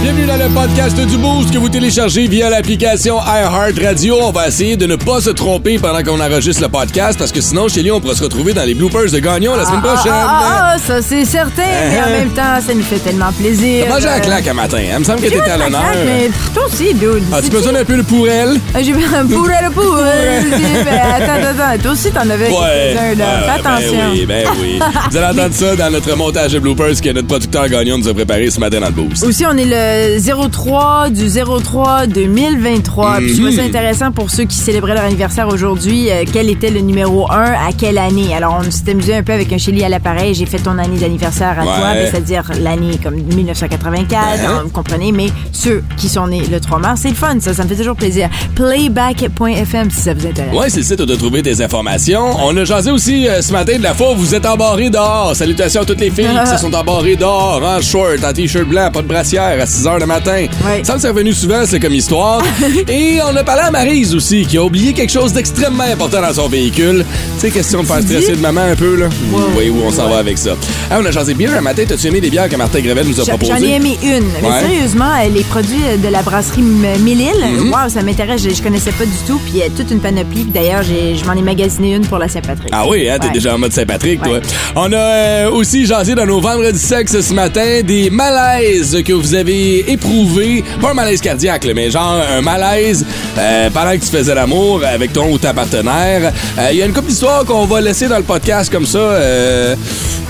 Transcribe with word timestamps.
Bienvenue 0.00 0.26
dans 0.26 0.36
le 0.36 0.48
podcast 0.54 0.96
du 0.96 1.16
Boost 1.18 1.50
que 1.52 1.58
vous 1.58 1.68
téléchargez 1.68 2.28
via 2.28 2.48
l'application 2.48 3.16
iHeartRadio. 3.18 4.16
On 4.22 4.30
va 4.30 4.46
essayer 4.48 4.76
de 4.76 4.86
ne 4.86 4.94
pas 4.96 5.20
se 5.20 5.30
tromper 5.30 5.78
pendant 5.78 6.02
qu'on 6.04 6.20
enregistre 6.20 6.62
le 6.62 6.68
podcast 6.68 7.18
parce 7.18 7.32
que 7.32 7.40
sinon, 7.40 7.68
chez 7.68 7.82
lui, 7.82 7.90
on 7.90 8.00
pourra 8.00 8.14
se 8.14 8.22
retrouver 8.22 8.52
dans 8.54 8.62
les 8.62 8.74
bloopers 8.74 9.10
de 9.10 9.18
Gagnon 9.18 9.56
la 9.56 9.64
semaine 9.66 9.82
prochaine. 9.82 10.12
Ah, 10.14 10.74
ah, 10.74 10.78
ça 10.78 11.02
c'est 11.02 11.24
certain, 11.24 11.62
mais 11.90 12.00
en 12.00 12.10
même 12.10 12.30
temps, 12.30 12.60
ça 12.64 12.72
nous 12.74 12.82
fait 12.82 13.00
tellement 13.00 13.32
plaisir. 13.32 13.86
T'as 13.88 13.94
mangé 13.94 14.06
un 14.08 14.20
claque 14.20 14.46
un 14.46 14.54
matin. 14.54 14.78
hein? 14.78 14.94
Il 14.94 14.98
me 15.00 15.04
semble 15.04 15.20
que 15.20 15.26
t'étais 15.28 15.50
à 15.50 15.56
l'honneur. 15.58 15.82
mais 16.06 16.30
toi 16.54 16.66
aussi, 16.66 16.94
dude. 16.94 17.24
As-tu 17.32 17.50
besoin 17.50 17.72
d'un 17.72 17.84
peu 17.84 17.96
de 17.96 18.02
pour 18.02 18.28
elle? 18.28 18.56
Ah, 18.74 18.82
J'ai 18.82 18.92
un 18.92 19.26
pourrait 19.26 19.62
le 19.64 19.70
pour. 19.70 19.96
Attends, 19.98 21.32
attends, 21.32 21.60
attends. 21.62 21.82
Toi 21.82 21.92
aussi, 21.92 22.10
t'en 22.12 22.20
avais 22.30 22.48
Ouais. 22.48 22.94
là. 22.94 23.24
Fais 23.56 23.62
ben 23.62 23.72
attention. 23.72 24.10
oui, 24.12 24.26
ben 24.26 24.46
oui. 24.60 24.78
Vous 25.10 25.16
allez 25.16 25.26
entendre 25.38 25.54
ça 25.54 25.74
dans 25.76 25.90
notre 25.90 26.14
montage 26.16 26.52
de 26.52 26.60
bloopers 26.60 27.00
que 27.02 27.10
notre 27.10 27.26
producteur 27.26 27.68
Gagnon 27.68 27.98
nous 27.98 28.08
a 28.08 28.14
préparé 28.14 28.48
ce 28.50 28.60
matin 28.60 28.78
dans 28.80 28.86
le 28.86 28.92
Boost. 28.92 29.24
Aussi, 29.24 29.44
on 29.44 29.56
est 29.56 29.64
le 29.64 29.87
03 30.18 31.10
du 31.10 31.28
03 31.28 32.06
2023. 32.06 33.16
Puis 33.18 33.34
je 33.34 33.42
trouve 33.42 33.50
ça 33.54 33.62
intéressant 33.62 34.12
pour 34.12 34.30
ceux 34.30 34.44
qui 34.44 34.56
célébraient 34.56 34.94
leur 34.94 35.04
anniversaire 35.04 35.48
aujourd'hui. 35.48 36.10
euh, 36.10 36.24
quel 36.32 36.48
était 36.50 36.70
le 36.70 36.80
numéro 36.80 37.30
1 37.30 37.34
à 37.42 37.72
quelle 37.76 37.98
année? 37.98 38.34
Alors, 38.34 38.60
on 38.60 38.70
s'est 38.70 38.90
amusé 38.90 39.14
un 39.16 39.22
peu 39.22 39.32
avec 39.32 39.52
un 39.52 39.58
Shelly 39.58 39.84
à 39.84 39.88
l'appareil. 39.88 40.34
J'ai 40.34 40.46
fait 40.46 40.58
ton 40.58 40.78
année 40.78 40.98
d'anniversaire 40.98 41.56
à 41.58 41.62
toi, 41.62 41.72
Ouais. 41.72 41.94
mais 41.94 42.10
c'est-à-dire 42.10 42.44
l'année 42.60 42.98
comme 43.02 43.14
1984, 43.16 44.08
Ouais. 44.40 44.46
hein, 44.46 44.60
vous 44.64 44.70
comprenez. 44.70 45.12
Mais 45.12 45.26
ceux 45.52 45.82
qui 45.96 46.08
sont 46.08 46.26
nés 46.28 46.42
le 46.50 46.60
3 46.60 46.78
mars, 46.78 47.00
c'est 47.02 47.08
le 47.10 47.14
fun, 47.14 47.36
ça. 47.40 47.54
Ça 47.54 47.64
me 47.64 47.68
fait 47.68 47.76
toujours 47.76 47.96
plaisir. 47.96 48.28
Playback.fm 48.54 49.90
si 49.90 50.00
ça 50.00 50.14
vous 50.14 50.26
intéresse. 50.26 50.54
Ouais, 50.54 50.70
c'est 50.70 50.78
le 50.78 50.84
site 50.84 51.00
où 51.00 51.06
tu 51.06 51.12
as 51.12 51.16
trouvé 51.16 51.42
tes 51.42 51.60
informations. 51.62 52.36
On 52.44 52.56
a 52.56 52.64
jasé 52.64 52.90
aussi 52.90 53.28
euh, 53.28 53.40
ce 53.42 53.52
matin 53.52 53.78
de 53.78 53.82
la 53.82 53.94
fois 53.94 54.14
vous 54.14 54.34
êtes 54.34 54.46
embarrés 54.46 54.90
dehors. 54.90 55.34
Salutations 55.34 55.82
à 55.82 55.84
toutes 55.84 56.00
les 56.00 56.10
filles 56.10 56.28
qui 56.44 56.50
se 56.50 56.56
sont 56.62 56.74
embarrées 56.74 57.16
dehors, 57.16 57.62
en 57.62 57.80
short, 57.80 58.24
en 58.24 58.32
t-shirt 58.32 58.66
blanc, 58.66 58.90
pas 58.92 59.02
de 59.02 59.06
brassière, 59.08 59.60
à 59.60 59.66
6 59.78 59.84
h 59.86 60.00
le 60.00 60.06
matin. 60.06 60.46
Ouais. 60.66 60.82
Ça 60.82 60.94
me 60.94 60.98
c'est 60.98 61.08
revenu 61.08 61.32
souvent, 61.32 61.62
c'est 61.66 61.78
comme 61.80 61.94
histoire. 61.94 62.42
Et 62.88 63.18
on 63.24 63.34
a 63.36 63.44
parlé 63.44 63.62
à 63.62 63.70
Marise 63.70 64.14
aussi, 64.14 64.44
qui 64.46 64.56
a 64.58 64.64
oublié 64.64 64.92
quelque 64.92 65.12
chose 65.12 65.32
d'extrêmement 65.32 65.84
important 65.84 66.20
dans 66.20 66.32
son 66.34 66.48
véhicule. 66.48 67.04
Tu 67.36 67.40
sais, 67.40 67.50
question 67.50 67.82
de 67.82 67.86
faire 67.86 68.02
stresser 68.02 68.32
de 68.36 68.40
maman 68.40 68.62
un 68.62 68.74
peu, 68.76 68.96
là. 68.96 69.06
Vous 69.30 69.52
voyez 69.52 69.70
où 69.70 69.80
on 69.84 69.90
s'en 69.90 70.08
va 70.08 70.18
avec 70.18 70.36
ça. 70.38 70.50
Ah, 70.90 70.98
on 71.00 71.04
a 71.06 71.10
jasé 71.10 71.34
bière 71.34 71.54
un 71.56 71.60
matin. 71.60 71.84
T'as-tu 71.86 72.08
aimé 72.08 72.20
les 72.20 72.30
bières 72.30 72.48
que 72.48 72.56
Martin 72.56 72.80
Grevel 72.80 73.06
nous 73.06 73.20
a 73.20 73.24
proposées? 73.24 73.52
j'en 73.52 73.62
ai 73.64 73.74
aimé 73.76 73.96
une. 74.02 74.24
Mais 74.42 74.48
Ouais. 74.48 74.60
sérieusement, 74.60 75.12
les 75.32 75.44
produits 75.44 75.82
euh, 75.86 75.96
de 75.96 76.08
la 76.08 76.22
brasserie 76.22 76.62
Mille-Îles, 76.62 77.46
Mhm. 77.58 77.70
wow, 77.72 77.88
ça 77.88 78.02
m'intéresse. 78.02 78.42
Je, 78.42 78.50
je 78.50 78.62
connaissais 78.62 78.92
pas 78.92 79.04
du 79.04 79.12
tout. 79.26 79.38
Puis 79.44 79.52
il 79.54 79.58
y 79.60 79.62
a 79.62 79.68
toute 79.70 79.90
une 79.90 80.00
panoplie. 80.00 80.44
D'ailleurs, 80.44 80.82
je 80.82 81.24
m'en 81.24 81.34
ai 81.34 81.42
magasiné 81.42 81.94
une 81.94 82.06
pour 82.06 82.18
la 82.18 82.28
Saint-Patrick. 82.28 82.70
Ah 82.72 82.86
oui, 82.88 83.08
hein, 83.08 83.18
t'es 83.20 83.28
Ouais. 83.28 83.32
déjà 83.34 83.54
en 83.54 83.58
mode 83.58 83.72
Saint-Patrick, 83.72 84.22
toi. 84.22 84.40
On 84.74 84.92
a 84.92 84.96
euh, 84.96 85.50
aussi 85.50 85.86
jasé 85.86 86.14
dans 86.14 86.26
nos 86.26 86.40
vendredis 86.40 86.78
sexe 86.78 87.20
ce 87.20 87.34
matin 87.34 87.82
des 87.84 88.10
malaises 88.10 89.02
que 89.04 89.12
vous 89.12 89.34
avez 89.34 89.67
éprouvés. 89.88 90.64
Pas 90.80 90.90
un 90.90 90.94
malaise 90.94 91.20
cardiaque, 91.20 91.64
là, 91.64 91.72
mais 91.74 91.90
genre 91.90 92.20
un 92.30 92.40
malaise 92.42 93.04
euh, 93.38 93.70
pendant 93.70 93.90
que 93.92 94.04
tu 94.04 94.10
faisais 94.10 94.34
l'amour 94.34 94.82
avec 94.84 95.12
ton 95.12 95.30
ou 95.32 95.38
ta 95.38 95.52
partenaire. 95.52 96.32
Euh, 96.58 96.68
Il 96.72 96.78
y 96.78 96.82
a 96.82 96.86
une 96.86 96.92
couple 96.92 97.08
d'histoires 97.08 97.44
qu'on 97.44 97.64
va 97.66 97.80
laisser 97.80 98.08
dans 98.08 98.18
le 98.18 98.22
podcast 98.24 98.70
comme 98.72 98.86
ça. 98.86 98.98
Euh, 98.98 99.74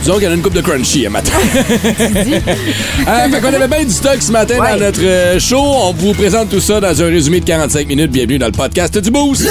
disons 0.03 0.15
qu'il 0.15 0.25
y 0.25 0.27
en 0.29 0.31
a 0.31 0.35
une 0.35 0.43
coupe 0.43 0.55
de 0.55 0.61
crunchy 0.61 1.07
un 1.07 1.11
matin. 1.11 1.33
euh, 1.63 3.29
fait 3.31 3.41
qu'on 3.41 3.53
avait 3.55 3.69
bien 3.69 3.85
du 3.85 3.93
stock 3.93 4.17
ce 4.21 4.33
matin 4.33 4.57
Ouais. 4.59 4.73
dans 4.79 4.87
notre 4.87 5.39
show. 5.41 5.61
On 5.61 5.93
vous 5.93 6.13
présente 6.15 6.49
tout 6.51 6.61
ça 6.61 6.81
dans 6.81 7.03
un 7.03 7.07
résumé 7.07 7.41
de 7.41 7.45
45 7.45 7.87
minutes. 7.87 8.11
Bienvenue 8.11 8.39
dans 8.39 8.47
le 8.47 8.53
podcast 8.53 8.97
du 8.99 9.11
Boost. 9.11 9.49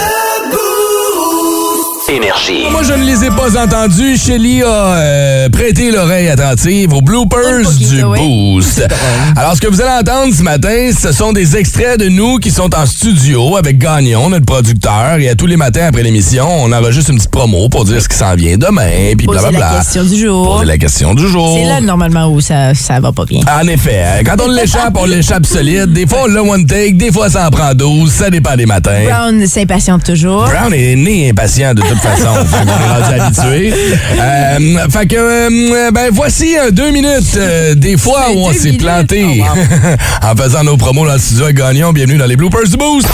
Énergie. 2.10 2.64
Moi, 2.72 2.84
je 2.84 2.94
ne 2.94 3.04
les 3.04 3.26
ai 3.26 3.30
pas 3.30 3.62
entendus. 3.62 4.18
Shelly 4.18 4.64
a 4.64 4.68
euh, 4.68 5.50
prêté 5.50 5.92
l'oreille 5.92 6.30
attentive 6.30 6.94
aux 6.94 7.02
bloopers 7.02 7.70
du. 7.78 8.02
Boost. 8.02 8.88
Alors, 9.36 9.56
ce 9.56 9.60
que 9.62 9.68
vous 9.68 9.82
allez 9.82 10.00
entendre 10.08 10.34
ce 10.34 10.42
matin, 10.42 10.90
ce 10.98 11.12
sont 11.12 11.34
des 11.34 11.58
extraits 11.58 12.00
de 12.00 12.08
nous 12.08 12.38
qui 12.38 12.50
sont 12.52 12.74
en 12.74 12.86
studio 12.86 13.58
avec 13.58 13.78
Gagnon, 13.78 14.30
notre 14.30 14.46
producteur. 14.46 15.18
Et 15.20 15.28
à 15.28 15.36
tous 15.36 15.48
les 15.48 15.58
matins 15.58 15.88
après 15.90 16.02
l'émission, 16.02 16.48
on 16.50 16.72
enregistre 16.72 17.12
une 17.12 17.18
petite 17.18 17.32
promo 17.32 17.68
pour 17.68 17.84
dire 17.84 18.02
ce 18.02 18.08
qui 18.08 18.16
s'en 18.16 18.36
vient 18.36 18.58
demain, 18.58 19.14
puis 19.18 19.28
Poser 19.28 19.40
blablabla. 19.40 19.72
la 19.72 19.78
question 19.80 20.04
du 20.06 20.18
jour. 20.18 20.54
Poser 20.54 20.66
la 20.66 20.78
question 20.78 21.14
du 21.14 21.28
jour. 21.28 21.58
C'est 21.60 21.68
là, 21.68 21.82
normalement, 21.82 22.28
où 22.32 22.40
ça, 22.40 22.74
ça 22.74 23.02
va 23.02 23.12
pas 23.12 23.26
bien. 23.26 23.42
En 23.62 23.68
effet, 23.68 24.02
hein, 24.02 24.24
quand 24.26 24.42
on 24.46 24.50
l'échappe, 24.50 24.96
on 24.98 25.06
l'échappe 25.06 25.46
solide. 25.46 25.92
Des 25.92 26.08
fois, 26.08 26.20
on 26.24 26.28
l'a 26.28 26.42
one 26.42 26.66
take, 26.66 26.94
des 26.94 27.12
fois, 27.12 27.30
ça 27.30 27.48
en 27.48 27.52
prend 27.52 27.74
12. 27.74 28.10
Ça 28.10 28.30
dépend 28.30 28.56
des 28.56 28.66
matins. 28.66 29.04
Brown 29.06 29.46
s'impatiente 29.46 30.06
toujours. 30.06 30.46
Brown 30.46 30.74
est 30.74 30.96
né 30.96 31.30
impatient 31.30 31.74
de 31.74 31.82
toute 32.02 32.10
façon. 32.10 32.34
Qu'on 32.52 32.68
est 32.68 33.02
rendu 33.02 33.22
habitué. 33.22 33.74
Euh, 34.20 34.90
fait 34.90 35.08
que, 35.08 35.16
euh, 35.18 35.92
ben 35.92 36.10
voici 36.12 36.58
euh, 36.58 36.72
deux 36.72 36.92
minutes 36.92 37.36
euh, 37.38 37.76
des 37.76 37.98
fois 37.98 38.28
où 38.34 38.40
on 38.48 38.54
s'est 38.54 38.74
planté 38.74 39.42
Oh, 39.44 40.26
en 40.26 40.36
faisant 40.36 40.64
nos 40.64 40.78
promos 40.78 41.06
dans 41.06 41.14
le 41.14 41.20
studio 41.20 41.46
à 41.46 41.54
Gagnon. 41.54 41.92
Bienvenue 41.94 42.18
dans 42.18 42.26
les 42.26 42.36
bloopers 42.36 42.68
du 42.70 42.78
Boost. 42.78 43.08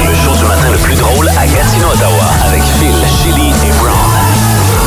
Le 0.00 0.06
show 0.06 0.36
du 0.36 0.44
matin 0.44 0.70
le 0.72 0.78
plus 0.78 0.94
drôle 0.94 1.28
à 1.28 1.46
Gatineau, 1.46 1.88
Ottawa. 1.92 2.30
Avec 2.48 2.62
Phil, 2.78 2.94
Chili 3.22 3.48
et 3.48 3.72
Brown. 3.78 3.96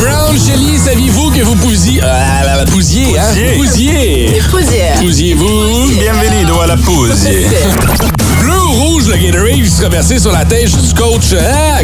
Brown, 0.01 0.37
Shelly, 0.37 0.77
saviez-vous 0.77 1.31
que 1.31 1.41
vous 1.43 1.55
pousiez... 1.55 2.01
Euh, 2.03 2.57
la 2.57 2.65
pousiez, 2.65 3.17
hein? 3.17 3.23
Pousiez. 3.55 4.41
Pousière. 4.49 4.95
Pousiez-vous? 4.99 5.87
Bienvenido 5.99 6.59
à 6.61 6.67
la 6.67 6.77
pause. 6.77 7.27
Rouge, 8.73 9.07
le 9.07 9.17
Gatorade 9.17 9.61
qui 9.61 9.69
sera 9.69 9.89
versé 9.89 10.17
sur 10.17 10.31
la 10.31 10.45
tête 10.45 10.75
du 10.75 10.93
coach. 10.95 11.35
Ah, 11.39 11.81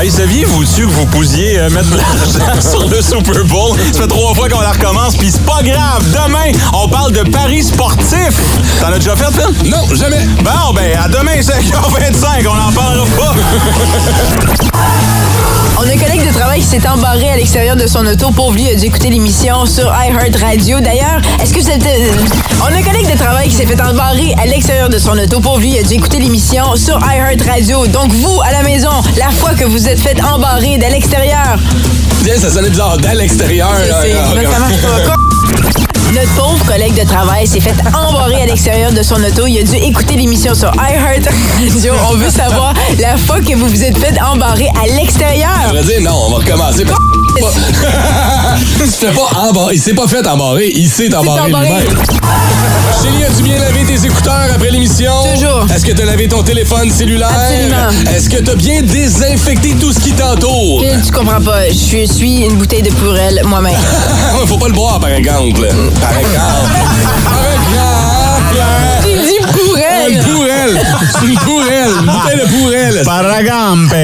Hey, 0.00 0.10
saviez-vous 0.10 0.60
que 0.60 0.82
vous 0.82 1.06
pousiez 1.06 1.58
euh, 1.58 1.70
mettre 1.70 1.90
de 1.90 1.96
l'argent 1.96 2.60
sur 2.70 2.88
le 2.88 3.02
Super 3.02 3.44
Bowl? 3.44 3.76
Ça 3.92 4.02
fait 4.02 4.06
trois 4.06 4.32
fois 4.34 4.48
qu'on 4.48 4.60
la 4.60 4.70
recommence, 4.70 5.16
puis 5.16 5.30
c'est 5.32 5.44
pas 5.44 5.60
grave. 5.62 6.04
Demain, 6.12 6.52
on 6.72 6.88
parle 6.88 7.12
de 7.12 7.22
paris 7.22 7.64
sportifs. 7.64 8.38
T'en 8.80 8.88
as 8.92 8.98
déjà 8.98 9.16
fait, 9.16 9.32
Phil? 9.32 9.68
Non, 9.70 9.92
jamais. 9.94 10.24
Bon, 10.44 10.72
ben, 10.74 10.96
à 11.02 11.08
demain, 11.08 11.40
5h25, 11.40 12.46
on 12.48 12.54
n'en 12.54 12.72
parlera 12.72 13.06
pas. 13.16 13.34
On 15.80 15.82
a 15.88 15.92
un 15.92 15.96
collègue 15.96 16.26
de 16.26 16.32
travail 16.36 16.58
qui 16.60 16.66
s'est 16.66 16.88
embarré 16.88 17.30
à 17.30 17.36
l'extérieur 17.36 17.76
de 17.76 17.86
son 17.86 18.04
auto. 18.04 18.30
Pauvre 18.32 18.52
lui, 18.54 18.64
il 18.64 18.70
a 18.70 18.74
dû 18.74 18.86
écouter 18.86 19.10
l'émission 19.10 19.64
sur 19.64 19.84
iHeart 19.86 20.36
Radio. 20.40 20.80
D'ailleurs, 20.80 21.20
est-ce 21.40 21.54
que 21.54 21.60
vous 21.60 21.70
êtes... 21.70 21.86
euh, 21.86 22.10
On 22.62 22.64
a 22.74 22.78
un 22.78 22.82
collègue 22.82 23.08
de 23.10 23.16
travail 23.16 23.48
qui 23.48 23.54
s'est 23.54 23.66
fait 23.66 23.80
embarrer 23.80 24.34
à 24.42 24.46
l'extérieur 24.46 24.88
de 24.88 24.98
son 24.98 25.16
auto. 25.16 25.38
Pauvre 25.40 25.60
lui, 25.60 25.74
il 25.74 25.78
a 25.78 25.82
dû 25.84 25.94
écouter 25.94 26.18
l'émission 26.18 26.74
sur 26.74 26.98
iHeart 26.98 27.40
Radio. 27.48 27.86
Donc 27.86 28.12
vous, 28.12 28.40
à 28.44 28.50
la 28.50 28.62
maison, 28.64 28.90
la 29.16 29.30
fois 29.30 29.54
que 29.54 29.64
vous 29.68 29.88
êtes 29.88 30.00
fait 30.00 30.20
embarrer 30.22 30.78
de 30.78 30.84
l'extérieur, 30.84 31.58
Tiens, 32.24 32.38
ça 32.38 32.50
sonnait 32.50 32.70
bizarre. 32.70 32.98
Dans 32.98 33.12
l'extérieur. 33.12 33.70
ça 33.76 34.58
marche 34.58 34.80
pas. 34.82 35.14
Notre 36.14 36.34
pauvre 36.36 36.64
collègue 36.64 36.94
de 36.94 37.06
travail 37.06 37.46
s'est 37.46 37.60
fait 37.60 37.74
embarrer 37.94 38.42
à 38.42 38.46
l'extérieur 38.46 38.92
de 38.92 39.02
son 39.02 39.16
auto. 39.16 39.46
Il 39.46 39.58
a 39.58 39.62
dû 39.62 39.76
écouter 39.76 40.16
l'émission 40.16 40.54
sur 40.54 40.72
iHeart 40.74 41.28
Radio. 41.60 41.94
On 42.10 42.14
veut 42.14 42.30
savoir 42.30 42.72
la 42.98 43.16
fois 43.18 43.40
que 43.40 43.54
vous 43.54 43.68
vous 43.68 43.84
êtes 43.84 43.98
fait 43.98 44.18
embarrer 44.22 44.68
à 44.82 44.86
l'extérieur. 44.86 45.50
Je 45.70 45.76
vais 45.76 45.84
dire 45.84 46.10
non, 46.10 46.18
on 46.26 46.30
va 46.30 46.36
recommencer. 46.38 46.84
Se 47.46 49.06
fait 49.06 49.12
pas 49.12 49.28
embarrer. 49.48 49.74
Il 49.74 49.80
s'est 49.80 49.94
pas 49.94 50.06
fait 50.08 50.26
embarrer. 50.26 50.72
Il 50.74 50.88
s'est 50.88 51.14
embarré 51.14 51.40
embarré. 51.42 51.68
lui-même. 51.68 51.98
Chélie, 53.02 53.24
as-tu 53.24 53.42
bien 53.42 53.58
lavé 53.58 53.84
tes 53.84 54.04
écouteurs 54.06 54.48
après 54.54 54.70
l'émission? 54.70 55.12
Toujours. 55.34 55.66
Est-ce 55.74 55.84
que 55.84 55.92
t'as 55.92 56.04
lavé 56.04 56.26
ton 56.28 56.42
téléphone 56.42 56.90
cellulaire? 56.90 57.30
Absolument. 57.30 58.10
Est-ce 58.14 58.28
que 58.28 58.38
t'as 58.38 58.54
bien 58.54 58.82
désinfecté 58.82 59.76
tout 59.80 59.92
ce 59.92 60.00
qui 60.00 60.12
t'entoure? 60.12 60.82
Tu 61.04 61.12
comprends 61.12 61.40
pas. 61.40 61.68
Je 61.68 62.06
suis 62.12 62.42
une 62.44 62.56
bouteille 62.56 62.82
de 62.82 62.90
pourrelle 62.90 63.40
moi-même. 63.44 63.76
Faut 64.46 64.58
pas 64.58 64.68
le 64.68 64.74
boire, 64.74 64.98
par 64.98 65.10
exemple. 65.10 65.60
Par 66.00 66.18
exemple. 66.18 66.76
par 67.24 67.46
exemple. 67.52 68.62
Tu 69.04 69.12
dis 69.12 69.36
Une 69.38 69.46
pourelle. 69.46 70.24
pourelle. 70.24 70.80
C'est 71.20 71.26
une 71.26 71.38
pourelle. 71.38 71.90
Une 72.00 72.06
bouteille 72.06 72.40
de 72.40 72.46
pourelle. 72.58 73.02
Paragampe. 73.04 73.94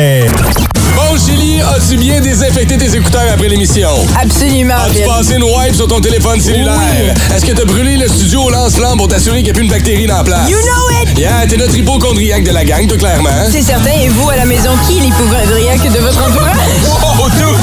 As-tu 1.72 1.96
bien 1.96 2.20
désinfecté 2.20 2.76
tes 2.76 2.94
écouteurs 2.96 3.22
après 3.32 3.48
l'émission? 3.48 3.88
Absolument, 4.20 4.74
As-tu 4.86 5.02
passé 5.06 5.34
une 5.36 5.44
wipe 5.44 5.74
sur 5.74 5.88
ton 5.88 6.00
téléphone 6.00 6.40
cellulaire? 6.40 7.14
Est-ce 7.34 7.44
que 7.44 7.52
t'as 7.52 7.64
brûlé 7.64 7.96
le 7.96 8.06
studio 8.08 8.42
au 8.42 8.50
lance-flamme 8.50 8.98
pour 8.98 9.08
t'assurer 9.08 9.36
qu'il 9.38 9.44
n'y 9.46 9.50
a 9.50 9.54
plus 9.54 9.64
une 9.64 9.70
bactérie 9.70 10.06
dans 10.06 10.18
la 10.18 10.24
place? 10.24 10.48
You 10.48 10.56
know 10.58 11.02
it! 11.02 11.18
Yeah, 11.18 11.46
t'es 11.48 11.56
notre 11.56 11.74
hypochondriaque 11.76 12.44
de 12.44 12.50
la 12.52 12.64
gang, 12.64 12.86
toi, 12.86 12.96
clairement. 12.98 13.30
C'est 13.50 13.62
certain. 13.62 13.90
Et 14.02 14.08
vous, 14.08 14.28
à 14.30 14.36
la 14.36 14.44
maison, 14.44 14.70
qui 14.86 14.98
est 14.98 15.02
l'hypochondriaque 15.02 15.82
de 15.92 15.98
votre 16.00 16.18
entourage? 16.22 16.56
Oh, 17.16 17.28
dude, 17.30 17.56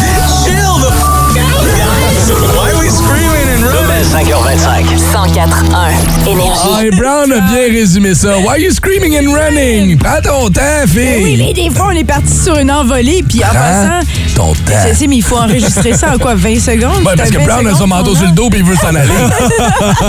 5h25. 4.12 4.98
104.1 5.14 6.30
Énergie. 6.30 6.52
Ah, 6.76 6.86
et 6.86 6.92
Brown 6.92 7.32
a 7.32 7.40
bien 7.40 7.72
résumé 7.72 8.14
ça. 8.14 8.38
Why 8.40 8.48
are 8.48 8.58
you 8.58 8.72
screaming 8.72 9.16
and 9.18 9.32
running? 9.34 9.98
Prends 9.98 10.22
ton 10.22 10.50
temps, 10.50 10.62
fille. 10.86 11.24
Oui, 11.24 11.36
mais 11.38 11.54
des 11.54 11.70
fois, 11.74 11.88
on 11.94 11.96
est 11.96 12.04
parti 12.04 12.34
sur 12.44 12.58
une 12.58 12.70
envolée, 12.70 13.24
puis 13.28 13.42
en 13.46 13.54
passant... 13.54 14.06
ton 14.36 14.54
temps. 14.54 14.74
Je 14.90 14.94
sais, 14.96 15.08
mais 15.08 15.16
il 15.18 15.24
faut 15.24 15.38
enregistrer 15.38 15.94
ça 15.94 16.14
en 16.14 16.18
quoi, 16.18 16.36
20 16.36 16.60
secondes? 16.60 17.06
Ouais, 17.06 17.14
parce 17.16 17.30
que 17.30 17.36
T'as 17.38 17.46
20 17.46 17.46
Brown 17.46 17.68
a 17.68 17.76
son 17.78 17.88
manteau 17.88 18.14
sur 18.16 18.26
le 18.26 18.32
dos 18.34 18.50
puis 18.50 18.60
il 18.60 18.66
veut 18.66 18.76
s'en 18.76 18.94
aller. 18.94 19.10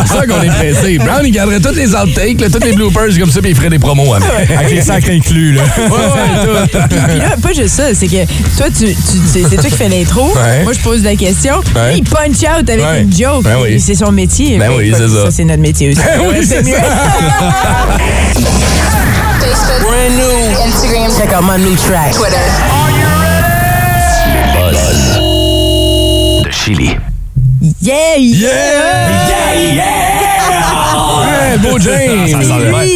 C'est 0.06 0.14
ça 0.19 0.26
qu'on 0.26 0.43
est 0.43 0.49
pressé. 0.49 0.99
Brown, 0.99 1.20
il 1.25 1.31
garderait 1.31 1.60
tous 1.60 1.75
les 1.76 1.94
outtakes, 1.94 2.40
là, 2.40 2.49
tous 2.50 2.64
les 2.64 2.72
bloopers 2.72 3.16
comme 3.20 3.31
ça, 3.31 3.40
puis 3.40 3.50
il 3.50 3.56
ferait 3.56 3.70
des 3.70 3.78
promos 3.78 4.14
avec. 4.14 4.50
Avec 4.50 4.70
les 4.72 4.81
sacs 4.82 5.08
inclus, 5.08 5.52
là. 5.52 5.62
Ouais, 5.78 5.84
ouais, 5.90 6.66
tout. 6.69 6.78
Puis 7.08 7.19
là, 7.19 7.37
pas 7.40 7.52
juste 7.52 7.69
ça, 7.76 7.94
c'est 7.94 8.08
que 8.08 8.25
toi, 8.56 8.66
tu, 8.76 8.87
tu- 8.87 8.96
c'est 9.32 9.43
toi 9.56 9.62
qui 9.70 9.76
fais 9.76 9.88
l'intro. 9.88 10.32
Ouais. 10.34 10.64
Moi, 10.64 10.72
je 10.72 10.81
pose 10.81 11.04
la 11.04 11.14
question. 11.14 11.58
Ouais. 11.76 11.93
Puis 11.93 11.99
il 11.99 12.04
punch 12.04 12.43
out 12.58 12.69
avec 12.69 12.81
Ouais. 12.84 13.02
une 13.02 13.12
joke. 13.16 13.44
Ben 13.44 13.56
oui. 13.62 13.81
C'est 13.92 14.06
son 14.06 14.10
métier. 14.12 14.56
Ben 14.56 14.70
Mais 14.70 14.76
oui, 14.78 14.94
c'est 14.96 15.06
ça. 15.06 15.30
c'est 15.30 15.44
notre 15.44 15.60
métier 15.60 15.90
aussi. 15.90 16.00
Ben 16.00 16.20
oui, 16.26 16.46
c'est 16.46 16.62
mieux. 16.62 16.76
Instagram. 20.64 21.10
Check 21.18 21.30
out 21.34 21.42
my 21.42 21.58
new 21.62 21.76
track. 21.76 22.12
Twitter. 22.14 22.38
De 26.42 26.50
Chili. 26.50 26.96
Yeah! 27.82 28.16
Beau 31.62 31.78
James. 31.78 32.28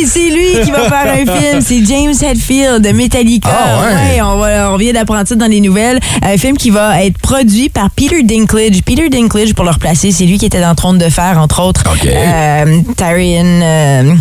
C'est 0.07 0.21
lui 0.21 0.26
qui 0.65 0.71
va 0.71 0.83
faire 0.89 1.13
un 1.13 1.25
film? 1.41 1.61
C'est 1.61 1.85
James 1.85 2.15
Hetfield 2.23 2.83
de 2.87 2.93
Metallica. 2.93 3.49
Ah 3.51 3.81
ouais. 4.15 4.21
on, 4.23 4.37
va- 4.39 4.73
on 4.73 4.77
vient 4.77 4.93
d'apprendre 4.93 5.27
ça 5.27 5.35
dans 5.35 5.47
les 5.51 5.61
nouvelles. 5.61 5.99
Un 6.23 6.37
film 6.37 6.57
qui 6.57 6.71
va 6.71 7.03
être 7.05 7.19
produit 7.19 7.69
par 7.69 7.91
Peter 7.91 8.23
Dinklage. 8.23 8.83
Peter 8.85 9.09
Dinklage, 9.09 9.55
pour 9.55 9.65
le 9.65 9.71
replacer, 9.71 10.13
c'est 10.13 10.25
lui 10.25 10.39
qui 10.39 10.47
était 10.47 10.61
dans 10.61 10.75
Trône 10.75 10.99
de 10.99 11.09
Fer, 11.09 11.39
entre 11.39 11.63
autres. 11.63 11.83
OK. 11.93 12.07
Euh, 12.07 12.81
Tyrion 12.97 13.61
euh, 13.63 14.15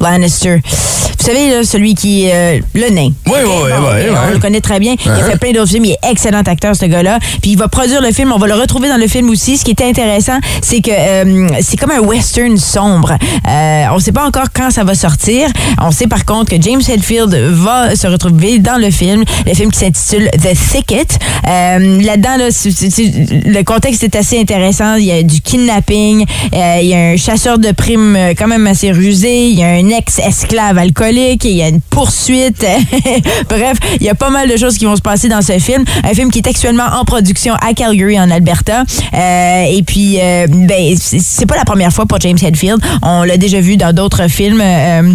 Lannister. 0.00 0.60
Vous 1.18 1.32
savez, 1.32 1.50
là, 1.50 1.64
celui 1.64 1.94
qui 1.94 2.26
est 2.26 2.34
euh, 2.34 2.60
le 2.74 2.90
nain. 2.90 3.08
Oui, 3.26 3.32
oui, 3.32 3.40
oui, 3.46 3.70
Bon, 3.80 3.86
oui, 3.94 4.02
On 4.10 4.26
oui. 4.26 4.32
le 4.34 4.38
connaît 4.40 4.60
très 4.60 4.78
bien. 4.78 4.94
Il 5.04 5.10
a 5.10 5.14
Uh-huh. 5.14 5.30
fait 5.30 5.38
plein 5.38 5.52
d'autres 5.52 5.70
films. 5.70 5.86
Il 5.86 5.92
est 5.92 6.10
excellent 6.10 6.42
acteur, 6.42 6.76
ce 6.76 6.84
gars-là. 6.84 7.18
Puis 7.40 7.52
il 7.52 7.56
va 7.58 7.68
produire 7.68 8.02
le 8.02 8.10
film. 8.12 8.30
On 8.32 8.36
va 8.38 8.46
le 8.46 8.54
retrouver 8.54 8.88
dans 8.90 8.98
le 8.98 9.06
film 9.06 9.30
aussi. 9.30 9.56
Ce 9.56 9.64
qui 9.64 9.70
est 9.70 9.80
intéressant, 9.82 10.38
c'est 10.60 10.82
que 10.82 10.90
euh, 10.90 11.48
c'est 11.62 11.78
comme 11.78 11.92
un 11.92 12.00
western 12.00 12.58
sombre. 12.58 13.16
Euh, 13.48 13.84
on 13.92 13.94
ne 13.94 14.00
sait 14.00 14.12
pas 14.12 14.26
encore 14.26 14.48
quand 14.54 14.70
ça 14.70 14.84
va 14.84 14.94
sortir. 14.94 15.48
On 15.80 15.90
sait 15.92 16.08
par 16.08 16.26
contre 16.26 16.50
que 16.54 16.60
James 16.60 16.82
Hetfield 16.86 17.34
va 17.52 17.96
se 17.96 18.06
retrouver 18.06 18.58
dans 18.58 18.76
le 18.76 18.90
film. 18.90 19.24
Le 19.46 19.54
film 19.54 19.70
qui 19.70 19.78
s'intitule 19.78 20.28
The 20.32 20.54
Thicket. 20.72 21.18
Euh, 21.48 22.02
Là-dedans, 22.02 22.36
là, 22.36 22.48
le 22.50 23.62
contexte 23.62 24.02
est 24.04 24.16
assez 24.16 24.38
intéressant. 24.38 24.96
Il 24.96 25.04
y 25.04 25.12
a 25.12 25.22
du 25.22 25.40
kidnapping. 25.40 26.26
il 26.52 26.86
y 26.86 26.94
a 26.94 26.98
un 26.98 27.16
chasseur 27.16 27.58
de 27.58 27.70
primes 27.72 28.18
quand 28.36 28.48
même 28.48 28.66
assez 28.66 28.92
rusé. 28.92 29.46
Il 29.48 29.58
y 29.58 29.62
a 29.62 29.68
un 29.68 29.83
ex-esclave 29.90 30.78
alcoolique. 30.78 31.44
Il 31.44 31.56
y 31.56 31.62
a 31.62 31.68
une 31.68 31.80
poursuite. 31.80 32.64
Bref, 33.48 33.78
il 34.00 34.06
y 34.06 34.08
a 34.08 34.14
pas 34.14 34.30
mal 34.30 34.48
de 34.48 34.56
choses 34.56 34.78
qui 34.78 34.84
vont 34.84 34.96
se 34.96 35.02
passer 35.02 35.28
dans 35.28 35.42
ce 35.42 35.58
film. 35.58 35.84
Un 36.02 36.14
film 36.14 36.30
qui 36.30 36.38
est 36.38 36.46
actuellement 36.48 36.86
en 36.92 37.04
production 37.04 37.54
à 37.54 37.74
Calgary, 37.74 38.18
en 38.18 38.30
Alberta. 38.30 38.84
Euh, 39.14 39.64
et 39.64 39.82
puis, 39.82 40.18
euh, 40.20 40.46
ben, 40.48 40.96
c'est 40.96 41.46
pas 41.46 41.56
la 41.56 41.64
première 41.64 41.92
fois 41.92 42.06
pour 42.06 42.20
James 42.20 42.38
Hetfield. 42.40 42.80
On 43.02 43.22
l'a 43.22 43.36
déjà 43.36 43.60
vu 43.60 43.76
dans 43.76 43.92
d'autres 43.94 44.28
films. 44.28 44.60
euh, 44.60 45.14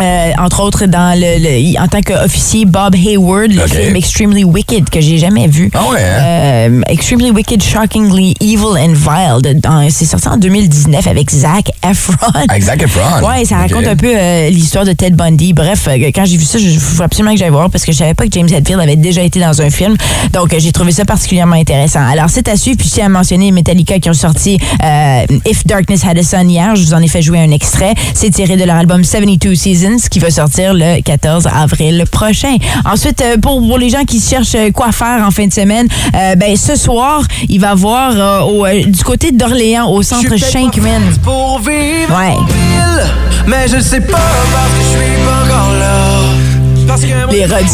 euh, 0.00 0.32
entre 0.38 0.62
autres 0.62 0.86
dans 0.86 1.18
le, 1.18 1.38
le- 1.38 1.80
en 1.80 1.88
tant 1.88 2.00
qu'officier 2.00 2.64
Bob 2.64 2.94
Hayward 2.94 3.52
le 3.52 3.66
film 3.66 3.96
Extremely 3.96 4.44
Wicked 4.44 4.90
que 4.90 5.00
j'ai 5.00 5.18
jamais 5.18 5.46
vu 5.48 5.70
Ah 5.74 5.82
ouais, 5.90 5.98
hein? 6.00 6.22
Euh, 6.24 6.80
Extremely 6.88 7.30
Wicked 7.30 7.62
Shockingly 7.62 8.34
Evil 8.40 8.76
and 8.78 8.92
Vile 8.94 9.90
c'est 9.90 10.04
sorti 10.06 10.28
en 10.28 10.36
2019 10.36 11.06
avec 11.06 11.30
Zac 11.30 11.70
Efron 11.88 12.14
Avec 12.48 12.62
Zac 12.62 12.82
Efron. 12.82 13.26
Ouais, 13.26 13.44
ça 13.44 13.56
raconte 13.56 13.86
un 13.86 13.96
peu 13.96 14.12
euh, 14.14 14.50
l'histoire 14.50 14.84
de 14.84 14.92
Ted 14.92 15.14
Bundy. 15.16 15.52
Bref, 15.52 15.86
euh, 15.88 15.96
quand 16.14 16.24
j'ai 16.24 16.36
vu 16.36 16.44
ça, 16.44 16.58
il 16.58 16.78
faut 16.78 17.02
absolument 17.02 17.32
que 17.32 17.38
j'aille 17.38 17.50
voir 17.50 17.70
parce 17.70 17.84
que 17.84 17.92
je 17.92 17.98
savais 17.98 18.14
pas 18.14 18.24
que 18.24 18.32
James 18.32 18.48
Hetfield 18.48 18.80
avait 18.80 18.96
déjà 18.96 19.22
été 19.22 19.40
dans 19.40 19.60
un 19.62 19.70
film. 19.70 19.96
Donc, 20.32 20.52
euh, 20.52 20.58
j'ai 20.58 20.72
trouvé 20.72 20.92
ça 20.92 21.04
particulièrement 21.04 21.56
intéressant. 21.56 22.00
Alors, 22.06 22.30
c'est 22.30 22.48
à 22.48 22.56
suivre. 22.56 22.78
Puis, 22.78 22.88
je 22.88 22.94
tiens 22.94 23.06
à 23.06 23.08
mentionner 23.08 23.50
Metallica 23.52 23.98
qui 23.98 24.10
ont 24.10 24.14
sorti 24.14 24.58
euh, 24.82 25.20
If 25.46 25.66
Darkness 25.66 26.04
Had 26.04 26.18
a 26.18 26.22
Sun 26.22 26.50
hier. 26.50 26.74
Je 26.76 26.82
vous 26.82 26.94
en 26.94 27.02
ai 27.02 27.08
fait 27.08 27.22
jouer 27.22 27.38
un 27.40 27.50
extrait. 27.50 27.94
C'est 28.14 28.30
tiré 28.30 28.56
de 28.56 28.64
leur 28.64 28.76
album 28.76 29.04
72 29.04 29.58
Seasons 29.58 29.83
qui 30.10 30.18
va 30.18 30.30
sortir 30.30 30.72
le 30.74 31.00
14 31.02 31.46
avril 31.46 32.04
prochain. 32.10 32.56
Ensuite, 32.84 33.20
euh, 33.22 33.36
pour, 33.36 33.60
pour 33.66 33.78
les 33.78 33.90
gens 33.90 34.04
qui 34.04 34.20
cherchent 34.20 34.54
euh, 34.54 34.70
quoi 34.70 34.92
faire 34.92 35.22
en 35.26 35.30
fin 35.30 35.46
de 35.46 35.52
semaine, 35.52 35.86
euh, 36.14 36.34
ben, 36.36 36.56
ce 36.56 36.74
soir, 36.76 37.22
il 37.48 37.60
va 37.60 37.74
voir 37.74 38.12
euh, 38.14 38.40
au, 38.40 38.64
euh, 38.66 38.84
du 38.84 39.04
côté 39.04 39.30
d'Orléans, 39.32 39.88
au 39.90 40.02
centre 40.02 40.36
Shankman. 40.36 41.02
pour 41.22 41.58
vivre 41.58 42.16
Ouais. 42.16 42.34
ville, 42.48 43.06
mais 43.46 43.66
je 43.68 43.78
sais 43.80 44.00
pas 44.00 44.12
parce 44.52 44.70
que 44.70 44.98
je 44.98 45.04
suis 45.04 45.24
pas 45.24 45.54
encore 45.54 45.72
là. 45.74 46.53
Parce 46.86 47.02
que 47.02 47.32
Les 47.32 47.46
Rod. 47.46 47.64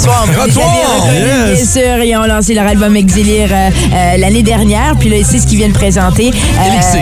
Bien 1.46 1.64
sûr, 1.64 2.04
ils 2.04 2.16
ont 2.16 2.26
lancé 2.26 2.54
leur 2.54 2.66
album 2.66 2.96
Exilire 2.96 3.48
euh, 3.52 3.70
euh, 3.92 4.16
l'année 4.18 4.42
dernière. 4.42 4.94
Puis 4.98 5.08
là, 5.08 5.16
c'est 5.24 5.38
ce 5.38 5.46
qu'ils 5.46 5.58
viennent 5.58 5.72
présenter. 5.72 6.30
Euh, 6.30 6.66
Elixir. 6.66 7.00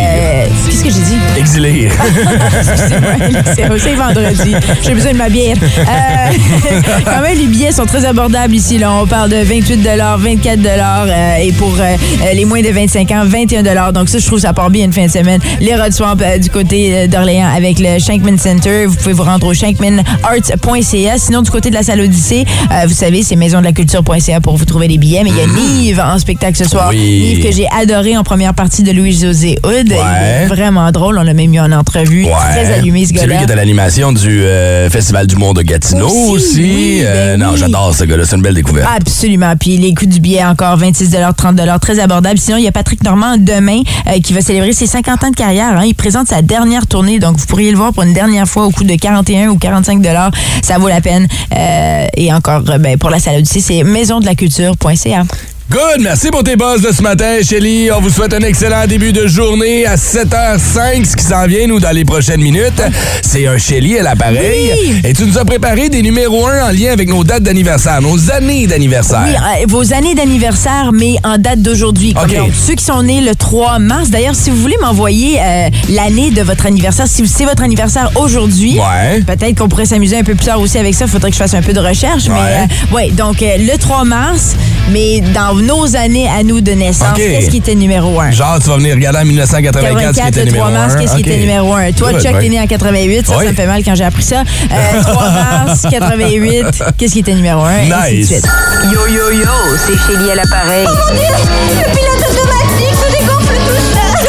Qu'est-ce 0.67 0.85
que 0.85 0.91
j'ai 0.91 1.01
dit? 1.01 1.19
Excusez-moi, 1.39 1.91
c'est 3.45 3.79
c'est 3.79 3.95
vendredi. 3.95 4.55
J'ai 4.83 4.95
besoin 4.95 5.13
de 5.13 5.19
ma 5.19 5.29
bière. 5.29 5.57
Euh, 5.79 5.81
quand 7.05 7.21
même, 7.23 7.39
les 7.39 7.47
billets 7.47 7.73
sont 7.73 7.87
très 7.87 8.05
abordables 8.05 8.55
ici. 8.55 8.79
Là. 8.79 8.93
On 8.93 9.07
parle 9.07 9.31
de 9.31 9.37
28 9.37 9.87
24 10.19 10.59
euh, 10.67 11.37
et 11.37 11.53
pour 11.53 11.75
euh, 11.79 11.97
les 12.35 12.45
moins 12.45 12.61
de 12.61 12.69
25 12.69 13.11
ans, 13.13 13.25
21 13.25 13.93
Donc 13.93 14.09
ça, 14.09 14.19
je 14.19 14.27
trouve 14.27 14.41
ça 14.41 14.53
part 14.53 14.71
bien 14.71 14.85
une 14.85 14.93
fin 14.93 15.07
de 15.07 15.11
semaine. 15.11 15.41
Les 15.61 15.75
Rod 15.75 15.93
Swamp 15.93 16.17
euh, 16.21 16.39
du 16.39 16.51
côté 16.51 17.09
d'Orléans 17.09 17.49
avec 17.55 17.79
le 17.79 17.99
Shankman 17.99 18.39
Center. 18.39 18.87
Vous 18.87 18.97
pouvez 18.97 19.13
vous 19.13 19.23
rendre 19.23 19.47
au 19.47 19.55
shankmanarts.ca. 19.55 21.19
Sinon, 21.19 21.43
du 21.43 21.51
côté 21.51 21.71
de 21.71 21.75
la 21.75 21.83
salle 21.83 21.98
Odyssée, 22.01 22.45
euh, 22.73 22.87
vous 22.87 22.95
savez, 22.95 23.23
c'est 23.23 23.37
maisondelaculture.ca 23.37 24.41
pour 24.41 24.57
vous 24.57 24.65
trouver 24.65 24.89
les 24.89 24.99
billets. 24.99 25.23
Mais 25.25 25.31
il 25.31 25.37
y 25.37 25.41
a 25.41 25.47
Nive 25.47 26.01
en 26.01 26.19
spectacle 26.19 26.57
ce 26.57 26.65
soir. 26.69 26.89
Oui. 26.91 26.99
Nive 26.99 27.45
que 27.45 27.53
j'ai 27.53 27.67
adoré 27.79 28.17
en 28.17 28.23
première 28.25 28.55
partie 28.55 28.83
de 28.83 28.93
Louis-José 28.93 29.59
Hood. 29.65 29.91
Ouais. 29.91 30.47
vraiment 30.47 30.91
drôle. 30.93 31.19
On 31.19 31.23
l'a 31.23 31.35
même 31.35 31.51
mis 31.51 31.61
en 31.61 31.73
entrevue. 31.73 32.27
Très 32.51 32.73
allumé, 32.73 33.05
ce 33.05 33.09
C'est 33.09 33.15
lui 33.15 33.21
gars-là. 33.21 33.37
qui 33.39 33.45
est 33.45 33.53
à 33.53 33.57
l'animation 33.57 34.13
du 34.13 34.43
euh, 34.43 34.89
Festival 34.91 35.27
du 35.27 35.37
monde 35.37 35.57
de 35.57 35.63
Gatineau 35.63 36.09
aussi. 36.09 36.49
Aussi, 36.49 36.61
oui, 36.61 37.01
Euh, 37.03 37.37
ben 37.37 37.45
non, 37.47 37.53
oui. 37.53 37.59
j'adore 37.59 37.95
ce 37.95 38.05
gars-là. 38.05 38.25
C'est 38.27 38.37
une 38.37 38.43
belle 38.43 38.55
découverte. 38.55 38.89
Absolument. 38.97 39.55
Puis 39.59 39.77
les 39.79 39.95
coûts 39.95 40.07
du 40.07 40.21
billet 40.21 40.45
encore 40.45 40.77
26 40.77 41.17
30 41.37 41.61
très 41.81 41.99
abordable. 42.01 42.39
Sinon, 42.39 42.57
il 42.59 42.65
y 42.65 42.69
a 42.69 42.73
Patrick 42.73 43.03
Normand 43.05 43.37
demain 43.39 43.81
qui 44.23 44.33
va 44.33 44.41
célébrer 44.41 44.73
ses 44.73 44.87
50 44.87 45.25
ans 45.25 45.31
de 45.31 45.37
carrière. 45.37 45.77
hein. 45.79 45.85
Il 45.87 45.95
présente 45.95 46.29
sa 46.29 46.43
dernière 46.43 46.87
tournée, 46.87 47.19
donc 47.19 47.37
vous 47.39 47.47
pourriez 47.47 47.71
le 47.71 47.77
voir 47.77 47.93
pour 47.93 48.03
une 48.03 48.13
dernière 48.13 48.47
fois 48.47 48.67
au 48.67 48.71
coût 48.71 48.85
de 48.85 48.95
41 48.95 49.49
ou 49.49 49.57
45 49.59 50.03
Ça 50.63 50.79
vaut 50.79 50.89
la 50.89 51.01
peine. 51.01 51.27
Euh, 51.57 51.88
et 52.17 52.33
encore, 52.33 52.63
euh, 52.69 52.79
ben, 52.79 52.97
pour 52.99 53.11
la 53.11 53.19
salle 53.19 53.37
Odyssée, 53.37 53.61
c'est 53.61 53.85
maisondelaculture.ca. 53.85 55.25
Good, 55.71 56.01
merci 56.01 56.31
pour 56.31 56.43
tes 56.43 56.57
buzz 56.57 56.81
de 56.81 56.91
ce 56.93 57.03
matin, 57.03 57.37
Shelly. 57.43 57.91
On 57.93 58.01
vous 58.01 58.09
souhaite 58.09 58.33
un 58.33 58.41
excellent 58.41 58.87
début 58.87 59.13
de 59.13 59.27
journée 59.27 59.85
à 59.85 59.97
7h05, 59.97 61.05
ce 61.05 61.15
qui 61.15 61.23
s'en 61.25 61.45
vient, 61.47 61.67
nous, 61.67 61.79
dans 61.79 61.91
les 61.91 62.07
prochaines 62.07 62.41
minutes. 62.41 62.81
C'est 63.21 63.47
un 63.47 63.59
Shelly 63.59 63.99
à 63.99 64.03
l'appareil. 64.03 64.73
Oui. 64.83 64.95
Et 65.05 65.13
tu 65.13 65.27
nous 65.27 65.37
as 65.37 65.45
préparé 65.45 65.91
des 65.91 66.01
numéros 66.01 66.47
1 66.47 66.69
en 66.69 66.71
lien 66.71 66.91
avec 66.93 67.11
nos 67.11 67.23
dates 67.23 67.43
d'anniversaire, 67.43 68.01
nos 68.01 68.31
années 68.31 68.67
d'anniversaire. 68.67 69.21
Oui, 69.27 69.35
euh, 69.35 69.67
vos 69.69 69.93
années 69.93 70.15
d'anniversaire, 70.15 70.91
mais 70.95 71.17
en 71.23 71.37
date 71.37 71.61
d'aujourd'hui. 71.61 72.15
Comme 72.15 72.31
OK. 72.31 72.35
donc, 72.35 72.53
ceux 72.55 72.75
qui 72.75 72.85
sont 72.85 73.03
nés 73.03 73.21
le 73.21 73.35
3 73.35 73.79
mars. 73.79 74.09
D'ailleurs, 74.09 74.35
si 74.37 74.49
vous 74.49 74.57
voulez 74.57 74.79
m'envoyer 74.81 75.39
euh, 75.39 75.69
l'année 75.91 76.31
de 76.31 76.41
votre 76.41 76.65
anniversaire, 76.65 77.07
si 77.07 77.29
c'est 77.29 77.45
votre 77.45 77.63
anniversaire 77.63 78.11
aujourd'hui, 78.17 78.79
Ouais. 78.79 79.21
peut-être 79.21 79.59
qu'on 79.59 79.69
pourrait 79.69 79.85
s'amuser 79.85 80.17
un 80.17 80.25
peu 80.25 80.35
plus 80.35 80.47
tard 80.47 80.61
aussi 80.61 80.79
avec 80.79 80.95
ça. 80.95 81.05
Il 81.05 81.11
faudrait 81.11 81.29
que 81.29 81.37
je 81.37 81.43
fasse 81.43 81.53
un 81.53 81.61
peu 81.63 81.75
de 81.75 81.81
recherche. 81.81 82.25
Ouais. 82.25 82.33
Mais 82.33 82.69
euh, 82.93 82.95
ouais, 82.97 83.11
donc 83.11 83.43
euh, 83.43 83.57
le 83.59 83.77
3 83.77 84.05
mars, 84.07 84.57
mais 84.93 85.21
dans 85.35 85.58
nos 85.63 85.97
années 85.97 86.29
à 86.29 86.43
nous 86.43 86.61
de 86.61 86.73
naissance, 86.73 87.09
qu'est-ce 87.17 87.51
qui 87.51 87.59
était 87.59 87.75
numéro 87.75 88.21
1? 88.21 88.31
Genre, 88.33 88.59
tu 88.63 88.69
vas 88.69 88.77
venir 88.77 88.95
regarder 88.95 89.21
en 89.21 89.25
1984 89.25 89.85
ce 89.85 90.15
qui 90.15 90.21
84, 90.21 90.29
était 90.29 90.41
le 90.41 90.47
numéro 90.47 90.67
3 90.69 90.79
mars, 90.79 90.95
1. 90.95 90.99
qu'est-ce 90.99 91.15
qui 91.15 91.21
était 91.21 91.37
numéro 91.39 91.75
1? 91.75 91.93
Toi, 91.93 92.13
Chuck, 92.21 92.39
t'es 92.41 92.49
né 92.49 92.61
en 92.61 92.67
88, 92.67 93.27
ça, 93.27 93.37
Oui. 93.39 93.45
ça 93.45 93.51
me 93.51 93.57
fait 93.57 93.67
mal 93.67 93.83
quand 93.85 93.95
j'ai 93.95 94.05
appris 94.05 94.23
ça. 94.23 94.43
Euh, 94.73 95.03
3 95.03 95.31
mars, 95.31 95.87
88, 95.91 96.85
qu'est-ce 96.97 97.13
qui 97.13 97.19
était 97.21 97.35
numéro 97.35 97.63
1? 97.63 97.83
Nice. 98.11 98.31
Yo, 98.93 99.07
yo, 99.09 99.31
yo, 99.33 99.49
c'est 99.87 99.97
Chélie 100.13 100.31
à 100.31 100.35
l'appareil. 100.37 100.87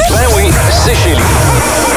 Ben 0.10 0.28
oui, 0.36 0.52
c'est 0.86 0.96
Chili. 0.96 1.89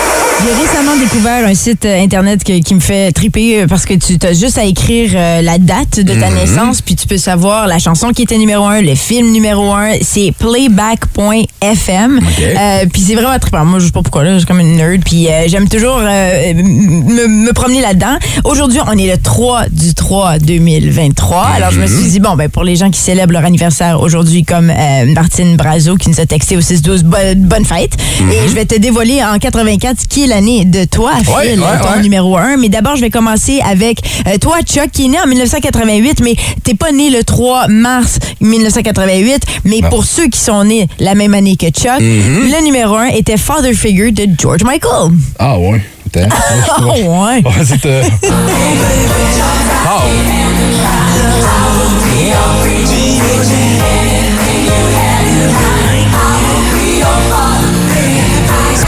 J'ai 0.45 0.53
récemment 0.61 0.97
découvert 0.97 1.47
un 1.47 1.55
site 1.55 1.85
euh, 1.85 2.03
internet 2.03 2.43
que- 2.43 2.59
qui 2.61 2.75
me 2.75 2.81
fait 2.81 3.13
triper 3.13 3.61
euh, 3.63 3.67
parce 3.69 3.85
que 3.87 3.95
tu 3.95 4.17
as 4.27 4.33
juste 4.33 4.59
à 4.59 4.65
écrire 4.65 5.13
euh, 5.15 5.41
la 5.41 5.59
date 5.59 6.01
de 6.01 6.15
ta 6.15 6.31
naissance 6.31 6.81
puis 6.83 6.97
tu 6.97 7.07
peux 7.07 7.17
savoir 7.17 7.69
la 7.69 7.79
chanson 7.79 8.09
qui 8.11 8.23
était 8.23 8.39
numéro 8.39 8.65
un, 8.65 8.81
le 8.83 8.97
film 8.97 9.31
numéro 9.31 9.73
un. 9.73 9.93
C'est 10.01 10.33
playback.fm. 10.37 12.21
Euh, 12.41 12.87
puis 12.93 13.03
c'est 13.03 13.15
vraiment 13.15 13.39
trippant. 13.39 13.65
Moi, 13.65 13.79
je 13.79 13.87
sais 13.87 13.93
pas 13.93 14.03
pourquoi 14.03 14.25
là, 14.25 14.33
je 14.33 14.39
suis 14.39 14.47
comme 14.47 14.59
une 14.59 14.75
nerd 14.77 15.05
puis 15.05 15.29
euh, 15.29 15.45
j'aime 15.47 15.69
toujours 15.69 15.99
me, 15.99 17.27
me 17.29 17.53
promener 17.53 17.81
là-dedans. 17.81 18.17
Aujourd'hui, 18.45 18.81
on 18.85 18.99
est 18.99 19.07
le 19.07 19.19
3 19.23 19.67
du 19.71 19.95
3 19.95 20.39
2023. 20.41 21.41
Alors 21.57 21.71
je 21.71 21.79
me 21.81 21.87
suis 21.87 22.09
dit 22.11 22.19
bon 22.21 22.35
ben 22.35 22.49
pour 22.49 22.65
les 22.65 22.75
gens 22.75 22.91
qui 22.91 22.99
célèbrent 23.01 23.33
leur 23.33 23.45
anniversaire 23.45 24.01
aujourd'hui 24.01 24.43
comme 24.45 24.73
Martine 25.15 25.55
Brazo 25.57 25.95
qui 25.97 26.09
nous 26.11 26.19
a 26.21 26.27
texté 26.27 26.57
au 26.57 26.61
612 26.61 27.05
bonne, 27.05 27.43
bonne 27.45 27.65
fête 27.65 27.93
et 28.33 28.49
je 28.49 28.55
vais 28.55 28.65
te 28.65 28.75
dévoiler 28.75 29.23
en 29.23 29.39
84 29.39 30.09
qui 30.09 30.25
est 30.25 30.32
l'année 30.33 30.65
de 30.65 30.85
toi 30.85 31.13
Phil, 31.23 31.61
Ouais, 31.61 31.79
ton 31.83 31.93
ouais. 31.93 32.03
numéro 32.03 32.37
1. 32.37 32.57
Mais 32.57 32.69
d'abord, 32.71 32.97
je 32.97 33.03
vais 33.03 33.11
commencer 33.11 33.61
avec 33.69 33.99
euh, 34.27 34.39
toi, 34.39 34.61
Chuck, 34.63 34.91
qui 34.91 35.05
est 35.05 35.09
né 35.09 35.19
en 35.23 35.27
1988, 35.27 36.21
mais 36.23 36.35
t'es 36.65 36.75
pas 36.75 36.91
né 36.93 37.11
le 37.11 37.23
3 37.23 37.69
mars 37.69 38.19
1988. 38.41 39.43
Mais 39.65 39.81
pour 39.91 40.05
ceux 40.05 40.29
qui 40.29 40.39
sont 40.41 40.65
nés 40.65 40.89
la 40.99 41.15
même 41.15 41.35
année 41.35 41.57
que 41.57 41.67
Chuck, 41.67 42.01
Mm-hmm. 42.01 42.51
le 42.59 42.65
numéro 42.65 42.97
1 42.97 43.07
était 43.09 43.37
Father 43.37 43.75
Figure 43.75 44.13
de 44.13 44.27
George 44.39 44.63
Michael. 44.65 45.11
Ah 45.39 45.59
ouais. 45.59 45.81
Oh, 46.17 46.21
ouais. 47.27 47.43
Euh, 47.87 48.03
Ah. 49.85 50.01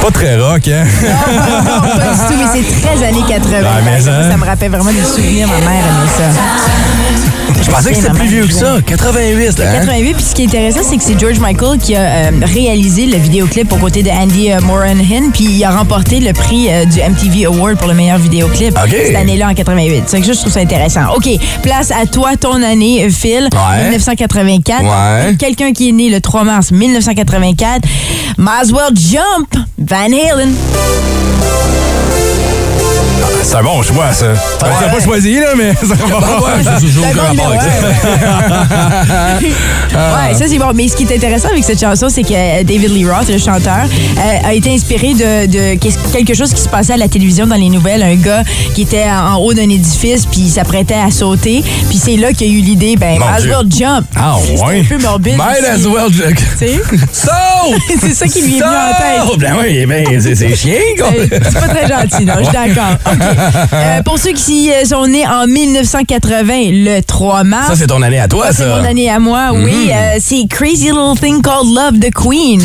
Pas 0.04 0.10
très 0.10 0.36
rock, 0.36 0.68
hein? 0.68 0.84
Non, 1.64 1.80
pas 1.80 2.12
du 2.12 2.34
tout, 2.34 2.38
mais 2.38 2.62
c'est 2.62 2.80
très 2.82 3.06
années 3.06 3.24
80. 3.26 3.56
Ah, 3.64 3.80
mais 3.84 4.00
ça, 4.02 4.10
hein? 4.10 4.30
ça 4.30 4.36
me 4.36 4.44
rappelle 4.44 4.70
vraiment 4.70 4.92
des 4.92 5.02
souvenirs. 5.02 5.48
Ma 5.48 5.58
mère 5.60 5.82
aimait 5.82 6.10
ça. 6.14 6.24
Je 7.62 7.70
pensais 7.70 7.90
que 7.90 7.96
c'était 7.96 8.10
plus 8.10 8.28
vieux 8.28 8.46
que 8.46 8.52
ça. 8.52 8.76
88, 8.84 9.60
hein? 9.60 9.72
88, 9.80 10.14
puis 10.14 10.22
ce 10.22 10.34
qui 10.34 10.42
est 10.42 10.46
intéressant, 10.46 10.80
c'est 10.82 10.98
que 10.98 11.02
c'est 11.02 11.18
George 11.18 11.38
Michael 11.38 11.78
qui 11.78 11.96
a 11.96 12.00
euh, 12.00 12.30
réalisé 12.42 13.06
le 13.06 13.16
vidéoclip 13.16 13.72
aux 13.72 13.76
côtés 13.76 14.02
de 14.02 14.10
Andy 14.10 14.52
euh, 14.52 14.60
Moranhin, 14.60 15.30
puis 15.32 15.44
il 15.44 15.64
a 15.64 15.70
remporté 15.70 16.20
le 16.20 16.34
prix 16.34 16.68
euh, 16.68 16.84
du 16.84 16.98
MTV 17.00 17.46
Award 17.46 17.78
pour 17.78 17.88
le 17.88 17.94
meilleur 17.94 18.18
vidéoclip 18.18 18.76
cette 18.90 19.16
année-là 19.16 19.48
en 19.48 19.54
88. 19.54 20.04
C'est 20.06 20.20
que 20.20 20.26
je 20.26 20.38
trouve 20.38 20.52
ça 20.52 20.60
intéressant. 20.60 21.14
OK, 21.16 21.28
place 21.62 21.90
à 21.90 22.04
toi, 22.06 22.36
ton 22.38 22.62
année, 22.62 23.08
Phil, 23.10 23.48
Ouais. 23.54 23.84
1984. 23.84 24.82
Ouais. 24.82 25.36
Quelqu'un 25.36 25.72
qui 25.72 25.88
est 25.88 25.92
né 25.92 26.10
le 26.10 26.20
3 26.20 26.44
mars 26.44 26.70
1984, 26.70 27.82
Might 28.36 28.62
as 28.62 28.72
well 28.72 28.90
jump, 28.94 29.54
Van 29.86 30.12
Halen. 30.12 31.23
C'est 33.44 33.56
un 33.56 33.62
bon 33.62 33.82
choix, 33.82 34.10
ça. 34.12 34.32
Tu 34.58 34.64
l'as 34.64 34.88
pas 34.88 35.00
choisi, 35.00 35.38
là, 35.38 35.48
mais 35.54 35.74
ça 35.82 35.94
va 35.94 36.40
Ouais, 36.40 36.64
c'est 36.80 36.86
bon. 37.36 37.44
Ouais, 39.94 40.34
ça 40.34 40.46
c'est 40.48 40.58
bon. 40.58 40.72
Mais 40.74 40.88
ce 40.88 40.96
qui 40.96 41.04
est 41.04 41.14
intéressant 41.14 41.48
avec 41.48 41.62
cette 41.62 41.78
chanson, 41.78 42.08
c'est 42.08 42.22
que 42.22 42.32
euh, 42.32 42.64
David 42.64 42.90
Lee 42.90 43.08
Roth, 43.08 43.28
le 43.28 43.38
chanteur, 43.38 43.84
euh, 43.84 44.48
a 44.48 44.54
été 44.54 44.72
inspiré 44.72 45.14
de, 45.14 45.76
quelque 45.76 46.34
chose 46.34 46.52
qui 46.52 46.62
se 46.62 46.68
passait 46.68 46.94
à 46.94 46.96
la 46.96 47.06
télévision 47.06 47.46
dans 47.46 47.54
les 47.56 47.68
nouvelles. 47.68 48.02
Un 48.02 48.16
gars 48.16 48.42
qui 48.74 48.82
était 48.82 49.04
en 49.04 49.36
haut 49.36 49.52
d'un 49.52 49.68
édifice, 49.68 50.26
puis 50.26 50.40
il 50.40 50.50
s'apprêtait 50.50 50.94
à 50.94 51.10
sauter. 51.10 51.62
Puis 51.88 51.98
c'est 51.98 52.16
là 52.16 52.32
qu'il 52.32 52.48
y 52.48 52.50
a 52.50 52.54
eu 52.58 52.62
l'idée, 52.62 52.96
ben, 52.96 53.18
Mon 53.18 53.26
might 53.26 53.44
as 53.44 53.46
well 53.46 53.66
jump. 53.68 54.06
Ah, 54.16 54.36
ouais. 54.36 54.56
C'est 54.56 54.64
un 54.64 54.84
peu 54.84 54.98
morbide. 55.02 55.36
Might 55.36 55.64
as 55.64 55.86
well, 55.86 56.10
Jack. 56.10 56.36
Tu 56.36 56.66
sais? 56.66 56.80
Saute! 57.12 57.82
c'est 58.00 58.14
ça 58.14 58.26
qui 58.26 58.40
lui 58.42 58.56
est 58.56 58.60
venu 58.60 58.64
en 58.64 59.28
tête. 59.28 59.38
Ben 59.38 59.56
oui, 59.60 59.86
ben, 59.86 60.04
c'est, 60.20 60.34
c'est 60.34 60.56
chien, 60.56 60.80
quoi. 60.98 61.10
C'est 61.12 61.44
c'est 61.44 61.60
pas 61.60 61.68
très 61.68 61.86
gentil, 61.86 62.24
non, 62.24 62.34
je 62.38 62.44
suis 62.44 62.52
d'accord. 62.52 62.96
OK. 63.12 63.33
Euh, 63.72 64.02
pour 64.04 64.18
ceux 64.18 64.32
qui 64.32 64.70
euh, 64.72 64.84
sont 64.84 65.06
nés 65.06 65.26
en 65.26 65.46
1980, 65.46 66.44
le 66.70 67.00
3 67.00 67.44
mars. 67.44 67.68
Ça, 67.68 67.76
c'est 67.76 67.86
ton 67.86 68.02
année 68.02 68.20
à 68.20 68.28
toi, 68.28 68.46
Ça, 68.48 68.52
c'est 68.52 68.62
ça. 68.64 68.76
mon 68.76 68.84
année 68.84 69.10
à 69.10 69.18
moi, 69.18 69.50
oui. 69.52 69.90
Euh, 69.92 70.18
c'est 70.20 70.46
Crazy 70.48 70.86
Little 70.86 71.18
Thing 71.20 71.42
Called 71.42 71.72
Love 71.74 71.98
de 71.98 72.08
Queen. 72.10 72.62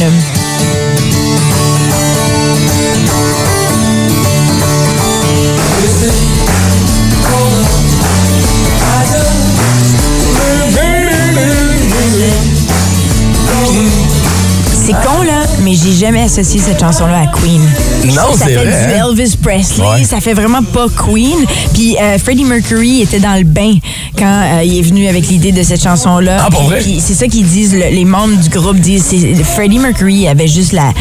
Mais 15.63 15.73
j'ai 15.75 15.93
jamais 15.93 16.21
associé 16.23 16.59
cette 16.59 16.79
chanson-là 16.79 17.21
à 17.21 17.27
Queen. 17.27 17.61
Non, 18.05 18.33
ça 18.35 18.45
c'est 18.45 18.53
fait 18.53 18.55
vrai, 18.55 18.65
du 18.87 18.93
hein? 18.99 19.05
Elvis 19.09 19.37
Presley, 19.41 19.85
Ouais. 19.85 20.03
ça 20.03 20.19
fait 20.21 20.33
vraiment 20.33 20.63
pas 20.63 20.87
Queen. 20.89 21.37
Puis 21.73 21.97
euh, 22.01 22.17
Freddie 22.17 22.43
Mercury 22.45 23.01
était 23.01 23.19
dans 23.19 23.35
le 23.37 23.43
bain 23.43 23.73
quand 24.17 24.25
euh, 24.59 24.63
il 24.63 24.77
est 24.79 24.81
venu 24.81 25.07
avec 25.07 25.27
l'idée 25.27 25.51
de 25.51 25.63
cette 25.63 25.81
chanson-là. 25.83 26.37
Ah, 26.45 26.49
pour 26.51 26.63
vrai? 26.63 26.81
c'est 26.99 27.13
ça 27.13 27.27
qu'ils 27.27 27.45
disent, 27.47 27.73
le- 27.73 27.89
les 27.93 28.05
membres 28.05 28.35
du 28.37 28.49
groupe 28.49 28.77
disent, 28.77 29.05
c'est 29.09 29.43
Freddie 29.43 29.79
Mercury 29.79 30.27
avait 30.27 30.47
juste 30.47 30.71
la, 30.73 30.91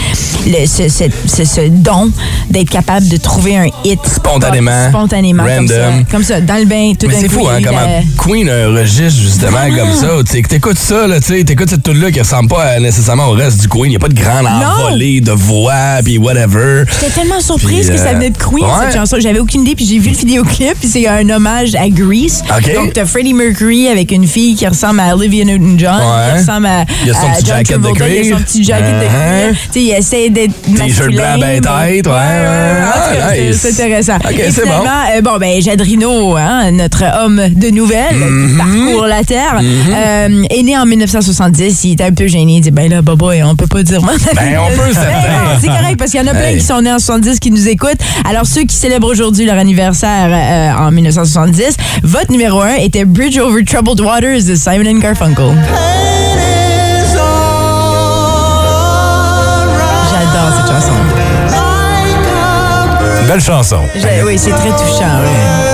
le- 0.46 0.66
ce, 0.66 0.88
ce- 0.88 1.04
ce- 1.26 1.44
ce 1.44 1.68
don 1.68 2.10
d'être 2.50 2.70
capable 2.70 3.08
de 3.08 3.16
trouver 3.16 3.56
un 3.56 3.66
hit 3.84 4.00
Spontanément. 4.06 4.88
spontanément, 4.90 5.44
comme 5.44 5.68
ça, 5.68 5.84
Random. 5.88 6.04
comme 6.10 6.22
ça, 6.24 6.40
dans 6.40 6.56
le 6.56 6.64
bain, 6.64 6.92
tout 6.98 7.06
d'un 7.06 7.20
c'est 7.20 7.28
coup. 7.28 7.40
fou, 7.40 7.48
hein, 7.48 7.60
comment 7.64 7.78
la- 7.80 8.02
Queen 8.22 8.48
a 8.48 8.54
un 8.66 8.74
registre, 8.74 9.20
justement, 9.20 9.66
comme 9.76 9.94
ça. 9.94 10.08
Tu 10.26 10.32
sais, 10.32 10.42
que 10.42 10.48
t'écoutes 10.48 10.78
ça, 10.78 11.06
là, 11.06 11.20
t'écoutes 11.20 11.70
cette 11.70 11.82
tune-là 11.82 12.10
qui 12.10 12.20
ressemble 12.20 12.48
pas 12.48 12.62
à- 12.64 12.80
nécessairement 12.80 13.28
au 13.28 13.32
reste 13.32 13.60
du 13.60 13.68
Queen. 13.68 13.86
Il 13.86 13.90
n'y 13.90 13.96
a 13.96 14.00
pas 14.00 14.08
de 14.08 14.14
grande 14.20 14.46
envolée 14.52 15.20
de 15.20 15.32
voix, 15.32 16.00
puis 16.04 16.18
whatever. 16.18 16.84
J'étais 17.00 17.12
tellement 17.12 17.40
surprise 17.40 17.88
que 17.90 17.96
ça 17.96 18.08
euh, 18.08 18.14
venait 18.14 18.30
de 18.30 18.38
Queen, 18.38 18.64
ouais. 18.64 18.70
cette 18.86 18.94
chanson. 18.94 19.16
J'avais 19.20 19.38
aucune 19.38 19.62
idée, 19.62 19.74
puis 19.74 19.86
j'ai 19.86 19.98
vu 19.98 20.10
le 20.10 20.16
vidéoclip, 20.16 20.74
puis 20.80 20.88
c'est 20.88 21.06
un 21.06 21.28
hommage 21.30 21.74
à 21.74 21.88
Grease. 21.88 22.42
OK. 22.56 22.74
Donc, 22.74 22.92
t'as 22.92 23.04
Freddie 23.06 23.34
Mercury 23.34 23.88
avec 23.88 24.12
une 24.12 24.26
fille 24.26 24.54
qui 24.54 24.66
ressemble 24.66 25.00
à 25.00 25.14
Olivia 25.16 25.44
Newton-John, 25.44 25.96
Ouais. 25.98 26.32
qui 26.34 26.38
ressemble 26.40 26.66
à, 26.66 26.84
Il 27.04 27.10
a 27.10 27.14
son 27.14 27.20
à 27.20 27.30
petit 27.32 27.44
John 27.46 27.56
jacket 27.56 27.76
de 27.78 27.82
Travolta, 27.82 28.08
il 28.08 28.32
a 28.32 28.36
son 28.36 28.42
petit 28.42 28.64
jacket 28.64 28.86
de 28.86 29.04
Uh-huh. 29.04 29.48
cuir. 29.48 29.56
Tu 29.72 29.72
sais, 29.72 29.80
il 29.82 29.90
essaie 29.92 30.30
d'être 30.30 30.54
T-shirt 30.62 31.10
blanc, 31.12 31.38
ben 31.40 31.60
tête, 31.60 32.06
ouais, 32.06 32.12
Ah, 32.12 33.10
c'est- 33.34 33.48
nice. 33.48 33.66
Intéressant. 33.80 34.16
OK, 34.16 34.32
Et 34.38 34.50
c'est 34.50 34.62
finalement, 34.62 34.82
bon. 34.84 35.16
euh, 35.16 35.20
bon, 35.22 35.38
ben, 35.38 35.60
Jadrino, 35.62 36.36
hein, 36.36 36.70
notre 36.72 37.04
homme 37.22 37.40
de 37.54 37.70
nouvelles 37.70 37.96
Mm-hmm. 38.14 38.50
qui 38.50 38.56
parcourt 38.56 39.06
la 39.06 39.24
Terre, 39.24 39.60
euh, 39.60 40.44
est 40.50 40.62
né 40.62 40.76
en 40.78 40.86
1970. 40.86 41.84
Il 41.84 41.92
était 41.92 42.04
un 42.04 42.12
peu 42.12 42.26
gêné. 42.26 42.54
Il 42.56 42.60
dit, 42.60 42.70
ben 42.70 42.88
là, 42.90 43.02
Bobo, 43.02 43.30
on 43.44 43.56
peut 43.56 43.66
pas 43.66 43.82
dire 43.82 44.02
moi. 44.02 44.12
Ben, 44.40 44.58
on 44.58 44.68
peut, 44.76 44.82
c'est 44.92 45.00
Ben 45.00 45.58
c'est 45.60 45.66
correct 45.66 45.96
parce 45.98 46.10
qu'il 46.12 46.20
y 46.20 46.24
en 46.24 46.26
a 46.26 46.30
plein 46.34 46.48
Hey. 46.48 46.58
qui 46.58 46.64
sont 46.64 46.80
nés 46.80 46.92
en 46.92 46.98
70 46.98 47.40
qui 47.40 47.50
nous 47.50 47.68
écoutent. 47.68 47.98
Alors, 48.28 48.46
ceux 48.46 48.62
qui 48.62 48.74
célèbrent 48.76 49.08
aujourd'hui 49.08 49.44
leur 49.46 49.58
anniversaire 49.58 50.28
euh, 50.30 50.86
en 50.86 50.90
1970, 50.90 51.76
votre 52.02 52.30
numéro 52.30 52.60
1 52.60 52.74
était 52.76 53.04
Bridge 53.04 53.38
Over 53.38 53.64
Troubled 53.64 54.00
Waters 54.00 54.44
de 54.44 54.54
Simon 54.54 54.86
and 54.88 54.98
Garfunkel. 55.00 55.54
J'adore 60.10 60.56
cette 60.56 60.68
chanson. 60.74 60.92
Belle 63.26 63.40
chanson. 63.42 63.80
Oui, 64.24 64.38
c'est 64.38 64.50
très 64.52 64.70
touchant. 64.70 65.20
oui. 65.22 65.67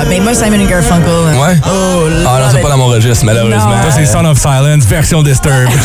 Ah, 0.00 0.04
mais 0.08 0.20
moi, 0.20 0.32
Simon 0.32 0.60
and 0.62 0.68
Garfunkel. 0.68 1.08
Ouais? 1.08 1.56
Oh, 1.66 2.04
Ah 2.24 2.38
non, 2.40 2.46
c'est 2.52 2.60
pas 2.60 2.68
dans 2.68 2.76
mon 2.78 2.86
registre, 2.86 3.24
malheureusement. 3.24 3.58
Non. 3.66 3.90
Ça, 3.90 3.96
c'est 3.96 4.06
Son 4.06 4.24
of 4.24 4.38
Silence, 4.38 4.84
version 4.84 5.22
Disturbed. 5.24 5.68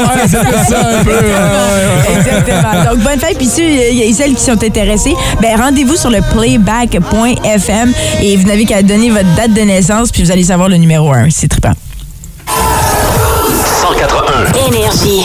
Ouais, 0.00 0.22
c'est 0.26 0.70
ça 0.72 0.80
un 0.98 1.04
peu. 1.04 1.10
ouais, 1.10 1.20
ouais, 1.20 1.28
ouais. 1.30 2.16
Exactement. 2.18 2.84
Donc, 2.90 2.98
bonne 3.04 3.18
fête. 3.20 3.36
Puis 3.38 3.46
ceux 3.46 3.62
et 3.62 4.12
celles 4.12 4.34
qui 4.34 4.42
sont 4.42 4.60
intéressés, 4.62 5.14
ben, 5.40 5.60
rendez-vous 5.60 5.94
sur 5.96 6.10
le 6.10 6.18
playback.fm 6.34 7.92
et 8.20 8.36
vous 8.36 8.46
n'avez 8.48 8.64
qu'à 8.64 8.82
donner 8.82 9.10
votre 9.10 9.32
date 9.36 9.52
de 9.54 9.60
naissance 9.60 10.10
puis 10.10 10.24
vous 10.24 10.32
allez 10.32 10.42
savoir 10.44 10.68
le 10.68 10.76
numéro 10.76 11.12
1. 11.12 11.28
C'est 11.30 11.48
trippant. 11.48 11.72
181. 13.82 14.68
Énergie. 14.68 15.22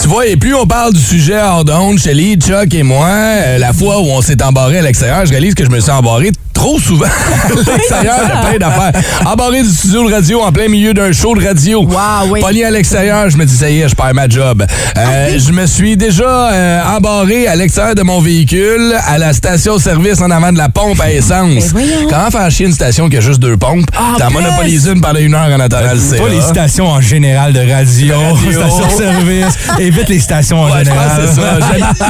Tu 0.00 0.08
vois, 0.08 0.26
et 0.26 0.36
plus 0.36 0.54
on 0.54 0.66
parle 0.66 0.92
du 0.92 1.00
sujet 1.00 1.40
hors 1.40 1.64
d'onde, 1.64 1.98
Shelly, 1.98 2.36
Chuck 2.36 2.72
et 2.74 2.82
moi, 2.82 3.06
euh, 3.10 3.58
la 3.58 3.72
fois 3.72 3.98
où 4.00 4.06
on 4.10 4.20
s'est 4.22 4.40
embarré 4.42 4.78
à 4.78 4.82
l'extérieur, 4.82 5.26
je 5.26 5.30
réalise 5.30 5.54
que 5.54 5.64
je 5.64 5.70
me 5.70 5.80
suis 5.80 5.90
embarré 5.90 6.30
trop 6.58 6.78
souvent 6.80 7.06
à 7.06 7.54
l'extérieur 7.54 8.18
de 8.18 8.48
plein 8.48 8.58
d'affaires. 8.58 9.02
Embarré 9.24 9.62
du 9.62 9.68
studio 9.68 10.08
de 10.08 10.14
radio 10.14 10.40
en 10.42 10.50
plein 10.50 10.66
milieu 10.68 10.92
d'un 10.92 11.12
show 11.12 11.36
de 11.36 11.46
radio. 11.46 11.84
Wow, 11.84 12.30
oui. 12.30 12.40
Pogné 12.40 12.64
à 12.64 12.70
l'extérieur, 12.72 13.30
je 13.30 13.36
me 13.36 13.44
dis, 13.44 13.56
ça 13.56 13.70
y 13.70 13.80
est, 13.80 13.88
je 13.88 13.94
perds 13.94 14.12
ma 14.14 14.28
job. 14.28 14.64
Euh, 14.96 15.38
je 15.38 15.52
me 15.52 15.66
suis 15.66 15.96
déjà 15.96 16.50
euh, 16.52 16.80
embarré 16.96 17.46
à 17.46 17.54
l'extérieur 17.54 17.94
de 17.94 18.02
mon 18.02 18.20
véhicule 18.20 18.92
à 19.06 19.18
la 19.18 19.32
station-service 19.32 20.20
en 20.20 20.30
avant 20.32 20.50
de 20.52 20.58
la 20.58 20.68
pompe 20.68 21.00
à 21.00 21.12
essence. 21.12 21.72
Ben. 21.72 21.84
Comment 22.10 22.30
faire 22.30 22.50
chier 22.50 22.66
une 22.66 22.72
station 22.72 23.08
qui 23.08 23.18
a 23.18 23.20
juste 23.20 23.38
deux 23.38 23.56
pompes? 23.56 23.86
Ah, 23.96 24.16
T'en 24.18 24.30
monopolises 24.32 24.88
une 24.92 25.00
pendant 25.00 25.20
une 25.20 25.34
heure 25.34 25.48
en 25.56 25.60
attendant 25.60 25.92
le 25.94 26.18
Pas 26.18 26.28
les 26.28 26.40
stations 26.40 26.88
en 26.88 27.00
général 27.00 27.52
de 27.52 27.60
radio, 27.60 28.14
Radio. 28.18 28.52
stations-service. 28.60 29.54
Évite 29.78 30.08
les 30.08 30.18
stations 30.20 30.62
en 30.62 30.70
Ouais, 30.72 30.78
général. 30.84 31.22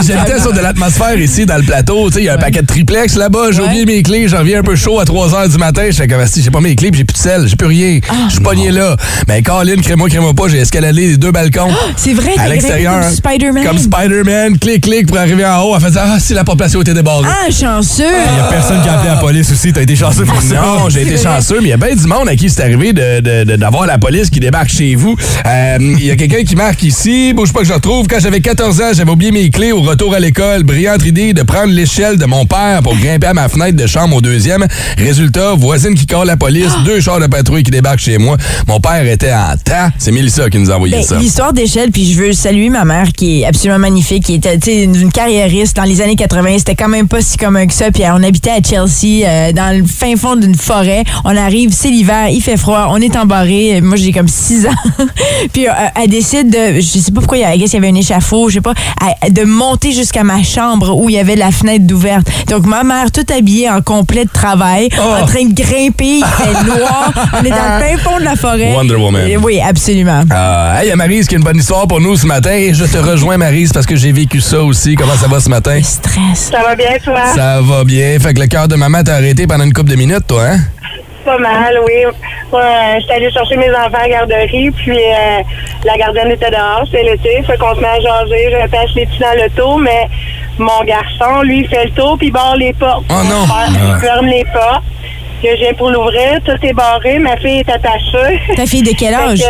J'habitais 0.07 0.40
sur 0.40 0.52
de 0.55 0.61
l'atmosphère 0.61 1.19
ici 1.19 1.45
dans 1.45 1.57
le 1.57 1.62
plateau. 1.64 2.09
Tu 2.09 2.14
sais, 2.14 2.21
il 2.23 2.25
y 2.25 2.28
a 2.31 2.35
un 2.35 2.38
paquet 2.38 2.62
de 2.62 2.67
triplex 2.67 3.14
là-bas. 3.17 3.50
J'ai 3.52 3.61
Ouais. 3.61 3.67
oublié 3.67 3.85
mes 3.87 4.02
clés, 4.02 4.28
j'ai 4.38 4.42
reviens 4.45 4.61
un 4.61 4.62
peu 4.62 4.76
chaud 4.76 5.00
à 5.00 5.04
3 5.04 5.28
h 5.30 5.50
du 5.50 5.59
matin. 5.59 5.83
J'étais 5.90 6.07
comme, 6.07 6.25
si 6.26 6.42
j'ai 6.42 6.50
pas 6.50 6.61
mes 6.61 6.76
clés, 6.76 6.90
puis 6.90 6.99
j'ai 6.99 7.04
plus 7.04 7.14
de 7.14 7.18
sel, 7.18 7.49
j'ai 7.49 7.57
plus 7.57 7.66
rien. 7.66 7.99
Je 8.28 8.33
suis 8.35 8.40
pogné 8.40 8.71
là. 8.71 8.97
Mais 9.26 9.42
Colin, 9.42 9.76
crée-moi, 9.83 10.09
crée-moi 10.09 10.33
pas, 10.35 10.49
j'ai 10.49 10.59
escaladé 10.59 11.09
les 11.09 11.16
deux 11.16 11.33
balcons. 11.33 11.68
C'est 11.97 12.12
vrai, 12.14 12.33
à 12.38 12.49
l'extérieur. 12.49 13.00
comme 13.00 13.11
Spider-Man. 13.12 13.64
Comme 13.64 13.78
Spider-Man, 13.78 14.59
clic, 14.59 14.83
clic, 14.83 15.07
pour 15.09 15.18
arriver 15.18 15.45
en 15.45 15.62
haut. 15.62 15.75
Elle 15.76 15.83
faisait, 15.83 16.00
ah, 16.00 16.18
si 16.21 16.35
la 16.35 16.45
population 16.45 16.80
était 16.83 16.95
débarrée. 16.95 17.26
Ah, 17.28 17.50
chanceux. 17.50 18.04
Il 18.04 18.37
y 18.37 18.40
a 18.40 18.45
personne 18.49 18.80
qui 18.83 18.88
a 18.88 18.95
appelé 18.95 19.09
la 19.11 19.16
police 19.16 19.50
aussi. 19.50 19.73
T'as 19.73 19.83
été 19.83 19.97
chanceux 19.97 20.25
pour 20.25 20.40
ça. 20.40 20.54
Non, 20.61 20.88
j'ai 20.88 21.02
été 21.02 21.16
vrai. 21.16 21.23
chanceux, 21.23 21.59
mais 21.61 21.66
il 21.68 21.71
y 21.71 21.73
a 21.73 21.76
bien 21.76 21.95
du 21.97 22.07
monde 22.07 22.28
à 22.28 22.37
qui 22.37 22.49
c'est 22.49 22.62
arrivé 22.62 22.92
de- 22.92 23.21
de- 23.21 23.45
de- 23.45 23.57
d'avoir 23.57 23.87
la 23.87 23.99
police 23.99 24.30
qui 24.30 24.40
débarque 24.40 24.71
chez 24.71 24.95
vous. 24.95 25.16
Euh, 25.47 25.78
Il 25.99 26.04
y 26.04 26.11
a 26.11 26.16
quelqu'un 26.16 26.45
qui 26.45 26.54
marque 26.57 26.83
ici, 26.83 27.33
bouge 27.33 27.52
pas 27.52 27.61
que 27.61 27.66
je 27.66 27.73
retrouve. 27.73 28.07
Quand 28.09 28.21
j'avais 28.21 28.40
14 28.40 28.80
ans, 28.80 28.90
j'avais 28.95 29.11
oublié 29.11 29.33
mes 29.33 29.50
clés 29.50 29.73
au 29.73 29.80
retour 29.83 30.14
à 30.14 30.21
l'école. 30.21 30.62
Brillante 30.62 31.04
idée 31.04 31.33
de 31.33 31.42
prendre 31.42 31.73
l'échelle 31.73 32.16
de 32.18 32.25
mon 32.26 32.47
père 32.47 32.83
pour 32.83 32.97
grimper 32.97 33.26
à 33.28 33.35
ma 33.35 33.49
fenêtre 33.49 33.76
de 33.76 33.87
chambre 33.87 34.16
au 34.16 34.21
deuxième. 34.28 34.66
Résultat, 34.97 35.54
voisine 35.54 35.94
qui 35.94 36.06
colle 36.06 36.26
la 36.26 36.37
police, 36.37 36.70
deux 36.85 37.00
chars 37.00 37.20
de 37.20 37.26
patrouille 37.26 37.62
qui 37.62 37.70
débarquent 37.70 38.00
chez 38.00 38.18
moi. 38.18 38.37
Mon 38.66 38.80
père 38.80 39.06
était 39.06 39.32
en 39.32 39.56
temps. 39.56 39.88
C'est 39.99 40.12
Mélissa 40.12 40.50
qui 40.50 40.58
nous 40.58 40.70
a 40.70 40.76
envoyé 40.76 40.97
Ben, 40.97 41.02
ça. 41.02 41.18
L'histoire 41.18 41.52
d'échelle, 41.52 41.90
puis 41.90 42.12
je 42.12 42.18
veux 42.20 42.32
saluer 42.32 42.68
ma 42.68 42.85
mère 42.85 43.12
qui 43.12 43.40
est 43.40 43.47
absolument 43.47 43.78
magnifique, 43.78 44.25
qui 44.25 44.35
était 44.35 44.85
une, 44.85 45.11
carriériste 45.11 45.76
dans 45.76 45.85
les 45.85 46.00
années 46.00 46.16
80. 46.16 46.58
C'était 46.58 46.75
quand 46.75 46.88
même 46.88 47.08
pas 47.08 47.23
si 47.23 47.37
commun 47.37 47.66
que 47.66 47.73
ça. 47.73 47.90
Puis 47.90 48.04
euh, 48.04 48.14
on 48.14 48.23
habitait 48.23 48.50
à 48.50 48.62
Chelsea, 48.62 49.26
euh, 49.26 49.52
dans 49.52 49.76
le 49.76 49.87
fin 49.87 50.14
fond 50.16 50.37
d'une 50.37 50.54
forêt. 50.54 51.04
On 51.25 51.37
arrive, 51.37 51.70
c'est 51.73 51.90
l'hiver, 51.90 52.28
il 52.30 52.42
fait 52.42 52.56
froid, 52.56 52.88
on 52.90 52.99
est 52.99 53.16
embarré. 53.16 53.80
Moi, 53.80 53.97
j'ai 53.97 54.12
comme 54.12 54.28
6 54.28 54.66
ans. 54.66 54.70
puis 55.52 55.66
euh, 55.66 55.73
elle 56.00 56.11
décide 56.11 56.50
de, 56.50 56.80
je 56.80 56.80
sais 56.80 57.12
pas 57.12 57.20
pourquoi, 57.20 57.38
il 57.38 57.61
y 57.61 57.76
avait 57.76 57.88
un 57.88 57.94
échafaud, 57.94 58.49
je 58.49 58.54
sais 58.54 58.61
pas, 58.61 58.75
de 59.28 59.44
monter 59.44 59.92
jusqu'à 59.92 60.25
ma 60.25 60.42
chambre 60.42 60.97
où 60.97 61.08
il 61.08 61.14
y 61.14 61.18
avait 61.18 61.37
la 61.37 61.50
fenêtre 61.50 61.87
d'ouverte. 61.87 62.28
Donc 62.49 62.66
ma 62.66 62.85
mère, 62.85 63.11
toute 63.11 63.30
habillée 63.30 63.70
en 63.70 63.80
complet 63.80 64.17
de 64.25 64.30
travail, 64.30 64.88
en 64.98 65.26
train 65.26 65.44
de 65.44 65.54
grimper, 65.54 66.18
il 66.20 66.25
fait 66.25 66.64
noir. 66.66 67.12
on 67.34 67.44
est 67.44 67.50
dans 67.50 67.78
le 67.78 67.84
fin 67.84 67.96
fond 67.98 68.18
de 68.18 68.25
la 68.25 68.37
forêt. 68.37 68.72
Wonder 68.75 68.94
Woman. 68.96 69.22
Oui, 69.42 69.60
absolument. 69.60 70.22
Ah, 70.30 70.78
hey, 70.78 70.87
il 70.87 70.88
y 70.90 70.92
a 70.92 70.96
Maryse 70.96 71.26
qui 71.26 71.34
a 71.34 71.38
une 71.38 71.44
bonne 71.44 71.56
histoire 71.58 71.87
pour 71.87 72.00
nous 72.00 72.16
ce 72.16 72.26
matin. 72.26 72.52
Et 72.52 72.75
je 72.75 72.84
te 72.84 72.98
rejoins, 72.98 73.37
Maryse, 73.37 73.72
parce 73.72 73.87
que 73.87 73.96
j'ai 73.96 74.12
vécu 74.12 74.40
ça 74.40 74.60
aussi. 74.62 74.94
Comment 74.94 75.14
ça 75.14 75.28
va 75.28 75.40
ce 75.40 75.48
matin? 75.48 75.78
Stress. 75.82 76.50
Ça 76.52 76.62
va 76.62 76.75
bien, 76.75 76.96
toi? 77.04 77.26
Ça 77.34 77.60
va 77.60 77.84
bien. 77.84 78.18
Fait 78.18 78.34
que 78.34 78.40
le 78.40 78.46
cœur 78.46 78.68
de 78.68 78.76
maman 78.76 79.02
t'a 79.02 79.14
arrêté 79.14 79.46
pendant 79.46 79.64
une 79.64 79.72
couple 79.72 79.90
de 79.90 79.96
minutes, 79.96 80.26
toi, 80.26 80.44
hein? 80.52 80.58
Pas 81.25 81.38
mal, 81.38 81.75
oui. 81.87 81.92
Moi, 82.50 82.62
euh, 82.62 83.00
j'étais 83.00 83.14
allée 83.14 83.30
chercher 83.30 83.56
mes 83.56 83.68
enfants 83.70 83.98
à 83.98 84.02
la 84.04 84.08
garderie, 84.08 84.70
puis 84.70 84.96
euh, 84.96 85.42
la 85.84 85.96
gardienne 85.98 86.30
était 86.30 86.50
dehors, 86.50 86.84
c'est 86.90 87.02
l'été, 87.02 87.42
fait 87.46 87.58
qu'on 87.58 87.75
se 87.75 87.80
met 87.80 87.87
à 87.87 88.00
jaser, 88.00 88.48
je 88.50 88.68
pêche 88.70 88.90
les 88.96 89.04
petits 89.04 89.18
dans 89.18 89.34
l'auto, 89.37 89.76
mais 89.76 90.08
mon 90.59 90.85
garçon, 90.85 91.43
lui, 91.43 91.61
il 91.61 91.69
fait 91.69 91.85
le 91.87 91.91
tour, 91.93 92.17
puis 92.19 92.29
il 92.29 92.33
barre 92.33 92.57
les 92.57 92.73
portes. 92.73 93.05
Oh 93.11 93.23
non! 93.25 93.45
Il 93.71 94.00
ferme 94.00 94.27
les 94.27 94.45
portes, 94.53 94.83
que 95.43 95.49
j'ai 95.57 95.73
pour 95.75 95.91
l'ouvrir, 95.91 96.41
tout 96.45 96.59
est 96.62 96.73
barré, 96.73 97.19
ma 97.19 97.37
fille 97.37 97.59
est 97.61 97.71
attachée. 97.71 98.41
Ta 98.57 98.67
fille 98.67 98.83
de 98.83 98.93
quel 98.99 99.15
âge? 99.27 99.43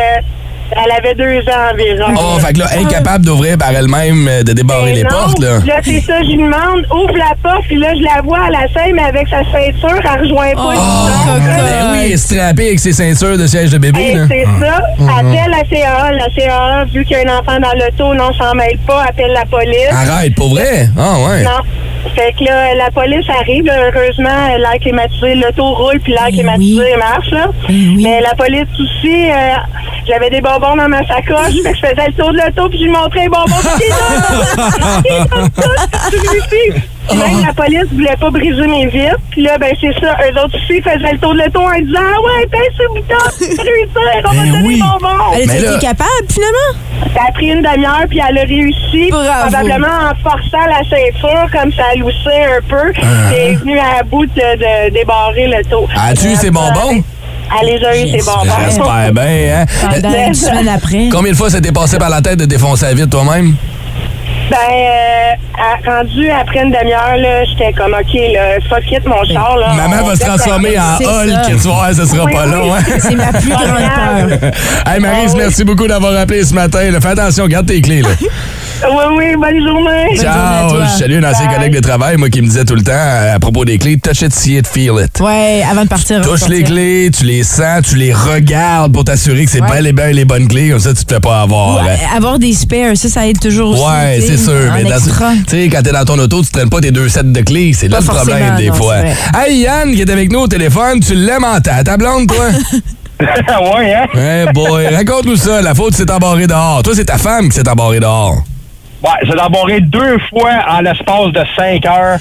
Elle 0.73 0.93
avait 0.93 1.15
deux 1.15 1.41
ans 1.51 1.73
environ. 1.73 2.15
Oh, 2.17 2.39
fait 2.39 2.53
que 2.53 2.59
là, 2.61 2.67
incapable 2.79 3.25
d'ouvrir 3.25 3.59
par 3.59 3.71
elle-même, 3.71 4.27
euh, 4.29 4.43
de 4.43 4.53
débarrer 4.53 4.87
Mais 4.87 4.95
les 4.95 5.03
non, 5.05 5.11
portes, 5.11 5.39
là. 5.41 5.59
Là, 5.67 5.81
c'est 5.83 6.01
ça, 6.01 6.21
je 6.23 6.29
lui 6.29 6.37
demande, 6.37 6.85
ouvre 6.93 7.17
la 7.17 7.35
porte, 7.43 7.65
puis 7.67 7.79
là, 7.79 7.95
je 7.95 8.03
la 8.03 8.23
vois 8.23 8.41
à 8.47 8.51
la 8.51 8.69
scène, 8.73 8.95
mais 8.95 9.03
avec 9.03 9.29
sa 9.29 9.43
ceinture, 9.51 10.01
elle 10.03 10.21
rejoint 10.23 10.53
pas. 10.55 10.75
Oh, 10.77 11.09
Ben 11.39 11.93
oui, 11.93 11.99
elle 12.05 12.13
est 12.13 12.17
strappée 12.17 12.69
avec 12.69 12.81
ses 12.81 12.93
ceintures 12.93 13.39
de 13.39 13.47
siège 13.47 13.71
de 13.71 13.79
bébé, 13.79 14.15
là. 14.15 14.27
c'est 14.29 14.45
ça. 14.45 14.81
Appelle 15.19 15.51
la 15.51 15.65
CA. 15.69 16.11
La 16.13 16.27
CA, 16.37 16.85
vu 16.93 17.05
qu'il 17.05 17.17
y 17.17 17.21
a 17.21 17.31
un 17.31 17.39
enfant 17.39 17.59
dans 17.61 17.73
l'auto, 17.79 18.15
non, 18.15 18.33
s'en 18.35 18.55
mêle 18.55 18.79
pas, 18.87 19.05
appelle 19.09 19.33
la 19.33 19.45
police. 19.47 19.91
Arrête, 19.91 20.35
pour 20.35 20.51
vrai? 20.51 20.89
Ah, 20.99 21.17
ouais. 21.19 21.43
Non. 21.43 21.61
Fait 22.15 22.33
que 22.33 22.45
là, 22.45 22.75
la 22.75 22.91
police 22.91 23.29
arrive, 23.29 23.65
là, 23.65 23.91
heureusement, 23.93 24.57
l'air 24.57 24.79
climatisé, 24.81 25.35
l'auto 25.35 25.75
roule, 25.75 26.01
puis 26.01 26.13
l'air 26.13 26.25
Ben 26.27 26.33
climatisé 26.33 26.93
oui. 26.93 26.99
marche, 26.99 27.31
là. 27.31 27.47
Ben 27.47 27.55
oui. 27.69 28.03
Mais 28.03 28.21
la 28.21 28.35
police 28.35 28.69
aussi, 28.75 29.31
euh, 29.31 29.55
j'avais 30.07 30.31
des 30.31 30.41
bonbons 30.41 30.77
dans 30.77 30.89
ma 30.89 31.07
sacoche, 31.07 31.55
fait 31.63 31.73
que 31.73 31.77
je 31.77 31.87
faisais 31.87 32.07
le 32.09 32.13
tour 32.15 32.33
de 32.33 32.39
l'auto, 32.39 32.69
puis 32.69 32.79
je 32.79 32.85
lui 32.85 32.91
montrais 32.91 33.23
les 33.23 33.29
bonbons, 33.29 33.55
Même 37.15 37.47
la 37.47 37.53
police 37.55 37.87
voulait 37.93 38.17
pas 38.21 38.31
briser 38.31 38.67
mes 38.67 38.87
vitres. 38.87 39.17
Puis 39.31 39.43
là, 39.43 39.57
ben 39.59 39.73
c'est 39.81 39.93
ça, 40.01 40.17
eux 40.27 40.45
autres 40.45 40.57
aussi 40.57 40.81
faisaient 40.83 41.13
le 41.13 41.19
tour 41.19 41.33
de 41.35 41.39
l'auto 41.39 41.61
en 41.61 41.79
disant 41.81 42.01
«Ah 42.15 42.21
ouais, 42.21 42.47
pèse 42.47 42.75
ce 42.77 42.87
bouton, 42.89 43.15
réussir, 43.39 43.89
on 43.97 44.29
va 44.29 44.33
Ben 44.33 44.43
te 44.43 44.47
donner 44.53 44.67
oui. 44.67 44.75
des 44.75 44.81
bonbons.» 44.81 45.25
Elle 45.35 45.43
été 45.43 45.79
capable, 45.81 46.27
finalement? 46.29 47.15
Ça 47.15 47.21
a 47.29 47.33
pris 47.33 47.47
une 47.47 47.63
demi-heure, 47.63 48.05
puis 48.09 48.21
elle 48.29 48.39
a 48.39 48.43
réussi. 48.43 49.11
Bravo. 49.11 49.49
Probablement 49.49 50.11
en 50.11 50.15
forçant 50.23 50.67
la 50.67 50.83
ceinture, 50.89 51.47
comme 51.53 51.73
ça 51.73 51.95
loussait 51.97 52.45
un 52.59 52.63
peu. 52.69 52.93
Elle 53.33 53.53
est 53.53 53.55
venue 53.55 53.79
à 53.79 54.03
bout 54.03 54.27
de, 54.27 54.31
de 54.33 54.93
débarrer 54.93 55.49
le 55.49 55.65
taux. 55.65 55.89
As-tu 55.97 56.27
eu 56.27 56.37
ses 56.37 56.51
bonbons? 56.51 57.03
Elle 57.61 57.67
les 57.67 57.85
a 57.85 57.97
eu, 57.97 58.09
ses 58.11 58.19
bonbons. 58.19 58.53
J'espère 58.67 59.13
bien, 59.13 59.63
hein? 59.63 59.65
Pendant 59.81 60.27
une 60.27 60.35
semaine 60.35 60.69
après. 60.69 61.09
Combien 61.11 61.33
de 61.33 61.37
fois 61.37 61.49
ça 61.49 61.61
t'est 61.61 61.73
passé 61.73 61.99
par 61.99 62.11
la 62.11 62.21
tête 62.21 62.39
de 62.39 62.45
défoncer 62.45 62.85
la 62.87 62.95
vitre 62.95 63.09
toi-même? 63.11 63.55
Ben, 64.51 64.57
euh, 64.57 65.35
à- 65.59 65.91
rendu 65.99 66.31
après 66.31 66.61
une 66.61 66.71
demi-heure, 66.71 67.17
là, 67.19 67.45
j'étais 67.45 67.73
comme, 67.73 67.93
OK, 67.93 68.15
là, 68.33 68.59
fuck 68.69 68.91
it, 68.91 69.05
mon 69.07 69.23
char, 69.25 69.57
là. 69.59 69.75
Maman 69.75 70.05
va 70.07 70.17
se 70.17 70.21
transformer 70.25 70.79
en 70.79 70.97
Hulk, 70.97 71.31
ça. 71.35 71.41
tu 71.47 71.55
voir, 71.57 71.93
ça 71.93 72.07
sera 72.07 72.25
Oui, 72.25 72.33
pas 72.33 72.47
oui. 72.47 72.53
long, 72.53 72.75
hein? 72.75 72.81
C'est 72.99 73.15
ma 73.15 73.33
plus 73.33 73.51
grande 73.51 73.67
peur. 74.41 74.51
Hey 74.87 75.01
Maryse, 75.01 75.31
Ah 75.33 75.35
oui. 75.35 75.41
merci 75.43 75.65
beaucoup 75.65 75.87
d'avoir 75.87 76.17
appelé 76.17 76.45
ce 76.45 76.55
matin. 76.55 76.91
là. 76.91 77.01
Fais 77.01 77.09
attention, 77.09 77.47
garde 77.47 77.67
tes 77.67 77.81
clés. 77.83 78.03
Là. 78.03 78.09
Oui, 78.81 79.05
oui, 79.17 79.25
bonne 79.37 79.67
journée. 79.67 80.05
journée 80.15 80.19
Ciao! 80.19 80.71
toi. 80.71 80.85
Je 80.85 80.99
salue 80.99 81.23
un 81.23 81.29
ancien 81.31 81.47
Bye. 81.47 81.55
collègue 81.57 81.75
de 81.75 81.81
travail, 81.81 82.17
moi, 82.17 82.31
qui 82.31 82.41
me 82.41 82.47
disait 82.47 82.65
tout 82.65 82.75
le 82.77 82.83
temps 82.83 82.93
euh, 82.95 83.35
à 83.35 83.39
propos 83.41 83.65
des 83.65 83.77
clés, 83.77 83.99
touch 83.99 84.23
it, 84.23 84.33
see 84.33 84.57
it, 84.57 84.67
feel 84.69 84.93
it. 85.05 85.19
Ouais, 85.21 85.65
avant 85.69 85.83
de 85.83 85.89
partir. 85.89 86.21
Touche 86.21 86.31
ressortir. 86.33 86.57
les 86.59 86.63
clés, 86.65 87.11
tu 87.17 87.25
les 87.25 87.43
sens, 87.43 87.83
tu 87.89 87.97
les 87.97 88.13
regardes 88.13 88.93
pour 88.93 89.03
t'assurer 89.05 89.45
que 89.47 89.51
c'est 89.51 89.61
Ouais. 89.63 89.69
bel 89.73 89.87
et 89.89 89.93
bien 89.93 90.07
les 90.13 90.25
bonnes 90.25 90.47
clés, 90.47 90.71
comme 90.71 90.79
ça 90.79 90.95
tu 90.95 91.05
te 91.05 91.13
fais 91.13 91.21
pas 91.21 91.43
avoir. 91.43 91.85
Ouais, 91.85 91.91
hein. 91.93 92.17
avoir 92.17 92.39
des 92.39 92.53
spares, 92.53 92.97
ça, 92.97 93.09
ça 93.09 93.27
aide 93.27 93.41
toujours 93.41 93.71
aussi. 93.71 93.83
Ouais, 93.83 94.21
tu 94.21 94.27
c'est 94.29 94.37
sûr. 94.37 94.73
Mais 94.73 94.85
tu 94.85 94.91
sais, 95.49 95.69
quand 95.69 95.83
t'es 95.83 95.93
dans 95.93 96.05
ton 96.05 96.19
auto, 96.19 96.43
tu 96.43 96.51
traînes 96.51 96.71
pas 96.71 96.81
tes 96.81 96.93
deux 96.93 97.09
sets 97.09 97.25
de 97.25 97.41
clés. 97.41 97.73
C'est 97.75 97.89
là 97.89 97.99
le 98.01 98.07
problème 98.07 98.57
des 98.57 98.69
non, 98.69 98.75
fois. 98.75 98.95
c'est 99.03 99.49
Hey 99.51 99.59
Yann, 99.59 99.93
qui 99.93 100.01
est 100.03 100.11
avec 100.11 100.31
nous 100.31 100.41
au 100.41 100.47
téléphone, 100.49 101.01
tu 101.01 101.15
l'aimes 101.15 101.45
en 101.45 101.61
ta, 101.61 101.83
ta 101.83 101.97
blonde, 101.97 102.29
toi? 102.29 102.47
ouais, 103.21 103.95
hein? 103.95 104.07
hey 104.15 104.47
boy, 104.55 104.87
raconte-nous 104.95 105.37
ça. 105.37 105.61
La 105.63 105.75
faute 105.75 105.95
s'est 105.95 106.09
embarrée 106.11 106.47
dehors. 106.47 106.83
Toi, 106.85 106.93
c'est 106.95 107.07
ta 107.07 107.19
femme 107.19 107.49
qui 107.49 107.57
s'est 107.57 107.69
embarrée 107.69 107.99
dehors. 107.99 108.37
Ouais, 109.03 109.11
j'ai 109.23 109.41
embarré 109.41 109.81
deux 109.81 110.19
fois 110.31 110.51
en 110.69 110.81
l'espace 110.81 111.33
de 111.33 111.43
cinq 111.57 111.87
heures. 111.87 112.19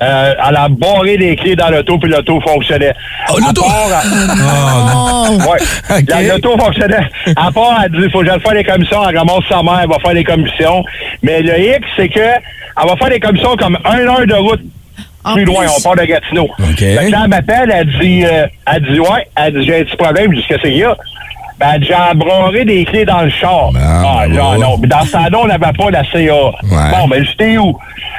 Euh, 0.00 0.32
elle 0.48 0.56
a 0.56 0.68
barré 0.68 1.16
les 1.16 1.34
clés 1.34 1.56
dans 1.56 1.70
l'auto, 1.70 1.98
puis 1.98 2.08
l'auto 2.08 2.40
fonctionnait. 2.40 2.94
Oh, 3.30 3.36
À 3.36 3.40
l'auto? 3.40 3.62
part, 3.62 4.02
elle- 4.04 4.30
Oh, 4.94 5.50
Ouais. 5.50 5.98
Ok. 5.98 6.04
La- 6.08 6.22
L'auto 6.34 6.56
fonctionnait. 6.56 7.08
À 7.36 7.50
part, 7.50 7.80
elle 7.84 7.90
dit, 7.92 7.98
il 8.04 8.10
faut 8.10 8.20
que 8.20 8.26
j'aille 8.26 8.40
faire 8.40 8.54
les 8.54 8.62
commissions. 8.64 9.08
Elle 9.08 9.18
ramasse 9.18 9.44
sa 9.48 9.60
mère, 9.62 9.80
elle 9.82 9.88
va 9.88 9.98
faire 9.98 10.12
les 10.12 10.22
commissions. 10.24 10.84
Mais 11.22 11.42
le 11.42 11.58
X, 11.76 11.80
c'est 11.96 12.08
que 12.08 12.20
elle 12.20 12.88
va 12.88 12.96
faire 12.96 13.10
des 13.10 13.18
commissions 13.20 13.56
comme 13.56 13.76
un 13.84 13.98
heure 13.98 14.24
de 14.26 14.34
route 14.34 14.60
En 15.24 15.34
plus 15.34 15.44
loin. 15.44 15.62
plus. 15.64 15.70
On 15.78 15.82
part 15.82 15.96
de 15.96 16.04
Gatineau. 16.04 16.44
OK. 16.44 16.78
Fait 16.78 17.06
que 17.06 17.10
là, 17.10 17.20
elle 17.24 17.28
m'appelle, 17.30 17.72
elle 17.74 17.98
dit, 18.00 18.24
euh, 18.24 18.46
elle 18.72 18.82
dit, 18.84 19.00
ouais, 19.00 19.26
elle 19.34 19.58
dit, 19.58 19.66
j'ai 19.66 19.80
un 19.80 19.84
petit 19.84 19.96
problème. 19.96 20.32
Je 20.32 20.40
dis, 20.40 20.46
qu'est-ce 20.46 20.62
qu'il 20.62 20.76
y 20.76 20.84
a? 20.84 20.96
Ben, 21.58 21.82
j'ai 21.82 21.94
embroré 21.94 22.64
des 22.64 22.84
clés 22.84 23.04
dans 23.04 23.22
le 23.22 23.30
char. 23.30 23.70
Ah, 23.76 24.24
ben 24.28 24.34
genre, 24.34 24.52
ouais. 24.52 24.58
non. 24.58 24.78
Mais 24.78 24.86
dans 24.86 25.04
ce 25.04 25.12
temps-là, 25.12 25.38
on 25.42 25.46
n'avait 25.48 25.72
pas 25.72 25.90
la 25.90 26.04
CA. 26.04 26.52
Bon, 26.62 27.08
ben, 27.08 27.24
j'étais 27.24 27.58
où? 27.58 27.76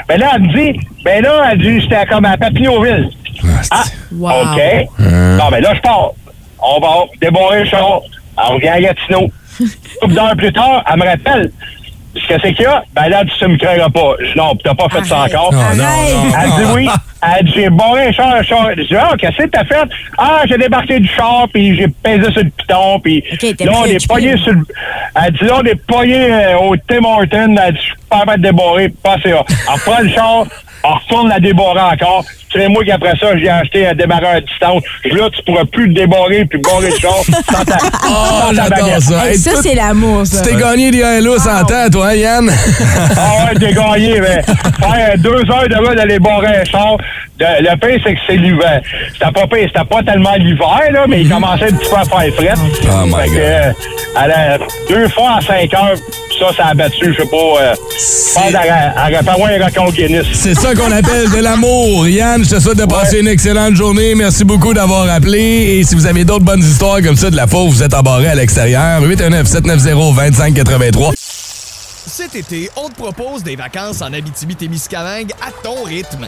Ben 0.08 0.19
là, 0.19 0.32
elle 0.36 0.41
me 0.41 0.54
dit, 0.54 0.80
ben 1.06 1.23
là, 1.23 1.49
elle 1.52 1.58
dit, 1.60 1.80
j'étais 1.82 2.06
comme 2.08 2.25
à 2.25 2.36
Papineauville. 2.38 3.10
Ah, 3.71 3.84
Wow. 4.12 4.30
OK. 4.32 4.60
Hein? 4.99 5.38
Non, 5.38 5.45
mais 5.52 5.62
là, 5.62 5.73
je 5.75 5.80
pars. 5.82 6.10
On 6.62 6.80
va 6.82 7.06
débarrer 7.21 7.60
le 7.60 7.65
char. 7.65 8.02
Elle 8.38 8.54
revient 8.56 8.67
à 8.69 8.82
Gatineau. 8.82 9.28
Une 10.06 10.13
d'heures 10.13 10.36
plus 10.36 10.52
tard, 10.52 10.84
elle 10.91 10.99
me 10.99 11.06
rappelle. 11.06 11.52
Ce 12.15 12.28
que 12.28 12.41
c'est 12.41 12.54
qu'il 12.54 12.63
y 12.63 12.65
a? 12.65 12.84
Ben 12.93 13.08
là, 13.08 13.24
tu 13.24 13.43
ne 13.43 13.50
me 13.50 13.58
craindras 13.58 13.89
pas. 13.89 14.15
Non, 14.36 14.56
t'as 14.63 14.74
pas 14.74 14.89
fait 14.89 15.06
ça 15.06 15.26
encore. 15.26 15.54
Non, 15.54 15.76
non. 15.76 15.84
Elle 16.41 16.65
dit 16.65 16.72
oui. 16.74 16.89
Elle 17.22 17.45
dit, 17.45 17.52
j'ai 17.54 17.69
barré 17.69 18.08
un 18.08 18.12
char, 18.12 18.36
un 18.36 18.43
char. 18.43 18.69
Je 18.78 18.84
dis, 18.84 18.95
ah, 18.95 19.13
qu'est-ce 19.19 19.38
que 19.38 19.48
t'as 19.48 19.65
fait? 19.65 19.88
Ah, 20.17 20.41
j'ai 20.45 20.58
débarqué 20.58 21.00
du 21.00 21.08
char, 21.08 21.48
puis 21.54 21.76
j'ai 21.76 21.88
pesé 21.88 22.32
sur 22.32 22.43
le 22.43 22.50
piton, 22.50 23.00
puis 23.02 23.24
là, 23.60 23.72
on 23.76 23.86
est 23.86 24.08
pogné 24.08 24.38
sur 24.38 24.54
le... 24.54 24.65
Elle 25.22 25.34
dit, 25.34 25.43
là, 25.43 25.56
on 25.60 25.63
est 25.63 25.86
pogné 25.86 26.32
euh, 26.32 26.58
au 26.60 26.78
Tim 26.78 27.04
Horton. 27.04 27.56
Elle 27.62 27.74
dit, 27.74 27.80
je 27.80 27.86
suis 27.88 27.93
pas 28.10 28.19
capable 28.19 28.41
de 28.41 28.48
débarrer, 28.48 28.89
passez 29.04 29.32
là. 29.32 29.43
Elle 29.50 29.74
reprend 29.74 30.02
le 30.02 30.10
char, 30.10 30.45
elle 30.84 30.89
retourne 30.92 31.30
la 31.30 31.39
débarrer 31.39 31.82
encore. 31.94 32.24
C'est 32.52 32.68
moi 32.68 32.84
qui, 32.84 32.92
après 32.92 33.13
ça, 33.20 33.38
j'ai 33.38 33.48
acheté 33.50 33.86
un 33.88 33.94
démarreur 33.94 34.32
à 34.32 34.42
distance. 34.42 34.82
Là, 35.06 35.30
tu 35.30 35.44
pourras 35.44 35.65
plus 35.65 35.88
le 35.88 35.94
débarrer, 35.94 36.46
puis 36.46 36.60
barrer 36.60 36.89
le 36.89 36.98
char 36.98 37.13
sans 37.52 37.63
ta, 37.63 37.78
Oh, 38.08 38.10
sans 38.10 38.48
ta 38.48 38.54
j'adore 38.56 38.70
baguette. 38.86 39.02
ça. 39.02 39.28
Hey, 39.30 39.38
ça, 39.38 39.52
c'est 39.62 39.76
l'amour, 39.76 40.26
ça. 40.26 40.42
Tu 40.42 40.50
t'es 40.50 40.56
gagné 40.56 40.89
des 40.89 41.02
hellos 41.02 41.48
en 41.48 41.63
temps, 41.63 41.89
toi, 41.92 42.15
Yann? 42.15 42.50
Ah 43.15 43.46
ouais, 43.54 43.60
t'es 43.60 43.72
gagné, 43.74 44.20
mais 44.20 44.42
faire 44.80 45.13
deux 45.18 45.44
heures 45.52 45.70
de 45.70 45.76
route 45.78 45.96
d'aller 45.96 46.18
barrer 46.20 46.58
un 46.62 46.65
char, 46.65 46.98
le, 47.39 47.69
le 47.69 47.75
pire, 47.78 47.99
c'est 48.04 48.13
que 48.13 48.19
c'est 48.28 48.38
l'hiver. 48.38 48.82
C'était 49.13 49.32
pas 49.32 49.47
pire, 49.47 49.67
c'était 49.73 49.86
pas 49.86 50.04
tellement 50.04 50.36
l'hiver, 50.36 50.91
là, 50.91 51.06
mais 51.08 51.21
il 51.21 51.30
commençait 51.30 51.65
un 51.65 51.71
petit 51.78 51.89
peu 51.89 51.95
à 51.97 52.04
faire 52.06 52.34
fret. 52.36 52.54
Oh 52.86 53.06
my 53.06 53.13
Fait 53.13 53.25
que, 53.30 53.34
God. 53.34 53.41
euh, 53.41 53.73
a- 54.15 54.58
deux 54.89 55.08
fois 55.10 55.32
en 55.38 55.41
cinq 55.41 55.73
heures, 55.73 55.95
ça, 56.39 56.47
ça 56.56 56.65
a 56.67 56.73
battu, 56.73 57.13
je 57.13 57.21
sais 57.21 57.28
pas, 57.30 57.38
euh, 57.62 57.73
je 57.75 59.19
pense 59.25 59.49
un 59.49 59.65
record 59.65 59.91
Guinness. 59.91 60.25
C'est 60.34 60.56
ça 60.56 60.73
qu'on 60.73 60.91
appelle 60.91 61.30
de 61.32 61.39
l'amour. 61.41 62.08
Yann. 62.08 62.43
Je 62.43 62.49
te 62.56 62.60
souhaite 62.60 62.78
de 62.78 62.86
passer 62.86 63.19
une 63.19 63.28
excellente 63.28 63.75
journée. 63.75 64.15
Merci 64.15 64.43
beaucoup 64.45 64.73
d'avoir 64.73 65.10
appelé. 65.10 65.39
Et 65.80 65.84
si 65.84 65.95
vous 65.95 66.06
avez 66.06 66.23
d'autres 66.25 66.45
bonnes 66.45 66.63
histoires 66.63 67.02
comme 67.02 67.15
ça 67.17 67.30
de 67.30 67.36
la 67.36 67.45
fauve, 67.47 67.69
vous 67.71 67.84
êtes 67.84 67.93
embarré 67.93 68.28
à 68.30 68.36
l'extérieur. 68.36 69.02
819-790-2583. 69.04 71.13
Cet 72.06 72.36
été, 72.36 72.69
on 72.75 72.89
te 72.89 72.95
propose 72.95 73.43
des 73.43 73.56
vacances 73.56 74.02
en 74.02 74.12
Abitibi-Témiscamingue 74.13 75.32
à 75.41 75.52
ton 75.63 75.84
rythme. 75.84 76.28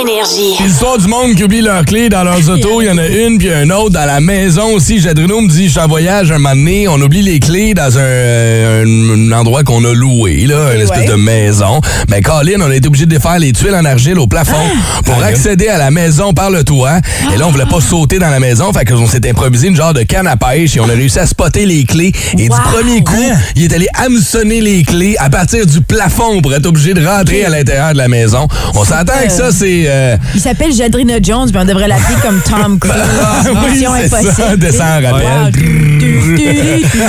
Énergie. 0.00 0.54
L'histoire 0.62 0.98
du 0.98 1.08
monde 1.08 1.34
qui 1.34 1.42
oublie 1.44 1.62
leurs 1.62 1.84
clés 1.84 2.08
dans 2.08 2.22
leurs 2.22 2.48
autos, 2.50 2.82
il 2.82 2.86
y 2.86 2.90
en 2.90 2.98
a 2.98 3.06
une 3.08 3.38
puis 3.38 3.50
un 3.52 3.68
autre 3.70 3.90
dans 3.90 4.04
la 4.04 4.20
maison 4.20 4.74
aussi. 4.74 5.00
Jadrino 5.00 5.40
me 5.40 5.48
dit, 5.48 5.64
je 5.66 5.70
suis 5.72 5.80
en 5.80 5.88
voyage 5.88 6.30
un 6.30 6.34
moment 6.38 6.54
donné, 6.54 6.86
on 6.88 7.00
oublie 7.00 7.22
les 7.22 7.40
clés 7.40 7.74
dans 7.74 7.96
un, 7.98 8.00
euh, 8.02 8.84
un- 8.84 9.32
un 9.32 9.38
endroit 9.38 9.64
qu'on 9.64 9.82
a 9.84 9.92
loué, 9.92 10.46
là, 10.46 10.74
une 10.74 10.82
espèce 10.82 11.00
Ouais. 11.00 11.06
de 11.06 11.14
maison. 11.14 11.80
Mais 12.08 12.20
Colin, 12.20 12.60
on 12.60 12.70
a 12.70 12.76
été 12.76 12.86
obligé 12.86 13.06
de 13.06 13.10
défaire 13.10 13.38
les 13.38 13.52
tuiles 13.52 13.74
en 13.74 13.84
argile 13.84 14.18
au 14.18 14.26
plafond 14.26 14.60
pour 15.04 15.22
accéder 15.22 15.68
à 15.68 15.78
la 15.78 15.90
maison 15.90 16.32
par 16.32 16.50
le 16.50 16.62
toit. 16.64 16.98
Et 17.34 17.38
là, 17.38 17.46
on 17.48 17.50
voulait 17.50 17.64
pas 17.66 17.80
sauter 17.80 18.18
dans 18.18 18.30
la 18.30 18.40
maison, 18.40 18.72
fait 18.72 18.84
qu'on 18.84 19.06
s'est 19.06 19.26
improvisé 19.28 19.68
une 19.68 19.76
genre 19.76 19.94
de 19.94 20.02
canne 20.02 20.26
à 20.28 20.36
pêche 20.36 20.76
et 20.76 20.80
on 20.80 20.88
a 20.88 20.92
réussi 20.92 21.18
à 21.18 21.26
spotter 21.26 21.64
les 21.66 21.84
clés. 21.84 22.12
Et 22.38 22.48
Wow. 22.48 22.54
du 22.56 22.62
premier 22.72 23.02
coup, 23.02 23.32
il 23.56 23.64
est 23.64 23.74
allé 23.74 23.88
hameçonner 23.94 24.60
les 24.60 24.82
clés 24.84 25.16
à 25.18 25.28
partir 25.30 25.66
du 25.66 25.80
plafond 25.80 26.40
pour 26.42 26.54
être 26.54 26.66
obligé 26.66 26.92
de 26.94 27.04
rentrer 27.04 27.44
à 27.44 27.48
l'intérieur 27.48 27.92
de 27.94 27.98
la 27.98 28.08
maison. 28.08 28.46
On 28.74 28.84
s'entend 28.98 29.26
que 29.26 29.32
ça, 29.32 29.52
c'est... 29.52 29.84
euh, 29.86 30.16
Il 30.34 30.40
s'appelle 30.40 30.72
Jadrina 30.72 31.14
Jones, 31.22 31.48
mais 31.52 31.60
on 31.60 31.64
devrait 31.64 31.88
l'appeler 31.88 32.16
comme 32.22 32.40
Tom 32.40 32.78
Cruise. 32.80 32.94
oui, 33.46 33.70
Mission 33.72 33.90
c'est 33.96 34.06
impossible. 34.06 34.32
ça, 34.36 34.56
descend. 34.56 35.02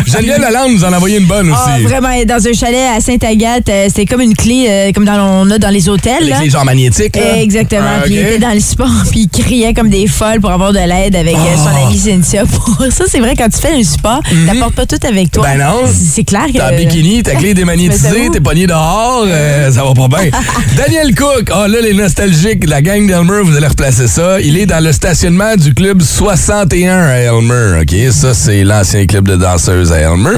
Geneviève 0.07 0.41
Lalande 0.41 0.73
nous 0.73 0.83
en 0.83 0.93
a 0.93 0.97
envoyé 0.97 1.17
une 1.17 1.25
bonne 1.25 1.51
Ah, 1.53 1.75
aussi. 1.75 1.83
vraiment, 1.85 2.09
dans 2.25 2.47
un 2.47 2.53
chalet 2.53 2.87
à 2.95 2.99
Sainte-Agathe, 2.99 3.69
euh, 3.69 3.87
c'est 3.93 4.05
comme 4.05 4.21
une 4.21 4.35
clé, 4.35 4.65
euh, 4.69 4.91
comme 4.93 5.05
dans, 5.05 5.19
on 5.19 5.49
a 5.51 5.57
dans 5.57 5.69
les 5.69 5.87
hôtels. 5.89 6.23
les 6.23 6.29
là. 6.29 6.37
clés 6.39 6.49
genre 6.49 6.65
magnétiques. 6.65 7.15
là. 7.15 7.37
Exactement. 7.41 7.81
Ah, 7.99 8.01
Puis 8.03 8.13
il 8.15 8.19
était 8.19 8.39
dans 8.39 8.53
le 8.53 8.59
sport, 8.59 8.87
puis 9.11 9.29
il 9.33 9.43
criait 9.43 9.73
comme 9.73 9.89
des 9.89 10.07
folles 10.07 10.39
pour 10.41 10.51
avoir 10.51 10.71
de 10.73 10.79
l'aide 10.79 11.15
avec 11.15 11.35
son 11.35 11.85
amie 11.85 11.97
Cynthia. 11.97 12.45
Pour 12.45 12.77
ça, 12.91 13.05
c'est 13.07 13.19
vrai, 13.19 13.35
quand 13.37 13.49
tu 13.49 13.59
fais 13.59 13.73
un 13.73 13.83
sport, 13.83 14.21
t'apportes 14.47 14.75
pas 14.75 14.85
tout 14.85 15.07
avec 15.07 15.31
toi. 15.31 15.43
Ben 15.43 15.57
non. 15.59 15.81
C'est 15.91 16.23
clair 16.23 16.45
que. 16.51 16.57
T'as 16.57 16.73
un 16.73 16.77
bikini, 16.77 17.23
ta 17.23 17.35
clé 17.35 17.53
démagnétisée, 17.53 18.29
t'es 18.31 18.39
pogné 18.41 18.67
dehors, 18.67 19.23
euh, 19.27 19.71
ça 19.71 19.83
va 19.83 19.93
pas 19.93 20.07
bien. 20.21 20.29
Daniel 20.77 21.13
Cook, 21.15 21.49
ah 21.53 21.67
là, 21.67 21.78
les 21.81 21.93
nostalgiques, 21.93 22.67
la 22.67 22.81
gang 22.81 23.07
d'Elmer, 23.07 23.41
vous 23.43 23.55
allez 23.55 23.67
replacer 23.67 24.07
ça. 24.07 24.39
Il 24.41 24.57
est 24.57 24.65
dans 24.65 24.83
le 24.83 24.91
stationnement 24.91 25.55
du 25.55 25.73
club 25.73 26.01
61 26.01 27.03
à 27.03 27.17
Elmer, 27.17 27.81
OK? 27.81 27.95
Ça, 28.11 28.33
c'est 28.33 28.63
l'ancien 28.63 29.05
club 29.05 29.27
de 29.27 29.35
danseuses 29.35 29.91
à 29.91 29.99
Elmer. 29.99 30.35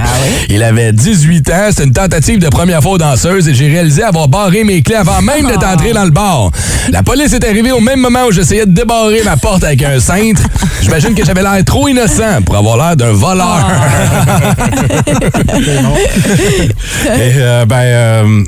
Il 0.49 0.61
avait 0.63 0.91
18 0.93 1.49
ans, 1.49 1.67
c'était 1.69 1.85
une 1.85 1.93
tentative 1.93 2.39
de 2.39 2.49
première 2.49 2.81
fois 2.81 2.91
aux 2.93 2.97
danseuses 2.97 3.47
et 3.47 3.53
j'ai 3.53 3.67
réalisé 3.67 4.03
avoir 4.03 4.27
barré 4.27 4.63
mes 4.63 4.81
clés 4.81 4.95
avant 4.95 5.21
même 5.21 5.47
d'être 5.47 5.65
entré 5.65 5.93
dans 5.93 6.05
le 6.05 6.11
bar. 6.11 6.51
La 6.91 7.03
police 7.03 7.33
est 7.33 7.43
arrivée 7.43 7.71
au 7.71 7.79
même 7.79 7.99
moment 7.99 8.25
où 8.27 8.31
j'essayais 8.31 8.65
de 8.65 8.71
débarrer 8.71 9.23
ma 9.23 9.37
porte 9.37 9.63
avec 9.63 9.83
un 9.83 9.99
cintre. 9.99 10.43
J'imagine 10.81 11.15
que 11.15 11.25
j'avais 11.25 11.41
l'air 11.41 11.63
trop 11.65 11.87
innocent 11.87 12.41
pour 12.45 12.57
avoir 12.57 12.77
l'air 12.77 12.95
d'un 12.95 13.13
voleur. 13.13 13.67
Et, 17.05 17.33
euh, 17.37 17.65
ben, 17.65 17.75
euh, 17.77 18.43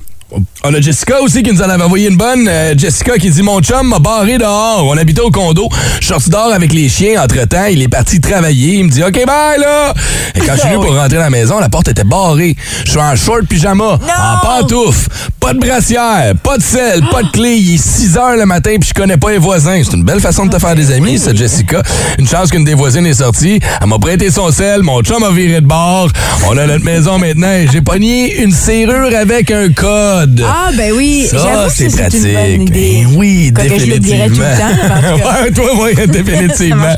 On 0.63 0.73
a 0.73 0.79
Jessica 0.81 1.21
aussi 1.21 1.43
qui 1.43 1.51
nous 1.51 1.61
en 1.61 1.69
avait 1.69 1.83
envoyé 1.83 2.09
une 2.09 2.17
bonne. 2.17 2.47
Euh, 2.47 2.73
Jessica 2.77 3.17
qui 3.17 3.29
dit 3.29 3.41
Mon 3.43 3.59
chum 3.61 3.87
m'a 3.87 3.99
barré 3.99 4.37
dehors. 4.37 4.85
On 4.87 4.97
habitait 4.97 5.21
au 5.21 5.29
condo. 5.31 5.69
Je 5.95 6.05
suis 6.05 6.07
sorti 6.07 6.29
dehors 6.29 6.53
avec 6.53 6.73
les 6.73 6.89
chiens. 6.89 7.21
Entre-temps, 7.21 7.65
il 7.65 7.81
est 7.81 7.87
parti 7.87 8.19
travailler. 8.19 8.75
Il 8.75 8.85
me 8.85 8.89
dit 8.89 9.03
OK, 9.03 9.13
bye 9.13 9.59
là. 9.59 9.93
Et 10.35 10.39
quand 10.39 10.53
je 10.55 10.59
suis 10.61 10.69
venu 10.69 10.81
pour 10.85 10.95
rentrer 10.95 11.17
dans 11.17 11.23
la 11.23 11.29
maison, 11.29 11.59
la 11.59 11.69
porte 11.69 11.89
était 11.89 12.03
barrée. 12.03 12.55
Je 12.85 12.91
suis 12.91 12.99
en 12.99 13.15
short 13.15 13.45
pyjama, 13.47 13.99
en 13.99 14.45
pantoufles, 14.45 15.09
pas 15.39 15.53
de 15.53 15.59
brassière, 15.59 16.33
pas 16.41 16.57
de 16.57 16.63
sel, 16.63 17.03
pas 17.11 17.23
de 17.23 17.29
clé. 17.29 17.55
Il 17.57 17.75
est 17.75 17.77
6 17.77 18.17
heures 18.17 18.37
le 18.37 18.45
matin 18.45 18.75
puis 18.79 18.89
je 18.89 18.93
connais 18.93 19.17
pas 19.17 19.31
les 19.31 19.37
voisins. 19.37 19.81
C'est 19.83 19.95
une 19.95 20.03
belle 20.03 20.21
façon 20.21 20.45
de 20.45 20.51
te 20.51 20.59
faire 20.59 20.75
des 20.75 20.91
amis, 20.91 21.19
ça, 21.19 21.33
Jessica. 21.33 21.83
Une 22.17 22.27
chance 22.27 22.49
qu'une 22.49 22.63
des 22.63 22.73
voisines 22.73 23.05
est 23.05 23.13
sortie. 23.15 23.59
Elle 23.81 23.87
m'a 23.87 23.99
prêté 23.99 24.31
son 24.31 24.51
sel. 24.51 24.81
Mon 24.81 25.01
chum 25.01 25.23
a 25.23 25.31
viré 25.31 25.61
de 25.61 25.67
bord. 25.67 26.07
On 26.47 26.57
a 26.57 26.65
notre 26.65 26.85
maison 26.85 27.19
maintenant. 27.19 27.51
et 27.51 27.67
J'ai 27.71 27.81
pogné 27.81 28.41
une 28.41 28.51
serrure 28.51 29.15
avec 29.15 29.51
un 29.51 29.69
code. 29.73 30.22
Ah, 30.45 30.69
ben 30.75 30.91
oui. 30.95 31.27
Ça, 31.29 31.37
J'avoue 31.37 31.67
que 31.67 31.71
c'est 31.73 31.97
pratique. 31.97 32.23
une 32.25 32.33
bonne 32.33 32.61
idée. 32.67 33.03
Ben 33.05 33.15
oui, 33.17 33.51
Quoi 33.55 33.65
que 33.65 33.79
je 33.79 33.85
le 33.85 33.99
dirais 33.99 34.29
tout 34.29 34.35
définitivement. 34.35 34.95
le 35.05 35.17
temps, 35.19 35.27
ouais, 35.43 35.51
toi, 35.51 35.65
oui, 35.81 36.07
définitivement. 36.07 36.95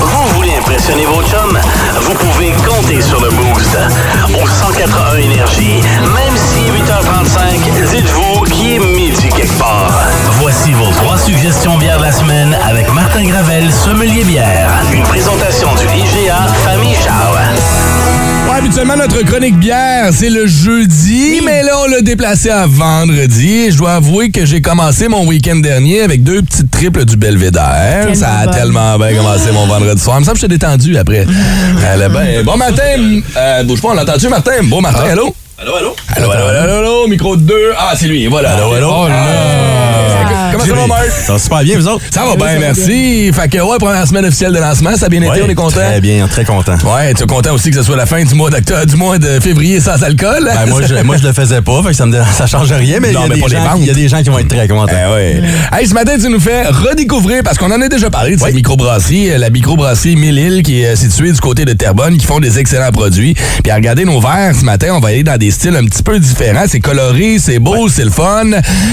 Vous 0.00 0.34
voulez 0.36 0.54
impressionner 0.58 1.04
vos 1.06 1.22
chums? 1.22 1.58
Vous 2.02 2.14
pouvez 2.14 2.52
compter 2.66 3.00
sur 3.02 3.20
le 3.20 3.28
Boost. 3.30 3.76
Au 4.42 4.46
181 4.46 5.16
Énergie, 5.18 5.80
même 6.02 6.36
si 6.36 6.60
8h35, 6.70 7.96
dites-vous 7.96 8.44
qu'il 8.44 8.72
est 8.74 8.78
midi 8.78 9.28
quelque 9.34 9.58
part. 9.58 10.02
Voici 10.40 10.72
vos 10.72 10.90
trois 10.92 11.16
suggestions 11.18 11.76
bières 11.78 11.98
de 11.98 12.04
la 12.04 12.12
semaine 12.12 12.56
avec 12.68 12.92
Martin 12.92 13.24
Gravel, 13.24 13.70
sommelier 13.72 14.24
bière. 14.24 14.70
Une 14.92 15.02
présentation 15.04 15.68
du 15.74 15.84
IGA 15.86 16.46
habituellement, 18.56 18.96
notre 18.96 19.22
chronique 19.22 19.58
bière, 19.58 20.08
c'est 20.12 20.30
le 20.30 20.46
jeudi, 20.46 21.40
mais 21.44 21.62
là, 21.62 21.72
on 21.84 21.90
l'a 21.90 22.00
déplacé 22.00 22.48
à 22.50 22.66
vendredi. 22.66 23.70
Je 23.70 23.76
dois 23.76 23.94
avouer 23.94 24.30
que 24.30 24.46
j'ai 24.46 24.62
commencé 24.62 25.08
mon 25.08 25.26
week-end 25.26 25.56
dernier 25.56 26.00
avec 26.00 26.22
deux 26.22 26.42
petites 26.42 26.70
triples 26.70 27.04
du 27.04 27.16
Belvédère. 27.16 28.08
Ça 28.14 28.38
a 28.38 28.46
tellement 28.46 28.98
bien 28.98 29.14
commencé 29.14 29.52
mon 29.52 29.66
vendredi 29.66 30.00
soir. 30.00 30.16
Il 30.16 30.20
me 30.20 30.24
semble 30.24 30.36
que 30.36 30.40
j'étais 30.40 30.54
détendu 30.54 30.96
après. 30.96 31.26
Allez, 31.86 32.08
ben, 32.08 32.44
bon 32.44 32.56
matin. 32.56 33.20
Euh, 33.36 33.62
bouge 33.64 33.82
pas, 33.82 33.88
on 33.88 33.94
l'entend-tu, 33.94 34.28
Martin? 34.28 34.62
Bon 34.64 34.80
matin, 34.80 35.04
allô? 35.10 35.34
Allô, 35.58 35.74
allô? 35.74 35.96
Allô, 36.14 36.30
allô, 36.30 36.44
allô, 36.46 36.58
allô, 36.58 36.72
allô, 36.78 37.08
micro 37.08 37.36
2. 37.36 37.54
Ah, 37.78 37.92
c'est 37.96 38.06
lui, 38.06 38.26
voilà. 38.26 38.52
Allô, 38.56 38.72
allô? 38.72 38.90
Oh 38.90 39.08
là. 39.08 40.25
Comment 40.58 40.74
ça 40.74 40.80
va, 40.80 40.86
Marc? 40.86 41.10
ça 41.10 41.32
va 41.32 41.38
super 41.38 41.62
bien, 41.62 41.76
vous 41.78 41.88
autres? 41.88 42.04
Ça 42.10 42.24
va 42.24 42.36
bien, 42.36 42.58
merci. 42.58 43.30
Fait 43.32 43.48
que, 43.48 43.58
ouais, 43.58 43.76
première 43.78 44.06
semaine 44.06 44.24
officielle 44.24 44.52
de 44.52 44.58
lancement, 44.58 44.96
ça 44.96 45.06
a 45.06 45.08
bien 45.08 45.20
été, 45.22 45.30
Ouais, 45.30 45.42
on 45.44 45.48
est 45.50 45.54
content? 45.54 45.80
Très 45.80 46.00
bien, 46.00 46.26
très 46.28 46.44
content. 46.44 46.74
Ouais, 46.84 47.14
tu 47.14 47.22
es 47.22 47.26
content 47.26 47.52
aussi 47.54 47.70
que 47.70 47.76
ce 47.76 47.82
soit 47.82 47.96
la 47.96 48.06
fin 48.06 48.22
du 48.24 48.34
mois 48.34 48.50
d'octobre, 48.50 48.86
du 48.86 48.96
mois 48.96 49.18
de 49.18 49.40
février 49.40 49.80
sans 49.80 50.02
alcool? 50.02 50.50
Ben, 50.52 50.66
moi, 50.70 50.80
je, 50.86 50.94
moi, 51.02 51.16
je 51.16 51.26
le 51.26 51.32
faisais 51.32 51.60
pas, 51.62 51.82
fait 51.82 51.88
que 51.90 51.94
ça 51.96 52.06
me 52.06 52.16
ça 52.36 52.46
change 52.46 52.72
rien, 52.72 52.98
mais 53.00 53.12
y, 53.12 53.16
a 53.16 53.28
des 53.28 53.40
gens- 53.40 53.76
il 53.78 53.84
y 53.86 53.90
a 53.90 53.94
des 53.94 54.08
gens 54.08 54.22
qui 54.22 54.28
vont 54.30 54.38
être 54.38 54.48
très 54.48 54.68
contents. 54.68 54.86
Ben 54.92 55.12
ouais. 55.12 55.42
Hey, 55.72 55.86
ce 55.86 55.94
matin, 55.94 56.12
tu 56.20 56.28
nous 56.28 56.40
fais 56.40 56.64
redécouvrir, 56.66 57.42
parce 57.42 57.58
qu'on 57.58 57.70
en 57.70 57.80
a 57.80 57.88
déjà 57.88 58.10
parlé 58.10 58.36
de 58.36 58.40
cette 58.40 58.54
microbrasserie, 58.54 59.32
euh, 59.32 59.38
la 59.38 59.50
microbrasserie 59.50 60.16
Mille-Îles, 60.16 60.62
qui 60.62 60.82
est 60.82 60.86
euh, 60.88 60.96
située 60.96 61.32
du 61.32 61.40
côté 61.40 61.64
de 61.64 61.72
Terrebonne, 61.72 62.16
qui 62.16 62.26
font 62.26 62.40
des 62.40 62.58
excellents 62.58 62.90
produits. 62.92 63.34
Puis 63.62 63.70
à 63.70 63.74
regarder 63.76 64.04
nos 64.04 64.20
verres, 64.20 64.54
ce 64.58 64.64
matin, 64.64 64.88
on 64.92 65.00
va 65.00 65.08
aller 65.08 65.22
dans 65.22 65.36
des 65.36 65.50
styles 65.50 65.76
un 65.76 65.84
petit 65.84 66.02
peu 66.02 66.18
différents. 66.18 66.64
C'est 66.68 66.80
coloré, 66.80 67.38
c'est 67.38 67.58
beau, 67.58 67.88
c'est 67.88 68.04
le 68.04 68.10
fun. 68.10 68.44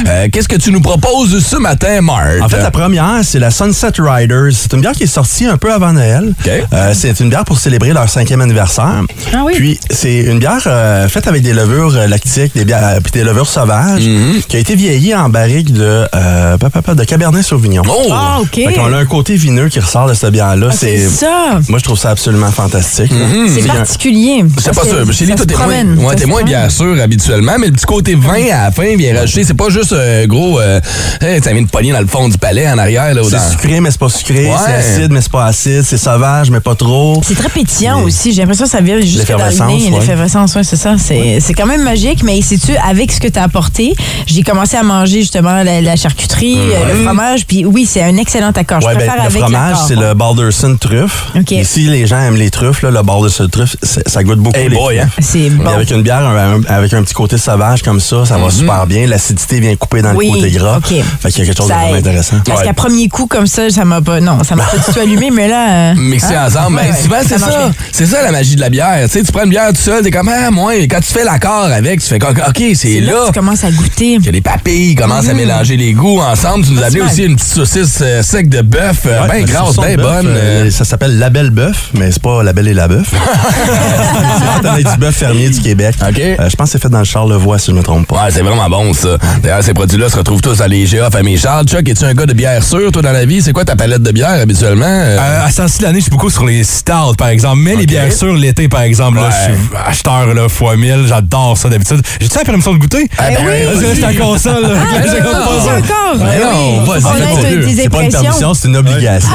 Euh, 0.08 0.28
Qu'est-ce 0.32 0.47
que 0.47 0.56
tu 0.56 0.71
nous 0.71 0.82
proposes 0.82 1.43
ce 1.54 1.60
matin, 1.60 2.02
Marc? 2.02 2.42
En 2.42 2.50
fait, 2.50 2.58
la 2.58 2.72
première, 2.72 3.20
c'est 3.24 3.38
la 3.38 3.52
Sunset 3.52 3.92
Riders. 4.00 4.52
C'est 4.54 4.74
une 4.74 4.82
bière 4.82 4.94
qui 4.94 5.04
est 5.04 5.08
sortie 5.08 5.46
un 5.46 5.58
peu 5.58 5.72
avant 5.72 5.94
Noël. 5.94 6.34
Euh, 6.48 6.94
c'est 6.94 7.20
une 7.20 7.30
bière 7.30 7.46
pour 7.46 7.60
célébrer 7.60 7.94
leur 7.94 8.10
cinquième 8.10 8.42
anniversaire. 8.42 9.04
Ah 9.32 9.44
oui? 9.46 9.54
Puis, 9.56 9.80
c'est 9.92 10.22
une 10.22 10.39
bière 10.39 10.63
euh, 10.66 11.08
faite 11.08 11.28
avec 11.28 11.44
des 11.44 11.54
levures 11.54 11.96
euh, 11.96 12.08
lactiques, 12.08 12.54
des, 12.56 12.66
bières, 12.66 12.98
puis 13.04 13.12
des 13.12 13.24
levures 13.24 13.48
sauvages, 13.48 14.02
Mm-hmm. 14.04 14.44
qui 14.48 14.56
a 14.56 14.60
été 14.60 14.76
vieillie 14.76 15.13
en 15.13 15.30
barrique 15.30 15.72
de, 15.72 16.06
euh, 16.16 16.58
de 16.58 17.04
Cabernet 17.04 17.44
Sauvignon. 17.44 17.84
Oh! 17.88 18.08
Ah, 18.12 18.39
OK. 18.42 18.56
Fait 18.56 18.74
qu'on 18.74 18.92
a 18.92 18.98
un 18.98 19.06
côté 19.06 19.36
vineux 19.36 19.70
qui 19.70 19.80
ressort 19.80 20.08
de 20.08 20.13
cette 20.13 20.32
bière-là. 20.32 20.68
Ah, 20.72 20.76
c'est 20.78 21.08
ça. 21.08 21.60
Moi, 21.70 21.80
je 21.80 21.84
trouve 21.84 21.98
ça 21.98 22.12
absolument 22.12 22.52
fantastique. 22.52 23.12
là. 23.12 23.26
C'est 23.54 23.68
particulier. 23.68 24.44
C'est 24.58 24.74
pas 24.74 24.84
sûr. 24.84 25.06
Chez 25.13 25.26
se 25.26 25.44
t'es 25.44 25.56
moins, 25.56 26.08
ouais, 26.10 26.26
moins 26.26 26.44
bien 26.44 26.70
sûr 26.70 27.00
habituellement, 27.00 27.54
mais 27.60 27.68
le 27.68 27.74
petit 27.74 27.86
côté 27.86 28.16
vin 28.16 28.46
à 28.52 28.66
la 28.66 28.72
fin 28.72 28.96
vient 28.96 29.16
rajouter. 29.20 29.44
C'est 29.44 29.54
pas 29.54 29.70
juste 29.70 29.94
euh, 29.94 30.26
gros. 30.26 30.60
Euh, 30.60 30.80
hey, 31.22 31.42
ça 31.43 31.51
vient 31.53 31.62
de 31.62 31.69
pogner 31.69 31.91
dans 31.91 31.99
le 32.01 32.08
fond 32.08 32.27
du 32.29 32.38
palais 32.38 32.67
en 32.69 32.77
arrière. 32.77 33.13
C'est 33.23 33.32
dans- 33.32 33.49
sucré, 33.51 33.79
mais 33.79 33.91
c'est 33.91 33.99
pas 33.99 34.10
sucré. 34.10 34.45
Ouais. 34.47 34.51
C'est 34.65 34.73
acide, 34.73 35.12
mais 35.12 35.21
c'est 35.21 35.32
pas 35.32 35.45
acide. 35.45 35.84
C'est 35.84 35.97
sauvage, 35.97 36.49
mais 36.49 36.60
pas 36.60 36.75
trop. 36.75 37.21
C'est 37.23 37.36
très 37.36 37.49
pétillant 37.49 37.99
Mais- 37.99 38.06
aussi. 38.06 38.32
J'ai 38.34 38.41
l'impression 38.41 38.65
que 38.65 38.71
ça 38.71 38.82
vient 38.82 38.99
jusque 39.01 39.27
dans 39.29 39.38
le 39.38 39.67
nez. 39.77 39.89
ouais. 39.91 39.99
L'effervescence, 39.99 40.56
ouais, 40.56 40.63
c'est 40.63 40.75
ça. 40.75 40.95
C'est 40.97 41.39
c'est 41.39 41.53
quand 41.53 41.65
même 41.65 41.84
magique, 41.84 42.23
mais 42.23 42.41
sais-tu, 42.41 42.75
avec 42.77 43.12
ce 43.12 43.19
que 43.19 43.27
tu 43.27 43.38
as 43.39 43.43
apporté, 43.43 43.93
j'ai 44.25 44.43
commencé 44.43 44.77
à 44.77 44.84
manger 44.84 45.21
justement 45.21 45.63
la, 45.63 45.82
la 45.82 45.95
charcuterie, 45.95 46.58
euh, 46.58 46.93
le 46.93 47.03
fromage, 47.03 47.45
puis 47.45 47.65
oui, 47.65 47.86
c'est 47.89 48.01
un 48.03 48.15
excellent 48.17 48.51
accord. 48.51 48.82
Je 48.82 48.88
Ouais, 48.88 48.95
ben, 48.95 49.12
le 49.15 49.21
avec 49.21 49.41
fromage, 49.41 49.77
c'est 49.88 49.95
le 49.95 50.13
Balderson 50.13 50.77
truffe. 50.79 51.27
Ici, 51.51 51.88
les 51.88 52.08
gens 52.08 52.19
aiment 52.21 52.36
les 52.36 52.49
truffes. 52.51 52.82
Là, 52.82 52.91
le 52.91 53.01
Balderson 53.01 53.47
truffe, 53.51 53.75
c'est- 53.82 54.08
ça 54.08 54.23
goûte 54.23 54.39
beaucoup 54.39 54.58
Hey 54.58 54.69
les 54.69 54.75
boy, 54.75 54.99
hein? 54.99 55.10
C'est 55.19 55.49
Mais 55.49 55.63
bon. 55.63 55.69
avec 55.71 55.91
une 55.91 56.01
bière 56.01 56.19
un- 56.25 56.56
un- 56.56 56.63
avec 56.67 56.93
un 56.93 57.03
petit 57.03 57.13
côté 57.13 57.38
sauvage 57.38 57.82
comme 57.84 57.99
ça, 57.99 58.25
ça 58.25 58.38
va 58.38 58.49
super 58.49 58.86
bien. 58.88 59.08
L'acidité 59.08 59.60
vient 59.60 59.75
couper 59.75 60.01
dans 60.01 60.13
Oui, 60.13 60.27
le 60.27 60.36
côté 60.38 60.51
gras. 60.51 60.77
OK. 60.77 60.93
Fait 61.21 61.32
qu'il 61.36 61.46
y 61.46 61.48
a 61.50 61.54
quelque 61.54 61.58
chose 61.62 61.69
de 61.69 61.74
vraiment 61.74 61.96
intéressant. 61.98 62.38
Parce 62.46 62.60
Ouais. 62.62 62.65
qu'à 62.67 62.74
premier 62.74 63.08
coup, 63.10 63.26
comme 63.28 63.48
ça, 63.48 63.69
ça 63.69 63.86
m'a 63.86 64.02
pas. 64.02 64.19
Non, 64.19 64.43
ça 64.43 64.56
m'a 64.56 64.63
pas 64.63 64.78
du 64.78 64.84
tout 64.93 65.00
allumé, 65.00 65.30
mais 65.32 65.48
là. 65.48 65.91
euh, 65.91 65.96
Mixer 65.96 66.36
hein? 66.36 66.48
ensemble. 66.48 66.78
Ouais, 66.78 66.84
ben, 66.84 66.93
ouais, 66.93 67.02
souvent, 67.02 67.17
c'est 67.28 67.39
ça. 67.39 67.72
C'est 67.91 68.06
ça 68.06 68.22
la 68.24 68.32
magie 68.32 68.56
de 68.56 68.62
la 68.62 68.69
bière. 68.69 69.00
Tu 69.04 69.10
sais, 69.10 69.24
tu 69.24 69.32
prends 69.32 69.43
une 69.43 69.50
bière 69.50 69.69
tout 69.69 69.82
seul, 69.82 70.04
t'es 70.04 70.12
comme, 70.12 70.30
ah, 70.30 70.52
moi, 70.52 70.74
quand 70.89 71.00
tu 71.00 71.13
fais 71.13 71.24
l'accord 71.24 71.65
avec, 71.65 72.02
tu 72.02 72.08
fais 72.08 72.19
comme, 72.19 72.32
OK, 72.38 72.63
c'est 72.76 73.00
là 73.02 73.24
tu 73.28 73.32
commences 73.34 73.63
à 73.63 73.72
goûter. 73.72 74.19
que 74.24 74.30
les 74.30 74.41
papilles 74.41 74.96
commencent 74.96 75.28
à 75.30 75.34
mélanger 75.34 75.78
les 75.78 75.93
goûts 75.93 76.19
ensemble. 76.22 76.65
Tu 76.65 76.72
nous 76.74 76.80
mal. 76.82 77.02
aussi 77.02 77.24
une 77.24 77.36
petite 77.36 77.54
saucisse 77.54 78.00
euh, 78.02 78.22
sec 78.22 78.50
de 78.50 78.62
bœuf, 78.62 79.02
euh, 79.06 79.28
Ouais, 79.28 79.43
bien 79.43 79.46
grasse, 79.46 79.76
bien 79.78 79.96
bonne. 79.96 80.28
euh, 80.28 80.65
euh, 80.65 80.72
ça 80.72 80.86
s'appelle 80.86 81.17
la 81.19 81.30
belle 81.30 81.50
bœuf, 81.50 81.89
mais 81.93 82.12
c'est 82.12 82.22
pas 82.22 82.43
la 82.43 82.54
belle 82.54 82.67
et 82.67 82.74
la 82.74 82.88
bœuf. 82.88 83.12
c'est 84.62 84.67
avec 84.67 84.89
du 84.91 84.98
bœuf 84.98 85.15
fermier 85.15 85.50
du 85.50 85.60
Québec. 85.62 85.96
OK. 86.08 86.15
Je 86.17 86.56
pense 86.56 86.67
que 86.67 86.72
c'est 86.74 86.82
fait 86.82 86.89
dans 86.89 87.00
le 87.00 87.04
Charlevoix, 87.06 87.60
si 87.60 87.72
je 87.72 87.76
me 87.76 87.84
trompe 87.84 88.08
pas. 88.08 88.15
Ouais, 88.26 88.32
c'est 88.32 88.41
vraiment 88.41 88.69
bon, 88.69 88.93
ça. 88.93 89.17
D'ailleurs, 89.41 89.63
ces 89.63 89.74
produits-là 89.74 90.10
se 90.10 90.17
retrouvent 90.17 90.41
tous 90.41 90.62
à 90.62 90.67
l'IGA 90.67 91.10
Famille 91.24 91.38
Charles. 91.40 91.66
Chuck, 91.68 91.88
es-tu 91.88 92.04
un 92.04 92.14
gars 92.14 92.26
de 92.26 92.34
bière 92.34 92.62
sûr, 92.62 92.92
toi, 92.92 93.02
dans 93.02 93.14
la 93.14 93.24
vie? 93.24 93.42
C'est 93.42 93.54
quoi 93.54 93.64
ta 93.64 93.78
palette 93.78 94.04
de 94.04 94.12
bière, 94.12 94.42
habituellement? 94.42 94.84
Euh, 94.86 95.18
Euh, 95.18 95.46
à 95.46 95.50
ce 95.50 95.56
temps-ci 95.62 95.78
de 95.78 95.84
l'année, 95.84 96.00
je 96.00 96.04
suis 96.04 96.12
beaucoup 96.12 96.30
sur 96.30 96.44
les 96.46 96.66
stouts, 96.66 97.16
par 97.18 97.30
exemple. 97.30 97.60
Mais 97.60 97.78
les 97.78 97.86
bières 97.86 98.12
sûres, 98.12 98.34
l'été, 98.36 98.68
par 98.68 98.82
exemple, 98.82 99.20
là, 99.20 99.28
Ouais. 99.30 99.30
je 99.48 99.54
suis 99.54 99.70
acheteur 99.88 100.34
là, 100.34 100.50
fois 100.50 100.76
1000. 100.76 101.06
J'adore 101.08 101.58
ça 101.58 101.70
d'habitude. 101.70 102.02
J'ai-tu 102.20 102.38
la 102.38 102.44
permission 102.44 102.74
de 102.74 102.78
goûter? 102.78 103.08
Ah, 103.18 103.30
ben 103.30 103.38
oui. 103.40 103.80
Que 103.80 103.86
là, 103.86 103.94
j'étais 103.96 104.22
en 104.22 104.26
console. 104.32 104.64
là. 104.64 104.70
Ah, 104.76 105.08
ça. 105.08 105.78
encore. 105.78 106.18
Ben 106.18 106.26
Ben 106.26 106.40
non, 106.44 106.82
oui. 106.82 106.88
vas-y. 107.00 107.76
C'est 107.78 107.90
pas 107.90 108.04
une 108.04 108.12
permission, 108.12 108.54
c'est 108.54 108.68
une 108.68 108.76
obligation. 108.76 109.30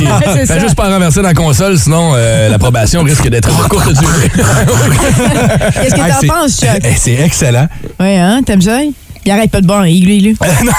oui. 0.00 0.06
C'est 0.24 0.38
Fais 0.38 0.46
ça. 0.46 0.58
juste 0.58 0.74
pas 0.74 0.88
renverser 0.90 1.22
dans 1.22 1.28
la 1.28 1.34
console, 1.34 1.78
sinon 1.78 2.14
euh, 2.16 2.48
l'approbation 2.48 3.02
risque 3.04 3.28
d'être 3.28 3.46
de 3.48 3.68
courte 3.68 3.92
durée. 3.92 4.28
Qu'est-ce 4.34 5.94
que 5.94 6.00
t'en 6.00 6.20
c'est- 6.20 6.26
penses, 6.26 6.60
Chuck? 6.60 6.80
Eh, 6.84 6.94
C'est 6.96 7.12
excellent. 7.14 7.68
Ouais, 8.00 8.16
hein? 8.18 8.40
T'aimes 8.44 8.60
ça? 8.62 8.78
Il 9.28 9.30
arrête 9.32 9.50
pas 9.50 9.60
de 9.60 9.66
boire, 9.66 9.86
iglu, 9.86 10.12
iglu. 10.14 10.36
Ah, 10.40 10.46
non. 10.64 10.72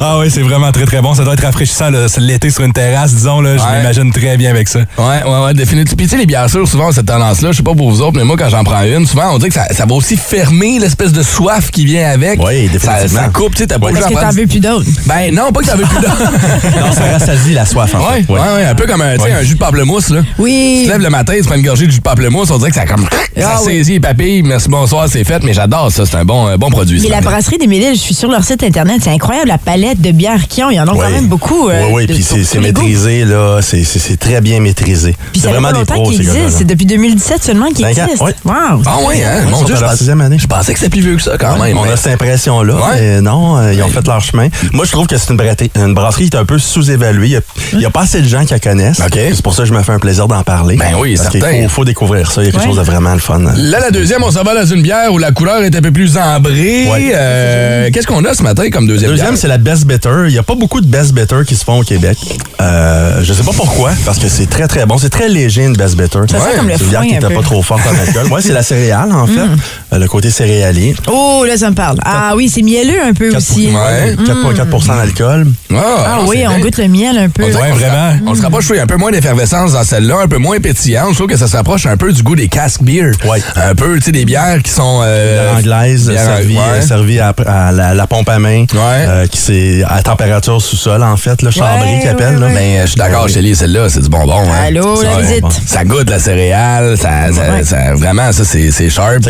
Ah 0.00 0.18
oui, 0.18 0.30
c'est 0.30 0.40
vraiment 0.40 0.72
très 0.72 0.86
très 0.86 1.02
bon. 1.02 1.14
Ça 1.14 1.24
doit 1.24 1.34
être 1.34 1.44
rafraîchissant 1.44 1.90
l'été 2.18 2.48
sur 2.48 2.64
une 2.64 2.72
terrasse, 2.72 3.14
disons. 3.14 3.42
Là, 3.42 3.58
je 3.58 3.62
Ouais. 3.62 3.78
m'imagine 3.78 4.10
très 4.12 4.38
bien 4.38 4.48
avec 4.48 4.66
ça. 4.66 4.78
Ouais, 4.96 5.22
ouais, 5.26 5.44
ouais, 5.44 5.52
définitivement. 5.52 5.96
Puis 5.98 6.06
tu 6.06 6.12
sais, 6.12 6.16
les 6.16 6.24
bières 6.24 6.48
sûres, 6.48 6.66
souvent, 6.66 6.90
cette 6.90 7.04
tendance-là, 7.04 7.52
je 7.52 7.58
sais 7.58 7.62
pas 7.62 7.74
pour 7.74 7.90
vous 7.90 8.00
autres, 8.00 8.16
mais 8.16 8.24
moi, 8.24 8.36
quand 8.38 8.48
j'en 8.48 8.64
prends 8.64 8.82
une, 8.82 9.06
souvent, 9.06 9.34
on 9.34 9.38
dit 9.38 9.48
que 9.48 9.54
ça, 9.54 9.66
ça 9.74 9.84
va 9.84 9.94
aussi 9.94 10.16
fermer 10.16 10.78
l'espèce 10.78 11.12
de 11.12 11.22
soif 11.22 11.70
qui 11.70 11.84
vient 11.84 12.08
avec. 12.08 12.40
Oui, 12.42 12.66
ça, 12.66 12.72
définitivement. 12.72 13.20
ça 13.20 13.28
coupe, 13.28 13.52
tu 13.54 13.58
sais, 13.58 13.66
t'as 13.66 13.78
pas 13.78 13.90
Parce 13.90 14.00
obligé 14.06 14.14
que 14.14 14.20
t'en 14.24 14.30
veux 14.30 14.46
plus 14.46 14.60
d'autres. 14.60 14.86
Ben 15.04 15.34
non, 15.34 15.52
pas 15.52 15.60
que 15.60 15.66
t'en 15.66 15.76
veux 15.76 15.84
plus 15.84 16.00
d'eau. 16.00 16.08
Non, 16.80 16.92
ça 16.92 17.04
rassasie 17.12 17.52
la 17.52 17.66
soif, 17.66 17.94
en 17.94 17.98
Ouais, 18.10 18.22
fait. 18.22 18.32
ouais, 18.32 18.40
ouais, 18.40 18.64
un 18.64 18.74
peu 18.74 18.86
comme 18.86 19.02
un, 19.02 19.18
tu 19.18 19.30
un 19.30 19.42
jus 19.42 19.54
de 19.54 19.58
pamplemousse, 19.58 20.08
là. 20.08 20.22
Tu 20.22 20.42
Oui. 20.42 20.84
te 20.86 20.92
lèves 20.92 21.02
le 21.02 21.10
matin, 21.10 21.34
tu 21.36 21.42
prends 21.44 21.56
une 21.56 21.62
gorgée 21.62 21.86
de 21.86 21.90
jus 21.90 21.98
de 21.98 22.02
pamplemousse, 22.02 22.50
on 22.50 22.56
dirait 22.56 22.70
que 22.70 22.76
ça 22.76 22.86
comme. 22.86 23.02
ça 23.36 23.50
Ah 23.54 23.58
oui. 23.66 23.74
saisit 23.76 23.92
les 23.92 24.00
papilles, 24.00 24.42
merci, 24.42 24.68
bonsoir, 24.70 25.08
c'est 25.10 25.24
fait, 25.24 25.42
mais 25.42 25.52
j'adore 25.52 25.92
ça, 25.92 26.06
c'est 26.06 26.16
un 26.16 26.24
bon, 26.24 26.46
un 26.46 26.56
bon 26.56 26.70
produit. 26.70 27.00
Ça. 27.00 27.08
La 27.18 27.30
brasserie 27.30 27.58
des 27.58 27.66
Méliles, 27.66 27.94
je 27.94 28.00
suis 28.00 28.14
sur 28.14 28.30
leur 28.30 28.44
site 28.44 28.62
internet. 28.62 29.00
C'est 29.02 29.10
incroyable 29.10 29.48
la 29.48 29.58
palette 29.58 30.00
de 30.00 30.12
bières 30.12 30.46
qu'ils 30.46 30.62
ont. 30.64 30.70
Il 30.70 30.76
y 30.76 30.80
en 30.80 30.84
a 30.84 30.92
quand 30.92 30.98
Oui. 30.98 31.12
même 31.12 31.26
beaucoup. 31.26 31.68
euh, 31.68 31.82
Oui, 31.86 31.90
oui, 31.94 32.06
de- 32.06 32.14
puis 32.14 32.22
c'est 32.22 32.36
goûts. 32.58 32.62
maîtrisé, 32.62 33.24
là. 33.24 33.58
C'est- 33.60 33.82
C'est 33.84 33.98
c'est 33.98 34.16
très 34.16 34.40
bien 34.40 34.60
maîtrisé. 34.60 35.16
Puis 35.32 35.40
C'est 35.40 35.48
vraiment 35.48 35.72
des 35.72 35.84
pros, 35.84 36.12
ces. 36.12 36.24
C'est 36.50 36.64
depuis 36.64 36.86
2017 36.86 37.42
seulement 37.42 37.68
qu'ils 37.70 37.86
existent. 37.86 38.24
oui. 38.24 38.32
Wow. 38.44 38.54
Ah 38.86 38.98
ouais, 39.06 39.22
hein? 39.24 39.42
Mon 39.50 39.62
Dieu, 39.64 39.74
je 39.76 39.96
sixième 39.96 40.20
année. 40.20 40.38
je 40.38 40.46
pensais 40.46 40.72
que 40.72 40.78
c'était 40.78 40.90
plus 40.90 41.00
vieux 41.00 41.16
que 41.16 41.22
ça 41.22 41.36
quand 41.38 41.58
même. 41.58 41.76
On 41.76 41.82
a 41.84 41.96
cette 41.96 42.12
impression-là, 42.14 42.74
mais 42.94 43.20
non, 43.20 43.56
euh, 43.58 43.72
ils 43.74 43.82
ont 43.82 43.88
fait 43.88 44.06
leur 44.06 44.20
chemin. 44.20 44.48
Moi, 44.72 44.84
je 44.84 44.92
trouve 44.92 45.06
que 45.06 45.16
c'est 45.16 45.30
une, 45.30 45.36
brasserie- 45.36 45.70
une 45.74 45.94
brasserie 45.94 46.30
qui 46.30 46.36
est 46.36 46.40
un 46.40 46.44
peu 46.44 46.58
sous-évaluée. 46.58 47.26
Il 47.26 47.32
y 47.32 47.36
a- 47.36 47.40
Il 47.72 47.78
n'y 47.78 47.84
a, 47.84 47.90
pas 47.90 48.02
assez 48.02 48.20
de 48.22 48.28
gens 48.28 48.44
qui 48.44 48.52
la 48.52 48.60
connaissent. 48.60 49.00
OK. 49.00 49.12
C'est 49.14 49.42
pour 49.42 49.54
ça 49.54 49.62
que 49.62 49.68
je 49.68 49.74
me 49.74 49.82
fais 49.82 49.92
un 49.92 49.98
plaisir 49.98 50.28
d'en 50.28 50.42
parler. 50.42 50.76
Ben 50.76 50.94
oui, 50.98 51.16
Parce 51.16 51.28
qu'il 51.30 51.40
certain. 51.40 51.62
faut, 51.64 51.68
faut 51.78 51.84
découvrir 51.84 52.30
ça. 52.30 52.42
Il 52.42 52.46
y 52.46 52.48
a 52.48 52.52
quelque 52.52 52.64
chose 52.66 52.76
de 52.76 52.82
vraiment 52.82 53.12
le 53.12 53.18
fun. 53.18 53.38
Là, 53.40 53.80
la 53.80 53.90
deuxième, 53.90 54.22
on 54.22 54.30
s'en 54.30 54.42
va 54.42 54.54
dans 54.54 54.66
une 54.66 54.82
bière 54.82 55.12
où 55.12 55.18
la 55.18 55.32
couleur 55.32 55.62
est 55.62 55.74
un 55.74 55.80
peu 55.80 55.90
plus 55.92 56.16
ambrée. 56.16 56.86
Ouais. 56.98 57.12
Euh, 57.14 57.90
Qu'est-ce 57.92 58.06
qu'on 58.06 58.24
a 58.24 58.34
ce 58.34 58.42
matin 58.42 58.68
comme 58.70 58.86
deuxième, 58.86 59.10
Deuxième, 59.10 59.36
c'est 59.36 59.48
la 59.48 59.58
Best 59.58 59.86
Bitter. 59.86 60.10
Il 60.26 60.32
n'y 60.32 60.38
a 60.38 60.42
pas 60.42 60.54
beaucoup 60.54 60.80
de 60.80 60.86
Best 60.86 61.12
Bitter 61.14 61.40
qui 61.46 61.56
se 61.56 61.64
font 61.64 61.80
au 61.80 61.82
Québec. 61.84 62.18
Euh, 62.60 63.20
je 63.22 63.32
sais 63.32 63.42
pas 63.42 63.52
pourquoi, 63.54 63.92
parce 64.04 64.18
que 64.18 64.28
c'est 64.28 64.46
très, 64.46 64.66
très 64.68 64.84
bon. 64.86 64.98
C'est 64.98 65.10
très 65.10 65.28
léger, 65.28 65.64
une 65.64 65.74
Best 65.76 65.96
Bitter. 65.96 66.20
Ça 66.30 66.38
sent 66.38 66.56
comme 66.56 66.68
le 66.68 66.74
C'est 66.76 66.84
une 66.84 66.88
bière 66.90 67.00
foin 67.00 67.08
qui 67.08 67.14
n'était 67.14 67.34
pas 67.34 67.42
trop 67.42 67.62
forte 67.62 67.82
en 67.86 67.98
alcool. 67.98 68.32
Ouais, 68.32 68.42
c'est 68.42 68.52
la 68.52 68.62
céréale, 68.62 69.12
en 69.12 69.26
fait. 69.28 69.40
Euh, 69.40 69.87
le 69.90 70.06
côté 70.06 70.30
céréalier. 70.30 70.94
Oh, 71.10 71.44
là, 71.46 71.56
ça 71.56 71.70
me 71.70 71.74
parle. 71.74 71.98
Ah 72.04 72.34
oui, 72.36 72.50
c'est 72.52 72.62
mielleux 72.62 73.02
un 73.02 73.12
peu 73.14 73.34
aussi. 73.34 73.68
Ouais. 73.68 74.14
4,4% 74.26 74.96
d'alcool. 74.96 75.46
Ah 75.74 76.20
oui, 76.26 76.44
on 76.48 76.58
goûte 76.60 76.76
le 76.78 76.88
miel 76.88 77.16
un 77.18 77.28
peu. 77.28 77.44
On 77.44 77.48
dirait 77.48 77.62
Ouais, 77.62 77.70
vraiment. 77.78 77.94
ra- 77.94 78.12
On 78.26 78.34
se 78.34 78.42
rapproche, 78.42 78.70
un 78.72 78.86
peu 78.86 78.96
moins 78.96 79.10
d'effervescence 79.10 79.72
dans 79.72 79.84
celle-là, 79.84 80.16
un 80.24 80.28
peu 80.28 80.38
moins 80.38 80.58
pétillante. 80.60 81.10
Je 81.12 81.14
trouve 81.16 81.26
que 81.28 81.36
ça 81.36 81.46
se 81.48 81.56
rapproche 81.56 81.86
un 81.86 81.96
peu 81.96 82.12
du 82.12 82.22
goût 82.22 82.36
des 82.36 82.48
cask 82.48 82.82
beer. 82.82 83.12
Ouais. 83.26 83.40
Un 83.56 83.74
peu, 83.74 83.96
tu 83.98 84.04
sais, 84.06 84.12
des 84.12 84.24
bières 84.24 84.62
qui 84.62 84.70
sont... 84.70 85.00
Euh, 85.02 85.56
anglaise, 85.56 86.08
bières- 86.10 86.24
servie, 86.24 86.54
ouais. 86.56 86.62
euh, 86.74 86.80
servie 86.82 87.18
à, 87.20 87.34
à 87.46 87.72
la, 87.72 87.94
la 87.94 88.06
pompe 88.06 88.28
à 88.28 88.38
main, 88.38 88.64
euh, 88.74 89.26
qui 89.26 89.38
c'est 89.38 89.82
à 89.88 90.02
température 90.02 90.60
sous-sol, 90.60 91.02
en 91.02 91.16
fait, 91.16 91.40
le 91.42 91.50
chambré 91.50 91.94
Ouais, 91.94 92.00
qui 92.02 92.08
appelle. 92.08 92.34
ouais, 92.34 92.40
là. 92.40 92.46
ouais. 92.48 92.52
Mais 92.54 92.78
euh, 92.78 92.82
je 92.82 92.86
suis 92.88 92.96
d'accord, 92.98 93.24
Ouais. 93.24 93.32
Chélie, 93.32 93.54
celle-là, 93.56 93.88
c'est 93.88 94.00
du 94.02 94.08
bonbon. 94.08 94.42
Hein. 94.42 94.64
Allô, 94.66 95.02
la 95.02 95.12
Ça, 95.14 95.20
visite. 95.20 95.44
Ça 95.66 95.84
goûte 95.84 96.08
la 96.10 96.18
céréale, 96.18 96.96
ça, 96.96 97.32
ça, 97.32 97.52
Ouais. 97.52 97.64
ça- 97.64 97.94
vraiment, 97.94 98.30
ça, 98.32 98.44
c'est 98.44 98.70
c'est 98.70 98.90
sharp. 98.90 99.22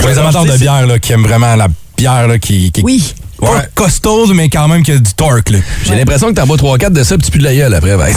De 0.53 0.59
bière 0.59 0.87
là, 0.87 0.99
qui 0.99 1.13
aiment 1.13 1.23
vraiment 1.23 1.55
la 1.57 1.69
bière 1.97 2.29
là, 2.29 2.39
qui, 2.39 2.71
qui 2.73 2.83
Oui. 2.83 3.15
Pas 3.41 3.47
Ouais. 3.53 3.69
costaud, 3.75 4.27
mais 4.35 4.49
quand 4.49 4.69
même 4.69 4.83
qui 4.83 4.93
a 4.93 4.99
du 4.99 5.13
torque. 5.15 5.51
Là. 5.51 5.59
J'ai 5.87 5.95
l'impression 5.95 6.29
que 6.29 6.35
t'en 6.35 6.47
bois 6.47 6.57
3-4 6.57 6.91
de 6.93 7.03
ça, 7.03 7.17
puis 7.17 7.25
tu 7.27 7.31
pues 7.31 7.39
de 7.41 7.45
la 7.45 7.55
gueule 7.55 7.75
après. 7.75 7.97
ben. 7.97 8.07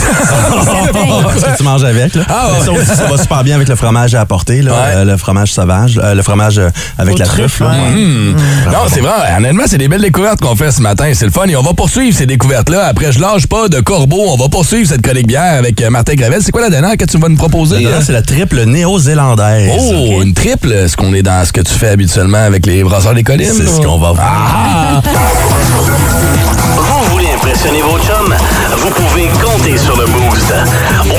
Ce 1.38 1.44
que 1.52 1.56
tu 1.56 1.62
manges 1.62 1.84
avec. 1.84 2.14
Là. 2.14 2.22
Ah, 2.28 2.48
ouais. 2.58 2.64
Ça 2.64 2.72
aussi, 2.72 2.86
ça 2.96 3.06
va 3.06 3.18
super 3.18 3.44
bien 3.44 3.56
avec 3.56 3.68
le 3.68 3.76
fromage 3.76 4.14
à 4.14 4.20
apporter, 4.20 4.62
là, 4.62 4.72
Ouais. 4.72 4.78
euh, 4.96 5.04
le 5.04 5.16
fromage 5.16 5.52
sauvage, 5.52 6.00
euh, 6.02 6.14
le 6.14 6.22
fromage 6.22 6.58
euh, 6.58 6.68
avec 6.98 7.14
Au 7.14 7.18
la 7.18 7.24
truffe, 7.26 7.58
truffe. 7.58 7.60
là. 7.60 7.68
ouais. 7.70 8.00
Hmm. 8.02 8.36
Non, 8.66 8.78
c'est 8.92 9.00
vrai. 9.00 9.12
Honnêtement, 9.38 9.64
c'est 9.66 9.78
des 9.78 9.88
belles 9.88 10.00
découvertes 10.02 10.40
qu'on 10.40 10.56
fait 10.56 10.70
ce 10.72 10.80
matin. 10.82 11.10
C'est 11.14 11.24
le 11.24 11.30
fun. 11.30 11.46
Et 11.46 11.56
on 11.56 11.62
va 11.62 11.72
poursuivre 11.74 12.16
ces 12.16 12.26
découvertes-là. 12.26 12.86
Après, 12.86 13.12
je 13.12 13.20
lâche 13.20 13.46
pas 13.46 13.68
de 13.68 13.80
corbeau. 13.80 14.22
On 14.28 14.36
va 14.36 14.48
poursuivre 14.48 14.88
cette 14.88 15.02
chronique 15.02 15.26
bière 15.26 15.54
avec 15.58 15.80
euh, 15.80 15.90
Martin 15.90 16.14
Gravel. 16.14 16.40
C'est 16.42 16.52
quoi 16.52 16.62
la 16.62 16.70
dernière 16.70 16.96
que 16.96 17.04
tu 17.04 17.18
vas 17.18 17.28
nous 17.28 17.36
proposer? 17.36 17.74
La 17.76 17.78
hein? 17.80 17.82
dernière, 17.84 18.02
c'est 18.06 18.12
la 18.12 18.22
triple 18.22 18.64
néo-zélandaise. 18.64 19.70
Oh, 19.78 20.22
une 20.22 20.34
triple. 20.34 20.72
Est-ce 20.72 20.96
qu'on 20.96 21.12
est 21.14 21.22
dans 21.22 21.44
ce 21.44 21.52
que 21.52 21.60
tu 21.60 21.72
fais 21.72 21.88
habituellement 21.88 22.38
avec 22.44 22.66
les 22.66 22.82
brasseurs 22.82 23.14
des 23.14 23.22
collines? 23.24 23.50
C'est 23.56 23.66
ce 23.66 23.80
qu'on 23.80 23.98
va 23.98 24.12
voir. 24.12 24.18
Ah! 24.20 25.02
Vous 26.76 27.04
voulez 27.12 27.32
impressionner 27.34 27.82
vos 27.82 27.98
chums? 27.98 28.34
Vous 28.78 28.90
pouvez 28.90 29.28
compter 29.28 29.76
sur 29.76 29.96
le 29.96 30.06
Boost. 30.06 30.54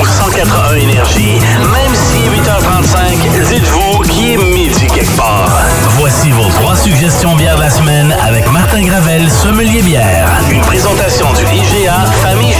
Au 0.00 0.04
181 0.04 0.76
Énergie, 0.76 1.38
même 1.72 1.94
si 1.94 2.28
8h35, 2.28 3.48
dites-vous 3.48 4.02
qu'il 4.02 4.30
est 4.32 4.36
midi 4.36 4.86
quelque 4.86 5.16
part. 5.16 5.56
Voici 5.98 6.30
vos 6.30 6.48
trois 6.48 6.76
suggestions 6.76 7.36
bières 7.36 7.56
de 7.56 7.62
la 7.62 7.70
semaine 7.70 8.14
avec 8.26 8.50
Martin 8.50 8.82
Gravel, 8.82 9.30
sommelier 9.30 9.82
bière. 9.82 10.28
Une 10.50 10.60
présentation 10.62 11.32
du 11.32 11.44
IGA 11.44 12.04
Famille 12.22 12.54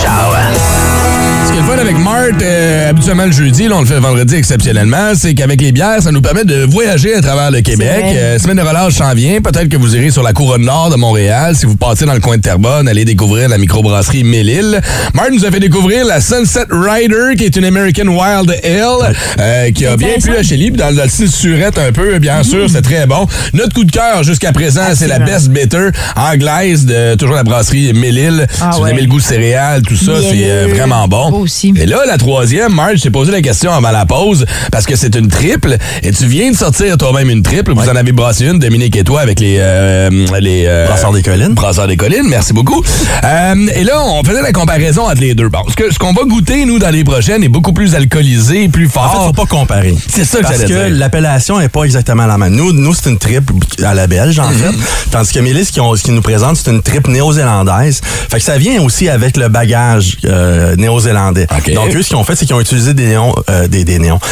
fun 1.74 1.80
avec 1.80 1.98
Mart, 1.98 2.42
euh, 2.42 2.90
habituellement 2.90 3.24
le 3.26 3.32
jeudi, 3.32 3.68
là, 3.68 3.76
on 3.76 3.80
le 3.80 3.86
fait 3.86 3.98
vendredi 3.98 4.34
exceptionnellement, 4.34 5.12
c'est 5.14 5.34
qu'avec 5.34 5.60
les 5.60 5.72
bières, 5.72 6.02
ça 6.02 6.12
nous 6.12 6.20
permet 6.20 6.44
de 6.44 6.64
voyager 6.64 7.14
à 7.14 7.20
travers 7.20 7.50
le 7.50 7.60
Québec. 7.60 8.04
Euh, 8.04 8.38
semaine 8.38 8.56
de 8.56 8.62
relâche 8.62 8.94
s'en 8.94 9.12
vient. 9.14 9.40
Peut-être 9.40 9.68
que 9.68 9.76
vous 9.76 9.96
irez 9.96 10.10
sur 10.10 10.22
la 10.22 10.32
couronne 10.32 10.62
nord 10.62 10.90
de 10.90 10.96
Montréal. 10.96 11.56
Si 11.56 11.66
vous 11.66 11.76
passez 11.76 12.04
dans 12.04 12.14
le 12.14 12.20
coin 12.20 12.36
de 12.36 12.42
Terrebonne, 12.42 12.88
allez 12.88 13.04
découvrir 13.04 13.48
la 13.48 13.58
microbrasserie 13.58 14.24
Mélile. 14.24 14.80
Mart 15.14 15.30
nous 15.32 15.44
a 15.44 15.50
fait 15.50 15.60
découvrir 15.60 16.04
la 16.04 16.20
Sunset 16.20 16.66
Rider, 16.70 17.34
qui 17.36 17.44
est 17.44 17.56
une 17.56 17.64
American 17.64 18.08
Wild 18.08 18.50
Ale, 18.62 19.14
euh, 19.40 19.70
qui 19.70 19.86
a 19.86 19.96
bien 19.96 20.14
plu 20.20 20.36
à 20.36 20.40
puis 20.42 20.70
dans, 20.72 20.94
dans 20.94 21.02
le 21.02 21.08
style 21.08 21.30
surette 21.30 21.78
un 21.78 21.92
peu, 21.92 22.18
bien 22.18 22.42
sûr, 22.42 22.68
c'est 22.70 22.82
très 22.82 23.06
bon. 23.06 23.26
Notre 23.52 23.74
coup 23.74 23.84
de 23.84 23.92
cœur 23.92 24.22
jusqu'à 24.22 24.52
présent, 24.52 24.82
c'est 24.94 25.08
la. 25.08 25.24
Best 25.24 25.48
Bitter 25.48 25.88
anglaise 26.16 26.84
de 26.84 27.14
toujours 27.14 27.36
la 27.36 27.44
brasserie 27.44 27.94
Mélile. 27.94 28.46
Ah 28.60 28.72
si 28.72 28.78
vous 28.78 28.84
ouais. 28.84 28.90
aimez 28.90 29.00
le 29.00 29.08
goût 29.08 29.18
de 29.18 29.24
céréales, 29.24 29.80
tout 29.80 29.96
ça, 29.96 30.12
c'est 30.20 30.50
euh, 30.50 30.66
vraiment 30.68 31.08
bon. 31.08 31.46
Aussi. 31.72 31.82
Et 31.82 31.86
là, 31.86 31.98
la 32.06 32.18
troisième, 32.18 32.72
Marge, 32.74 32.96
j'ai 33.02 33.10
posé 33.10 33.32
la 33.32 33.40
question 33.42 33.72
avant 33.72 33.90
la 33.90 34.06
pause 34.06 34.44
parce 34.70 34.86
que 34.86 34.96
c'est 34.96 35.14
une 35.14 35.28
triple 35.28 35.76
et 36.02 36.12
tu 36.12 36.26
viens 36.26 36.50
de 36.50 36.56
sortir 36.56 36.96
toi-même 36.96 37.30
une 37.30 37.42
triple. 37.42 37.72
Vous 37.72 37.88
en 37.88 37.96
avez 37.96 38.12
brassé 38.12 38.46
une, 38.46 38.58
Dominique 38.58 38.96
et 38.96 39.04
toi, 39.04 39.20
avec 39.20 39.40
les... 39.40 39.56
euh, 39.60 40.10
les 40.40 40.64
euh, 40.66 40.86
Brasseurs 40.86 41.12
des 41.12 41.22
collines. 41.22 41.54
Brasseurs 41.54 41.86
des 41.86 41.96
collines, 41.96 42.26
merci 42.28 42.52
beaucoup. 42.52 42.82
Euh, 43.24 43.54
et 43.74 43.84
là, 43.84 44.02
on 44.04 44.22
faisait 44.24 44.42
la 44.42 44.52
comparaison 44.52 45.02
entre 45.08 45.20
les 45.20 45.34
deux. 45.34 45.48
Bon, 45.48 45.60
ce 45.68 45.74
que- 45.74 45.92
ce 45.92 45.98
qu'on 45.98 46.12
va 46.12 46.22
goûter, 46.24 46.64
nous, 46.64 46.78
dans 46.78 46.90
les 46.90 47.04
prochaines, 47.04 47.42
est 47.44 47.48
beaucoup 47.48 47.72
plus 47.72 47.94
alcoolisé, 47.94 48.68
plus 48.68 48.86
En 48.86 48.88
fait, 48.90 48.94
fort. 48.98 49.26
faut 49.26 49.32
pas 49.32 49.46
comparer. 49.46 49.94
C'est 50.08 50.24
ça 50.24 50.38
que 50.38 50.42
Parce 50.44 50.60
que 50.62 50.66
dire. 50.66 50.86
l'appellation 50.90 51.60
est 51.60 51.68
pas 51.68 51.84
exactement 51.84 52.26
la 52.26 52.38
même. 52.38 52.54
Nous, 52.54 52.72
nous 52.72 52.94
c'est 52.94 53.10
une 53.10 53.18
triple 53.18 53.52
à 53.84 53.94
la 53.94 54.06
belge, 54.06 54.38
en 54.38 54.48
Mhm. 54.48 54.54
fait. 54.54 54.74
Tandis 55.10 55.32
que 55.32 55.40
Mélis, 55.40 55.66
qui, 55.72 55.80
ont- 55.80 55.94
ce 55.96 56.02
qu'ils 56.02 56.14
nous 56.14 56.22
présente, 56.22 56.56
c'est 56.56 56.70
une 56.70 56.82
triple 56.82 57.10
néo-zélandaise. 57.10 58.00
Fait 58.30 58.38
que 58.38 58.42
ça 58.44 58.58
vient 58.58 58.82
aussi 58.82 59.08
avec 59.08 59.36
le 59.36 59.48
bagage 59.48 60.16
euh, 60.24 60.74
néo-zélandais. 60.76 61.46
Donc, 61.74 61.94
eux, 61.94 62.02
ce 62.02 62.08
qu'ils 62.08 62.16
ont 62.16 62.24
fait, 62.24 62.34
c'est 62.36 62.46
qu'ils 62.46 62.54
ont 62.54 62.60
utilisé 62.60 62.94
des 62.94 63.06
néons, 63.06 63.34
euh, 63.50 63.68
des, 63.68 63.84
des 63.84 63.98
néons. 63.98 64.18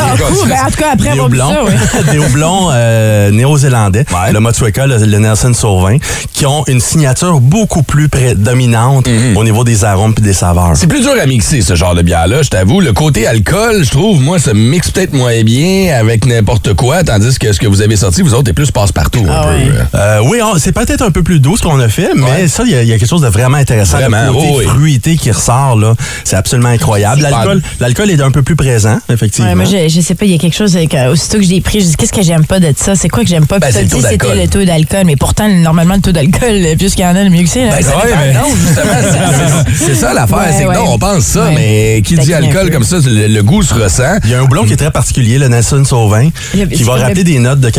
Ah, 0.00 0.14
cool. 0.16 0.48
Ben, 0.48 0.56
en 0.66 0.70
tout 0.70 0.76
cas, 0.78 0.90
après 0.94 1.12
des 1.12 1.20
houblons, 1.20 1.50
ça, 1.52 1.64
ouais. 1.64 1.72
des 2.12 2.18
houblons 2.18 2.68
euh, 2.72 3.30
néo-zélandais, 3.30 4.04
le 4.32 4.38
Motueka, 4.40 4.86
le, 4.86 4.96
le 4.98 5.18
Nelson 5.18 5.52
Sauvin, 5.54 5.98
qui 6.32 6.46
ont 6.46 6.64
une 6.66 6.80
signature 6.80 7.40
beaucoup 7.40 7.82
plus 7.82 8.08
prédominante 8.08 9.06
au 9.36 9.44
niveau 9.44 9.64
des 9.64 9.84
arômes 9.84 10.14
et 10.16 10.20
des 10.20 10.32
saveurs. 10.32 10.72
C'est 10.74 10.86
plus 10.86 11.00
dur 11.02 11.12
à 11.20 11.26
mixer, 11.26 11.60
ce 11.62 11.74
genre 11.74 11.94
de 11.94 12.02
bière-là, 12.02 12.42
je 12.42 12.48
t'avoue. 12.48 12.80
Le 12.80 12.92
côté 12.92 13.26
alcool, 13.26 13.84
je 13.84 13.90
trouve, 13.90 14.20
moi, 14.20 14.38
ça 14.38 14.54
mixe 14.54 14.90
peut-être 14.90 15.12
moins 15.12 15.42
bien 15.42 15.94
avec 15.98 16.24
n'importe 16.26 16.74
quoi, 16.74 17.02
tandis 17.04 17.38
que 17.38 17.52
ce 17.52 17.58
que 17.60 17.66
vous 17.66 17.82
avez 17.82 17.96
sorti, 17.96 18.22
vous 18.22 18.34
autres, 18.34 18.50
est 18.50 18.54
plus 18.54 18.70
passe-partout 18.70 19.26
un 19.28 19.42
peu. 19.42 19.98
Euh, 19.98 20.20
oui, 20.24 20.38
on- 20.42 20.58
c'est 20.58 20.72
peut-être 20.72 21.02
un 21.02 21.10
peu 21.10 21.22
plus 21.22 21.40
doux 21.40 21.56
ce 21.56 21.62
qu'on 21.62 21.78
a 21.80 21.88
fait, 21.88 22.10
mais 22.14 22.48
ça, 22.48 22.62
il 22.64 22.72
y, 22.72 22.74
a- 22.74 22.82
il 22.82 22.88
y 22.88 22.92
a 22.92 22.98
quelque 22.98 23.08
chose 23.08 23.22
de 23.22 23.28
vraiment 23.28 23.58
intéressant. 23.58 23.98
Vraiment, 23.98 24.24
le 24.26 24.32
côté 24.32 24.48
oh 24.50 24.56
oui. 24.58 24.64
fruité 24.66 25.16
qui 25.16 25.30
ressort, 25.30 25.76
là, 25.76 25.94
c'est 26.24 26.36
absolument 26.36 26.57
incroyable. 26.66 27.22
L'alcool, 27.22 27.62
l'alcool 27.80 28.10
est 28.10 28.20
un 28.20 28.30
peu 28.30 28.42
plus 28.42 28.56
présent, 28.56 28.98
effectivement. 29.08 29.48
Ouais, 29.48 29.54
moi, 29.54 29.64
je, 29.64 29.88
je 29.88 30.00
sais 30.00 30.14
pas, 30.14 30.24
il 30.24 30.32
y 30.32 30.34
a 30.34 30.38
quelque 30.38 30.56
chose, 30.56 30.76
avec, 30.76 30.94
euh, 30.94 31.12
aussitôt 31.12 31.38
que 31.38 31.44
je 31.44 31.48
l'ai 31.50 31.60
pris, 31.60 31.80
je 31.80 31.86
dis, 31.86 31.96
qu'est-ce 31.96 32.12
que 32.12 32.22
j'aime 32.22 32.44
pas 32.46 32.60
de 32.60 32.72
ça? 32.76 32.94
C'est 32.96 33.08
quoi 33.08 33.22
que 33.22 33.28
j'aime 33.28 33.46
pas? 33.46 33.58
Ben, 33.58 33.70
dit, 33.70 33.78
c'était 33.78 34.16
d'alcool. 34.16 34.36
le 34.38 34.48
taux 34.48 34.64
d'alcool. 34.64 35.02
Mais 35.06 35.16
pourtant, 35.16 35.48
normalement, 35.48 35.94
le 35.94 36.00
taux 36.00 36.12
d'alcool, 36.12 36.60
plus 36.78 36.94
qu'il 36.94 37.04
y 37.04 37.06
en 37.06 37.14
a, 37.16 37.22
le 37.24 37.30
mieux 37.30 37.42
que 37.42 37.48
c'est. 37.48 37.66
là. 37.66 37.76
Ben, 37.76 37.84
c'est- 39.74 39.94
ça 39.94 40.12
l'affaire. 40.14 40.38
Ouais, 40.38 40.44
c'est 40.52 40.64
que 40.64 40.68
ouais. 40.68 40.74
non, 40.74 40.84
on 40.92 40.98
pense 40.98 41.24
ça, 41.24 41.44
Ouais. 41.46 41.54
mais 41.54 42.02
qui 42.04 42.14
dit 42.16 42.34
alcool 42.34 42.70
comme 42.70 42.84
ça, 42.84 42.96
le, 43.04 43.26
le 43.28 43.42
goût 43.42 43.62
se 43.62 43.74
ressent. 43.74 44.18
Il 44.24 44.30
y 44.30 44.34
a 44.34 44.38
un 44.38 44.42
houblon 44.42 44.64
qui 44.64 44.72
est 44.72 44.76
très 44.76 44.90
particulier, 44.90 45.38
le 45.38 45.48
Nelson 45.48 45.84
Sauvin, 45.84 46.28
Le- 46.54 46.66
qui 46.66 46.82
va 46.82 46.94
rappeler 46.94 47.14
le- 47.16 47.24
des 47.24 47.38
notes 47.38 47.60
de, 47.60 47.70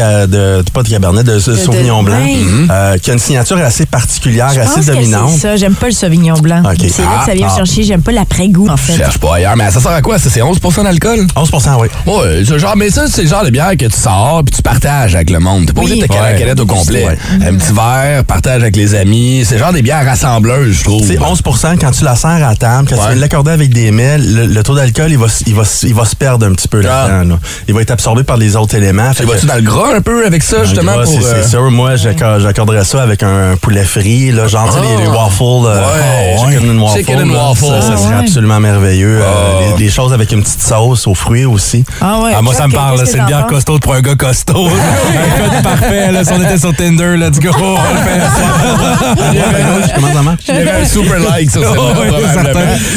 pas 0.72 0.84
de 0.84 0.89
Cabernet, 0.89 1.24
de, 1.24 1.39
Sauvignon 1.39 2.04
blanc, 2.04 2.18
euh, 2.70 2.98
qui 2.98 3.10
a 3.10 3.13
une 3.13 3.20
signature 3.20 3.58
assez 3.58 3.86
particulière, 3.86 4.52
Je 4.54 4.60
assez 4.62 4.76
pense 4.76 4.86
que 4.86 4.92
dominante. 4.92 5.32
c'est 5.34 5.39
ça. 5.39 5.56
J'aime 5.56 5.76
pas 5.76 5.88
le 5.88 5.94
Sauvignon 5.94 6.38
blanc. 6.39 6.62
C'est 6.80 7.00
là 7.02 7.08
Ah, 7.12 7.20
que 7.22 7.26
ça 7.32 7.36
vient 7.36 7.48
me 7.48 7.52
ah. 7.52 7.56
chercher. 7.56 7.84
J'aime 7.84 8.02
pas 8.02 8.12
l'après-goût, 8.12 8.68
en 8.69 8.77
fait. 8.77 8.93
Cherche 8.97 9.17
pas 9.17 9.36
ailleurs, 9.36 9.55
mais 9.55 9.69
ça 9.71 9.79
sert 9.79 9.91
à 9.91 10.01
quoi? 10.01 10.17
Ça, 10.19 10.29
c'est 10.29 10.41
11% 10.41 10.84
d'alcool? 10.84 11.27
11% 11.36 11.77
oui. 11.79 11.88
Ouais, 12.05 12.43
ce 12.45 12.58
genre, 12.58 12.75
mais 12.75 12.89
ça, 12.89 13.05
c'est 13.08 13.23
le 13.23 13.27
genre 13.27 13.43
de 13.43 13.49
bière 13.49 13.71
que 13.77 13.86
tu 13.86 13.97
sors 13.97 14.41
puis 14.45 14.55
tu 14.55 14.62
partages 14.62 15.15
avec 15.15 15.29
le 15.29 15.39
monde. 15.39 15.65
T'es 15.67 15.73
pas 15.73 15.82
Oui. 15.82 15.88
obligé 15.88 16.01
de 16.01 16.08
te 16.08 16.12
caler 16.13 16.25
la 16.27 16.34
Ouais. 16.34 16.39
canette 16.39 16.60
au 16.60 16.65
complet. 16.65 17.05
Ouais. 17.05 17.17
Un 17.47 17.55
petit 17.55 17.73
verre, 17.73 18.23
partage 18.25 18.62
avec 18.62 18.75
les 18.75 18.95
amis. 18.95 19.43
C'est 19.45 19.55
le 19.55 19.60
genre 19.60 19.73
des 19.73 19.82
bières 19.82 20.05
rassembleuses, 20.05 20.73
je 20.77 20.84
trouve. 20.84 21.05
C'est 21.05 21.17
11% 21.19 21.77
quand 21.79 21.91
tu 21.91 22.03
la 22.03 22.15
sers 22.15 22.47
à 22.47 22.55
table, 22.55 22.88
quand 22.89 22.95
Ouais. 22.95 23.10
tu 23.12 23.15
de 23.15 23.21
l'accorder 23.21 23.51
avec 23.51 23.73
des 23.73 23.91
mets, 23.91 24.17
le, 24.17 24.45
le 24.45 24.63
taux 24.63 24.75
d'alcool, 24.75 25.08
il 25.12 25.17
va, 25.17 25.27
il, 25.47 25.55
va, 25.55 25.63
il 25.84 25.93
va 25.93 26.05
se 26.05 26.15
perdre 26.15 26.45
un 26.45 26.51
petit 26.53 26.67
peu 26.67 26.82
Ah. 26.86 27.08
là-dedans. 27.10 27.29
là. 27.36 27.39
Il 27.67 27.73
va 27.73 27.82
être 27.82 27.91
absorbé 27.91 28.23
par 28.23 28.38
les 28.38 28.55
autres 28.55 28.75
éléments. 28.75 29.13
Fait 29.13 29.25
Tu 29.39 29.45
dans 29.45 29.55
le 29.55 29.62
gras 29.62 29.95
un 29.95 30.01
peu 30.01 30.25
avec 30.25 30.43
ça, 30.43 30.58
Dans 30.58 30.63
justement, 30.65 30.93
gras, 30.93 31.03
pour... 31.03 31.13
c'est 31.13 31.25
euh, 31.25 31.43
c'est 31.43 31.49
sûr. 31.49 31.71
Moi, 31.71 31.95
j'accor- 31.95 32.39
j'accorderais 32.39 32.84
ça 32.84 33.01
avec 33.01 33.23
un 33.23 33.55
poulet 33.62 33.84
frit, 33.84 34.32
là, 34.32 34.47
genre 34.47 34.71
sais, 34.71 34.79
les, 34.82 35.03
les 35.03 35.08
waffles, 35.10 35.43
euh, 35.67 35.82
Ouais, 35.82 36.51
chicken 36.53 36.69
and 36.77 36.82
waffle. 36.84 36.97
chicken 36.99 37.19
and. 37.32 37.55
Ça, 37.55 37.82
ça 37.82 37.93
Ah, 37.93 37.97
serait 37.97 38.15
ouais. 38.19 38.27
Merveilleux. 38.60 39.19
Euh, 39.22 39.24
Ah. 39.26 39.76
les, 39.78 39.86
les 39.86 39.89
choses 39.91 40.13
avec 40.13 40.32
une 40.32 40.41
petite 40.41 40.62
sauce 40.62 41.08
aux 41.08 41.13
fruits 41.15 41.45
aussi. 41.45 41.84
Ah 42.02 42.19
ouais. 42.22 42.32
Ah, 42.36 42.41
moi, 42.41 42.54
ça 42.54 42.67
me 42.67 42.74
parle. 42.74 43.06
C'est 43.06 43.17
une 43.17 43.26
bière 43.26 43.45
costaud 43.48 43.80
pour 43.80 43.93
un 43.93 44.02
gars 44.02 44.15
costaud. 44.15 44.67
un 44.67 45.50
code 45.50 45.63
parfait. 45.63 46.12
Là, 46.12 46.24
si 46.24 46.32
on 46.34 46.41
était 46.43 46.58
sur 46.58 46.74
Tinder, 46.76 47.15
let's 47.17 47.39
go. 47.39 47.50
On 47.56 47.93
le 47.93 48.00
fait. 48.02 49.93
Comment 49.95 50.13
ça 50.13 50.22
marche? 50.22 50.41
Il 50.48 50.56
y 50.56 50.58
avait 50.58 50.72
un 50.72 50.86
super 50.86 51.19
like 51.19 51.52
sur 51.52 51.62
Oh. 51.80 51.93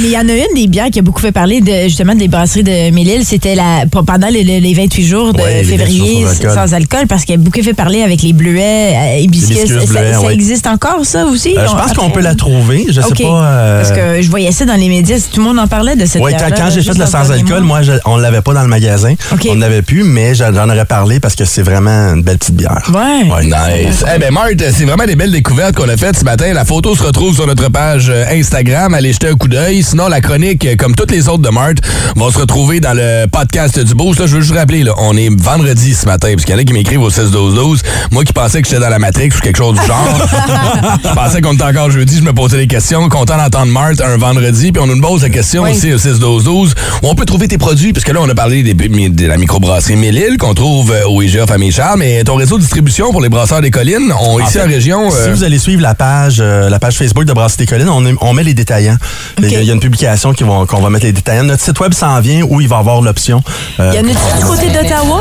Mais 0.01 0.07
il 0.09 0.11
y 0.11 0.17
en 0.17 0.29
a 0.29 0.33
une 0.33 0.55
des 0.55 0.67
bières 0.67 0.91
qui 0.91 0.99
a 0.99 1.03
beaucoup 1.03 1.21
fait 1.21 1.33
parler 1.33 1.61
de, 1.61 1.83
justement 1.85 2.15
des 2.15 2.29
brasseries 2.29 2.63
de 2.63 2.91
Mélile. 2.91 3.25
C'était 3.25 3.55
la, 3.55 3.85
pendant 3.91 4.29
les, 4.29 4.43
les- 4.45 4.61
les 4.61 4.75
28 4.75 5.05
jours 5.07 5.33
de 5.33 5.41
Ouais, 5.43 5.63
les 5.63 5.63
28 5.63 5.77
février 5.79 6.21
jours 6.23 6.31
sans 6.31 6.37
alcool. 6.47 6.55
sans 6.69 6.75
alcool 6.75 7.07
parce 7.09 7.25
qu'il 7.25 7.35
y 7.35 7.39
a 7.39 7.41
beaucoup 7.41 7.63
fait 7.63 7.75
parler 7.75 8.03
avec 8.03 8.23
les 8.23 8.33
bleuets, 8.33 8.95
euh, 8.95 9.19
hibiscus. 9.21 9.57
Hibiscus, 9.59 9.81
ça, 9.87 10.01
bleuets, 10.01 10.13
ça 10.15 10.21
ouais. 10.23 10.35
existe 10.35 10.67
encore, 10.67 11.05
ça 11.05 11.25
aussi? 11.27 11.57
Euh, 11.57 11.67
je 11.69 11.73
pense 11.75 11.93
qu'on 11.93 12.11
peut 12.11 12.21
la 12.21 12.35
trouver. 12.35 12.87
Je 12.89 13.01
sais 13.01 13.07
OK. 13.07 13.23
pas. 13.23 13.45
euh, 13.45 13.83
Parce 13.83 13.93
que 13.93 14.23
je 14.23 14.31
voyais 14.31 14.53
ça 14.53 14.65
dans 14.65 14.75
les 14.77 14.89
médias. 14.89 15.17
Tout 15.33 15.42
monde 15.43 15.59
en 15.59 15.67
parlait 15.67 15.97
de 15.97 16.07
cette 16.07 16.23
Oui, 16.23 16.33
quand, 16.39 16.71
j'ai 16.71 16.83
fait 16.83 16.99
le 16.99 17.07
sans 17.07 17.31
alcool, 17.31 17.63
moi, 17.63 17.83
je- 17.83 17.93
on 18.05 18.17
l'avait 18.17 18.43
pas 18.43 18.55
dans 18.55 18.63
le 18.63 18.69
magasin. 18.69 19.15
OK. 19.33 19.47
On 19.51 19.57
n'avait 19.57 19.83
plus, 19.83 20.05
mais 20.05 20.35
j'en 20.35 20.53
aurais 20.69 20.85
parlé 20.85 21.21
parce 21.21 21.35
que 21.35 21.45
c'est 21.45 21.63
vraiment 21.63 22.15
une 22.15 22.23
belle 22.23 22.39
petite 22.39 22.57
bière. 22.57 22.83
Ouais. 22.93 23.31
Ouais. 23.31 23.45
Nice. 23.45 24.05
Eh 24.15 24.19
ben 24.19 24.33
Marthe, 24.33 24.63
c'est 24.75 24.85
vraiment 24.85 25.05
des 25.05 25.17
belles 25.17 25.33
découvertes 25.33 25.75
qu'on 25.75 25.89
a 25.89 25.97
faites 25.97 26.19
ce 26.19 26.25
matin. 26.25 26.53
La 26.53 26.65
photo 26.65 26.95
se 26.97 27.03
retrouve 27.03 27.35
sur 27.35 27.47
notre 27.47 27.69
page 27.69 28.09
euh, 28.09 28.25
Instagram. 28.33 28.95
Allez 28.95 29.13
jeter 29.13 29.29
un 29.29 29.35
coup 29.35 29.49
d'œil. 29.49 29.83
Sinon, 29.83 30.09
la 30.09 30.21
chronique, 30.21 30.65
euh, 30.65 30.77
comme 30.77 30.95
toutes 30.95 31.11
les 31.11 31.29
autres 31.29 31.43
de 31.43 31.51
Marthe, 31.51 31.79
va 32.17 32.31
se 32.31 32.39
retrouver 32.39 32.81
dans 32.81 32.95
le 32.97 33.27
podcast 33.27 33.79
du 33.79 33.95
Boost. 33.95 34.21
Là, 34.21 34.27
je 34.27 34.37
veux 34.37 34.41
juste 34.43 34.55
rappeler, 34.55 34.83
là, 34.83 34.93
on 34.99 35.17
est 35.17 35.31
vendredi 35.41 35.95
ce 35.95 36.07
matin, 36.07 36.29
parce 36.33 36.45
qu'il 36.45 36.55
y 36.55 36.59
en 36.59 36.61
a 36.61 36.65
qui 36.65 36.73
m'écrivent 36.73 37.03
au 37.03 37.11
16-12-12. 37.11 37.81
Moi 38.11 38.25
qui 38.25 38.33
pensais 38.33 38.63
que 38.63 38.69
j'étais 38.69 38.81
dans 38.81 38.89
la 38.89 38.99
Matrix 38.99 39.31
ou 39.37 39.41
quelque 39.41 39.57
chose 39.59 39.79
du 39.79 39.87
genre. 39.87 40.29
je 41.05 41.15
pensais 41.15 41.41
qu'on 41.41 41.55
était 41.55 41.65
encore 41.65 41.91
jeudi. 41.91 42.19
Je 42.19 42.23
me 42.23 42.33
posais 42.33 42.59
des 42.59 42.67
questions. 42.67 43.09
Content 43.09 43.37
d'entendre 43.37 43.73
Marthe 43.73 44.01
un 44.01 44.17
vendredi. 44.17 44.73
Puis 44.73 44.83
on 44.83 44.87
nous 44.87 45.01
pose 45.01 45.23
la 45.23 45.31
question 45.33 45.63
Oui. 45.65 45.71
aussi 45.73 45.93
au 45.93 45.99
6-12-12 45.99 46.73
où 47.03 47.09
on 47.09 47.15
peut 47.15 47.25
trouver 47.25 47.49
tes 47.49 47.59
produits? 47.59 47.93
Parce 47.93 48.05
que 48.05 48.13
là, 48.13 48.21
on 48.23 48.29
a 48.29 48.35
parlé 48.35 48.63
des- 48.63 48.75
de 48.75 49.27
la 49.27 49.37
microbrasserie 49.37 49.97
Mélile 49.97 50.37
qu'on 50.39 50.55
trouve 50.55 50.93
euh, 50.93 51.07
au 51.09 51.21
IGA 51.23 51.47
Famille 51.47 51.73
Charles. 51.73 51.99
Mais 51.99 52.23
ton 52.25 52.37
réseau 52.37 52.57
de 52.57 52.63
distribution 52.63 53.11
pour 53.11 53.21
les 53.21 53.29
brasseurs 53.29 53.61
des 53.61 53.71
collines, 53.71 54.13
on, 54.21 54.39
ici 54.41 54.53
fait, 54.53 54.63
en 54.63 54.67
région... 54.67 55.11
Si 55.11 55.17
euh, 55.17 55.33
vous 55.35 55.45
allez 55.45 55.59
suivre 55.59 55.83
la 55.83 55.95
page, 55.95 56.37
euh, 56.41 56.69
la 56.71 56.79
page 56.79 56.97
Facebook 56.97 57.25
de 57.25 57.33
Brasserie 57.33 57.65
des 57.65 57.67
Collines, 57.67 57.89
on, 57.89 58.05
est- 58.07 58.15
on 58.21 58.33
met 58.33 58.45
les 58.45 58.55
détaillants. 58.55 58.97
Il 59.39 59.51
y 59.51 59.57
a- 59.57 59.61
il 59.61 59.67
y 59.67 59.71
a 59.71 59.75
une 59.75 59.81
publication 59.81 60.33
qu'on 60.35 60.81
va 60.81 60.91
mettre 60.91 61.07
les 61.07 61.13
détaillants. 61.13 61.45
Notre 61.45 61.63
site 61.63 61.79
web 61.81 61.93
s'en 61.95 62.21
vient 62.21 62.43
où 62.49 62.61
il 62.61 62.69
va 62.69 62.77
y 62.77 62.79
avoir 62.81 63.01
l'option. 63.01 63.43
euh, 63.81 63.91
Il 63.95 64.01
y 64.01 64.05
en 64.05 64.09
a 64.09 64.39
du 64.39 64.45
côté 64.45 64.69
d'Ottawa? 64.71 65.21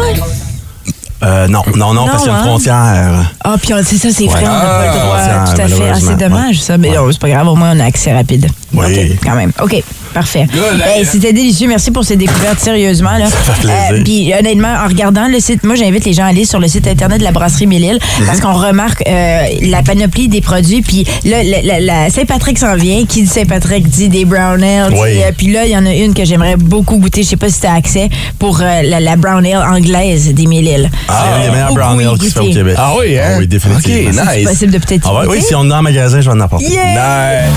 Euh, 1.24 1.48
non, 1.48 1.62
non, 1.76 1.94
non, 1.94 2.06
parce 2.08 2.24
qu'il 2.24 2.32
y 2.32 2.36
a 2.36 2.38
une 2.38 2.42
hein? 2.44 2.48
frontière. 2.48 3.32
Ah, 3.44 3.56
puis 3.62 3.74
on- 3.74 3.84
c'est 3.84 3.98
ça, 3.98 4.10
c'est 4.12 4.26
vrai, 4.26 4.42
on 4.44 4.48
n'a 4.48 4.60
Ah, 4.62 4.80
pas 4.80 4.86
le 4.94 5.00
droit. 5.00 5.18
c'est- 5.46 5.56
Tout 5.56 5.62
à 5.62 5.68
fait. 5.68 5.92
Ah, 5.94 5.98
c'est 6.00 6.18
dommage, 6.18 6.62
ça. 6.62 6.78
Mais 6.78 6.90
non, 6.92 7.12
c'est 7.12 7.20
pas 7.22 7.30
grave, 7.30 7.48
au 7.48 7.56
moins 7.56 7.76
on 7.76 7.80
a 7.80 7.86
accès 7.86 8.14
rapide. 8.14 8.48
Oui. 8.74 8.86
OK, 8.86 9.18
quand 9.24 9.36
même. 9.36 9.52
OK, 9.62 9.84
parfait. 10.14 10.48
Hey, 10.54 11.00
hey. 11.00 11.06
C'était 11.06 11.34
délicieux. 11.34 11.68
Merci 11.68 11.92
pour 11.92 12.06
ces 12.06 12.16
découvertes, 12.16 12.60
sérieusement. 12.60 13.18
Là. 13.18 13.26
fait 13.30 13.62
plaisir. 13.62 14.04
puis 14.06 14.34
honnêtement, 14.34 14.74
en 14.84 14.88
regardant 14.88 15.28
le 15.28 15.40
site, 15.42 15.64
moi 15.66 15.76
j'invite 15.76 16.06
les 16.06 16.14
gens 16.14 16.24
à 16.24 16.28
aller 16.28 16.46
sur 16.46 16.58
le 16.60 16.68
site 16.70 16.88
internet 16.88 17.20
de 17.20 17.24
la 17.26 17.32
brasserie 17.34 17.68
Mélile 17.68 18.00
parce 18.26 18.38
Mhm. 18.38 18.44
qu'on 18.46 18.54
remarque 18.54 19.04
euh, 19.08 19.42
la 19.64 19.84
panoplie 19.84 20.30
des 20.30 20.40
produits. 20.42 20.82
Puis 20.82 21.06
là, 21.26 21.44
la, 21.44 21.62
la- 21.62 21.80
la 21.82 22.10
Saint-Patrick 22.10 22.58
s'en 22.58 22.76
vient. 22.76 23.06
Qui 23.06 23.24
dit 23.24 23.28
Saint-Patrick 23.28 23.88
dit 23.90 24.08
des 24.10 24.24
brown 24.26 24.64
ale. 24.64 24.94
Oui. 24.94 25.22
euh, 25.22 25.32
puis 25.38 25.52
là, 25.52 25.66
il 25.66 25.72
y 25.72 25.78
en 25.78 25.86
a 25.86 25.94
une 25.94 26.14
que 26.14 26.24
j'aimerais 26.24 26.56
beaucoup 26.56 26.98
goûter. 26.98 27.24
Je 27.24 27.28
sais 27.30 27.36
pas 27.38 27.50
si 27.50 27.60
tu 27.60 27.68
as 27.68 27.74
accès 27.74 28.10
pour 28.40 28.62
euh, 28.62 28.82
la, 28.84 29.00
la 29.02 29.16
brown 29.18 29.46
ale 29.46 29.58
anglaise 29.70 30.34
des 30.34 30.48
Mélile. 30.48 30.90
Ah, 31.14 31.26
il 31.26 31.32
y 31.32 31.44
a 31.44 31.46
les 31.48 31.52
meilleurs 31.52 31.74
brown 31.74 32.00
ale 32.00 32.18
qui 32.18 32.30
se 32.30 32.34
fait 32.34 32.40
au 32.40 32.54
Québec. 32.54 32.76
Ah 32.78 32.94
oui, 32.98 33.18
hein? 33.18 33.24
Ah 33.34 33.38
oui, 33.40 33.48
définitivement. 33.48 34.10
OK, 34.10 34.26
C'est 34.26 34.38
nice. 34.40 34.48
possible 34.48 34.72
de 34.74 34.78
peut-être. 34.80 35.08
Ah 35.10 35.14
ouais, 35.20 35.26
oui, 35.28 35.42
si 35.42 35.54
on 35.56 35.70
est 35.70 35.74
en 35.74 35.82
magasin, 35.82 36.22
je 36.22 36.30
vais 36.30 36.36
en 36.36 36.40
apporter. 36.40 36.66
Yeah! 36.68 37.44
Nice. 37.48 37.52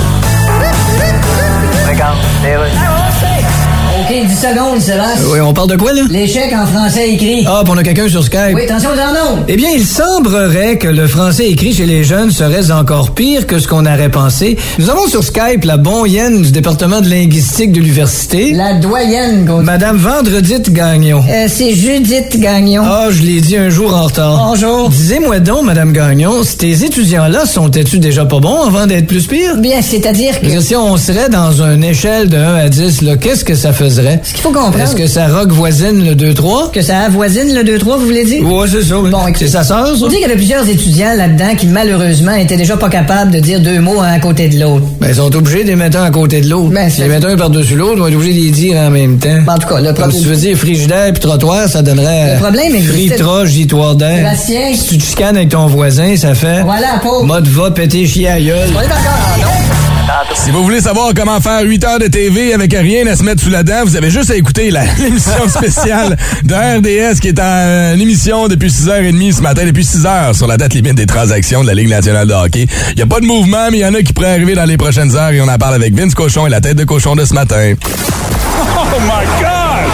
OK, 4.06 4.26
10 4.28 4.36
secondes, 4.36 4.80
Sébastien. 4.80 5.24
Oui, 5.32 5.40
on 5.40 5.54
parle 5.54 5.70
de 5.70 5.76
quoi, 5.76 5.92
là? 5.94 6.02
L'échec 6.10 6.52
en 6.52 6.66
français 6.66 7.12
écrit. 7.12 7.44
Ah, 7.46 7.62
puis 7.64 7.72
on 7.74 7.78
a 7.78 7.82
quelqu'un 7.82 8.08
sur 8.08 8.22
Skype. 8.22 8.54
Oui, 8.54 8.64
attention 8.64 8.90
aux 8.90 8.98
annonces. 8.98 9.44
Eh 9.48 9.56
bien, 9.56 9.70
il 9.74 9.84
semblerait 9.84 10.76
que 10.76 10.88
le 10.88 11.06
français 11.06 11.48
écrit 11.48 11.72
chez 11.72 11.86
les 11.86 12.04
jeunes 12.04 12.30
serait 12.30 12.70
encore 12.70 13.12
pire 13.14 13.46
que 13.46 13.58
ce 13.58 13.66
qu'on 13.66 13.86
aurait 13.86 14.10
pensé. 14.10 14.58
Nous 14.78 14.90
avons 14.90 15.06
sur 15.06 15.24
Skype 15.24 15.64
la 15.64 15.78
bonne 15.78 16.04
du 16.42 16.52
département 16.52 17.00
de 17.00 17.08
linguistique 17.08 17.72
de 17.72 17.80
l'université. 17.80 18.52
La 18.52 18.74
doyenne, 18.74 19.46
Gauthier. 19.46 19.64
Madame 19.64 19.96
Vendredite 19.96 20.70
Gagnon. 20.70 21.24
Euh, 21.26 21.46
c'est 21.48 21.72
Judith 21.72 22.38
Gagnon. 22.38 22.82
Ah, 22.84 23.06
je 23.10 23.22
l'ai 23.22 23.40
dit 23.40 23.56
un 23.56 23.70
jour 23.70 23.94
en 23.94 24.02
retard. 24.02 24.48
Bonjour. 24.48 24.90
Disez-moi 24.90 25.40
donc, 25.40 25.64
Madame 25.64 25.92
Gagnon, 25.92 26.42
ces 26.42 26.84
étudiants-là 26.84 27.46
sont-ils 27.46 28.00
déjà 28.00 28.26
pas 28.26 28.40
bons 28.40 28.64
avant 28.66 28.86
d'être 28.86 29.06
plus 29.06 29.26
pires? 29.26 29.56
Bien, 29.56 29.80
c'est-à-dire 29.80 30.40
que... 30.40 30.60
si 30.60 30.76
on 30.76 30.96
serait 30.98 31.30
dans 31.30 31.62
une 31.62 31.82
échelle 31.82 32.28
de 32.28 32.36
1 32.36 32.54
à 32.54 32.68
10, 32.68 33.00
là, 33.02 33.16
qu'est-ce 33.16 33.44
que 33.44 33.54
ça 33.54 33.72
ferait? 34.04 34.20
Ce 34.22 34.32
qu'il 34.32 34.42
faut 34.42 34.50
comprendre... 34.50 34.78
Est-ce 34.80 34.94
que 34.94 35.06
ça 35.06 35.28
rock 35.28 35.50
voisine 35.50 36.04
le 36.04 36.14
2-3? 36.14 36.70
que 36.72 36.82
ça 36.82 37.00
avoisine 37.00 37.54
le 37.54 37.62
2-3, 37.62 37.98
vous 37.98 38.06
voulez 38.06 38.24
dire? 38.24 38.46
Ouais, 38.46 38.66
c'est 38.70 38.82
ça. 38.82 38.98
oui. 38.98 39.10
Bon, 39.10 39.20
c'est 39.34 39.48
sa 39.48 39.64
sœur, 39.64 39.86
ça? 39.96 40.04
On 40.04 40.08
dit 40.08 40.14
qu'il 40.16 40.22
y 40.22 40.24
avait 40.24 40.36
plusieurs 40.36 40.68
étudiants 40.68 41.14
là-dedans 41.16 41.54
qui, 41.56 41.66
malheureusement, 41.66 42.32
étaient 42.34 42.56
déjà 42.56 42.76
pas 42.76 42.88
capables 42.88 43.30
de 43.30 43.38
dire 43.38 43.60
deux 43.60 43.80
mots 43.80 44.00
un 44.00 44.12
à 44.12 44.18
côté 44.18 44.48
de 44.48 44.60
l'autre. 44.60 44.84
Ben, 45.00 45.08
ils 45.08 45.14
sont 45.16 45.34
obligés 45.34 45.62
de 45.64 45.68
les 45.68 45.76
mettre 45.76 45.98
un 45.98 46.04
à 46.04 46.10
côté 46.10 46.40
de 46.40 46.48
l'autre. 46.48 46.70
Ben, 46.70 46.90
les 46.98 47.08
mettent 47.08 47.24
un 47.24 47.36
par-dessus 47.36 47.76
l'autre, 47.76 47.94
ils 47.96 48.00
vont 48.00 48.08
être 48.08 48.14
obligés 48.16 48.34
de 48.40 48.44
les 48.44 48.50
dire 48.50 48.76
en 48.78 48.90
même 48.90 49.18
temps. 49.18 49.38
En 49.46 49.58
tout 49.58 49.68
cas, 49.68 49.80
le 49.80 49.86
Comme 49.86 49.94
problème... 49.94 50.12
si 50.12 50.22
tu 50.22 50.28
veux 50.28 50.36
dire 50.36 50.56
frigidaire 50.56 51.12
puis 51.12 51.20
trottoir, 51.20 51.68
ça 51.68 51.82
donnerait... 51.82 52.34
Le 52.34 52.40
problème 52.40 52.74
est 52.74 52.80
que 52.80 52.92
Fritra, 52.92 53.44
gitoire 53.46 53.94
d'air. 53.94 54.32
Si 54.36 54.86
tu 54.88 54.98
te 54.98 55.04
chicanes 55.04 55.36
avec 55.36 55.50
ton 55.50 55.66
voisin, 55.66 56.16
ça 56.16 56.34
fait... 56.34 56.62
Voilà, 56.62 56.98
pauvre. 57.02 57.24
Mode 57.24 57.46
va 57.48 57.70
péter 57.70 58.06
chier 58.06 58.28
à 58.28 58.40
gueule. 58.40 58.68
On 58.74 58.80
est 58.80 58.84
encore 58.84 59.78
en 59.78 59.83
Si 60.32 60.50
vous 60.50 60.62
voulez 60.62 60.80
savoir 60.80 61.12
comment 61.14 61.40
faire 61.40 61.62
8 61.62 61.84
heures 61.84 61.98
de 61.98 62.06
TV 62.06 62.52
avec 62.52 62.72
rien 62.72 63.06
à 63.06 63.16
se 63.16 63.22
mettre 63.22 63.42
sous 63.42 63.50
la 63.50 63.62
dent, 63.62 63.82
vous 63.84 63.96
avez 63.96 64.10
juste 64.10 64.30
à 64.30 64.36
écouter 64.36 64.70
la- 64.70 64.84
l'émission 64.98 65.48
spéciale 65.48 66.16
de 66.42 66.54
RDS 66.54 67.20
qui 67.20 67.28
est 67.28 67.40
en 67.40 67.98
émission 67.98 68.48
depuis 68.48 68.68
6h30 68.68 69.36
ce 69.36 69.40
matin, 69.40 69.64
depuis 69.64 69.84
6h 69.84 70.34
sur 70.36 70.46
la 70.46 70.56
date 70.56 70.74
limite 70.74 70.94
des 70.96 71.06
transactions 71.06 71.62
de 71.62 71.68
la 71.68 71.74
Ligue 71.74 71.88
nationale 71.88 72.26
de 72.28 72.34
hockey. 72.34 72.66
Il 72.90 72.96
n'y 72.96 73.02
a 73.02 73.06
pas 73.06 73.20
de 73.20 73.26
mouvement, 73.26 73.68
mais 73.70 73.78
il 73.78 73.80
y 73.80 73.86
en 73.86 73.94
a 73.94 74.02
qui 74.02 74.12
pourraient 74.12 74.32
arriver 74.32 74.54
dans 74.54 74.64
les 74.64 74.76
prochaines 74.76 75.14
heures 75.16 75.30
et 75.30 75.40
on 75.40 75.48
en 75.48 75.56
parle 75.58 75.74
avec 75.74 75.94
Vince 75.94 76.14
Cochon 76.14 76.46
et 76.46 76.50
la 76.50 76.60
tête 76.60 76.76
de 76.76 76.84
cochon 76.84 77.16
de 77.16 77.24
ce 77.24 77.32
matin. 77.34 77.74
Oh 77.80 79.00
my 79.00 79.26
God! 79.40 79.90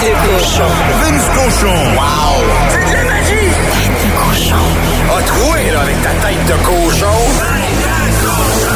Tête 0.00 0.10
de 0.10 0.38
cochon. 0.38 0.70
Vince 1.00 1.24
cochon. 1.34 1.74
Wow! 1.94 2.44
C'est 2.70 2.90
de 2.90 2.92
la 2.92 3.04
magie! 3.04 3.52
Tête 3.72 3.92
de 4.02 4.10
cochon. 4.18 4.64
A 5.16 5.22
troué, 5.22 5.70
là, 5.72 5.80
avec 5.80 6.02
ta 6.02 6.10
tête 6.26 6.46
de 6.46 6.64
cochon. 6.64 7.16
Tête 7.38 8.22
de 8.22 8.26
cochon. 8.26 8.75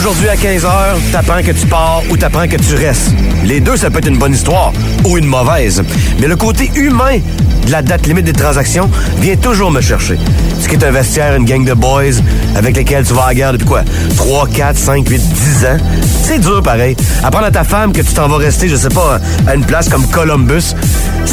Aujourd'hui 0.00 0.30
à 0.30 0.34
15h, 0.34 1.12
t'apprends 1.12 1.42
que 1.42 1.52
tu 1.52 1.66
pars 1.66 2.02
ou 2.08 2.16
t'apprends 2.16 2.48
que 2.48 2.56
tu 2.56 2.74
restes. 2.74 3.12
Les 3.44 3.60
deux, 3.60 3.76
ça 3.76 3.90
peut 3.90 3.98
être 3.98 4.08
une 4.08 4.16
bonne 4.16 4.32
histoire 4.32 4.72
ou 5.04 5.18
une 5.18 5.26
mauvaise. 5.26 5.82
Mais 6.18 6.26
le 6.26 6.36
côté 6.36 6.70
humain 6.74 7.18
de 7.66 7.70
la 7.70 7.82
date 7.82 8.06
limite 8.06 8.24
des 8.24 8.32
transactions 8.32 8.90
vient 9.18 9.36
toujours 9.36 9.70
me 9.70 9.82
chercher. 9.82 10.16
Ce 10.58 10.68
qui 10.68 10.76
est 10.76 10.84
un 10.84 10.90
vestiaire, 10.90 11.36
une 11.36 11.44
gang 11.44 11.66
de 11.66 11.74
boys 11.74 12.14
avec 12.56 12.78
lesquels 12.78 13.04
tu 13.04 13.12
vas 13.12 13.26
à 13.26 13.34
guerre 13.34 13.52
depuis 13.52 13.66
quoi? 13.66 13.82
3, 14.16 14.48
4, 14.48 14.78
5, 14.78 15.06
8, 15.06 15.18
10 15.18 15.64
ans? 15.66 15.76
C'est 16.24 16.38
dur 16.38 16.62
pareil. 16.62 16.96
Apprendre 17.22 17.48
à 17.48 17.50
ta 17.50 17.64
femme 17.64 17.92
que 17.92 18.00
tu 18.00 18.14
t'en 18.14 18.26
vas 18.26 18.38
rester, 18.38 18.68
je 18.68 18.76
sais 18.76 18.88
pas, 18.88 19.20
à 19.46 19.54
une 19.54 19.66
place 19.66 19.90
comme 19.90 20.06
Columbus. 20.06 20.74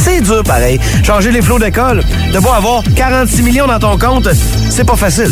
C'est 0.03 0.21
dur 0.21 0.43
pareil. 0.43 0.79
Changer 1.03 1.31
les 1.31 1.41
flots 1.41 1.59
d'école, 1.59 2.03
devoir 2.33 2.55
avoir 2.55 2.83
46 2.95 3.41
millions 3.43 3.67
dans 3.67 3.79
ton 3.79 3.97
compte, 3.97 4.29
c'est 4.69 4.83
pas 4.85 4.95
facile. 4.95 5.31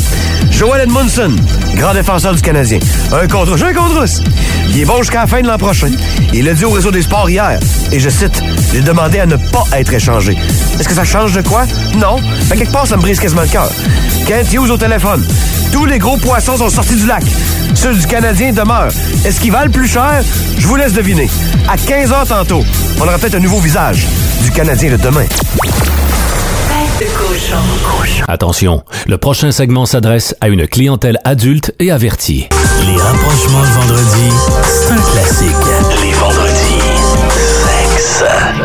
Joel 0.52 0.82
Edmondson, 0.82 1.36
grand 1.76 1.94
défenseur 1.94 2.34
du 2.34 2.42
Canadien. 2.42 2.80
Un 3.12 3.28
contre, 3.28 3.62
un 3.64 3.74
contre 3.74 4.00
russe. 4.02 4.22
Il 4.70 4.82
est 4.82 4.86
bon 4.86 4.98
jusqu'à 4.98 5.22
la 5.22 5.28
fin 5.28 5.42
de 5.42 5.48
l'an 5.48 5.58
prochain. 5.58 5.92
Il 6.34 6.46
l'a 6.46 6.54
dit 6.54 6.66
au 6.66 6.72
réseau 6.72 6.92
des 6.92 7.02
sports 7.02 7.30
hier. 7.30 7.60
Et 7.92 8.00
je 8.00 8.10
cite, 8.10 8.42
j'ai 8.74 8.82
demandé 8.82 9.20
à 9.20 9.26
ne 9.26 9.36
pas 9.36 9.64
être 9.74 9.94
échangé. 9.94 10.38
Est-ce 10.80 10.88
que 10.88 10.96
ça 10.96 11.04
change 11.04 11.34
de 11.34 11.42
quoi? 11.42 11.66
Non. 11.98 12.18
Mais 12.50 12.58
quelque 12.58 12.72
part, 12.72 12.88
ça 12.88 12.98
me 12.98 13.02
brise 13.02 13.20
quasiment 13.20 13.42
le 13.44 13.48
cœur. 13.48 13.70
Kent 14.28 14.52
Hughes 14.54 14.72
au 14.72 14.78
téléphone. 14.78 15.26
Tous 15.76 15.86
les 15.86 16.00
gros 16.00 16.16
poissons 16.16 16.56
sont 16.56 16.70
sortis 16.70 16.96
du 16.96 17.06
lac. 17.06 17.22
Ceux 17.74 17.94
du 17.94 18.08
Canadien 18.08 18.54
demeurent. 18.54 18.94
Est-ce 19.26 19.42
qu'ils 19.42 19.52
valent 19.52 19.70
plus 19.70 19.90
cher? 19.90 20.24
Je 20.58 20.66
vous 20.68 20.78
laisse 20.78 20.94
deviner. 20.94 21.30
À 21.68 21.76
15 21.76 22.12
h 22.12 22.28
tantôt, 22.30 22.64
on 22.98 23.02
aura 23.02 23.18
peut-être 23.18 23.36
un 23.36 23.42
nouveau 23.42 23.60
visage 23.60 24.08
du 24.42 24.52
Canadien 24.52 24.92
de 24.92 24.96
demain. 24.96 25.26
Attention, 28.30 28.84
le 29.06 29.18
prochain 29.18 29.52
segment 29.52 29.86
s'adresse 29.86 30.34
à 30.40 30.48
une 30.48 30.66
clientèle 30.66 31.20
adulte 31.26 31.74
et 31.80 31.92
avertie. 31.92 32.48
Les 32.86 32.96
rapprochements 32.96 33.60
de 33.60 33.66
vendredi, 33.66 34.30
c'est 34.64 34.94
un 34.94 35.12
classique. 35.12 36.02
Les. 36.02 36.15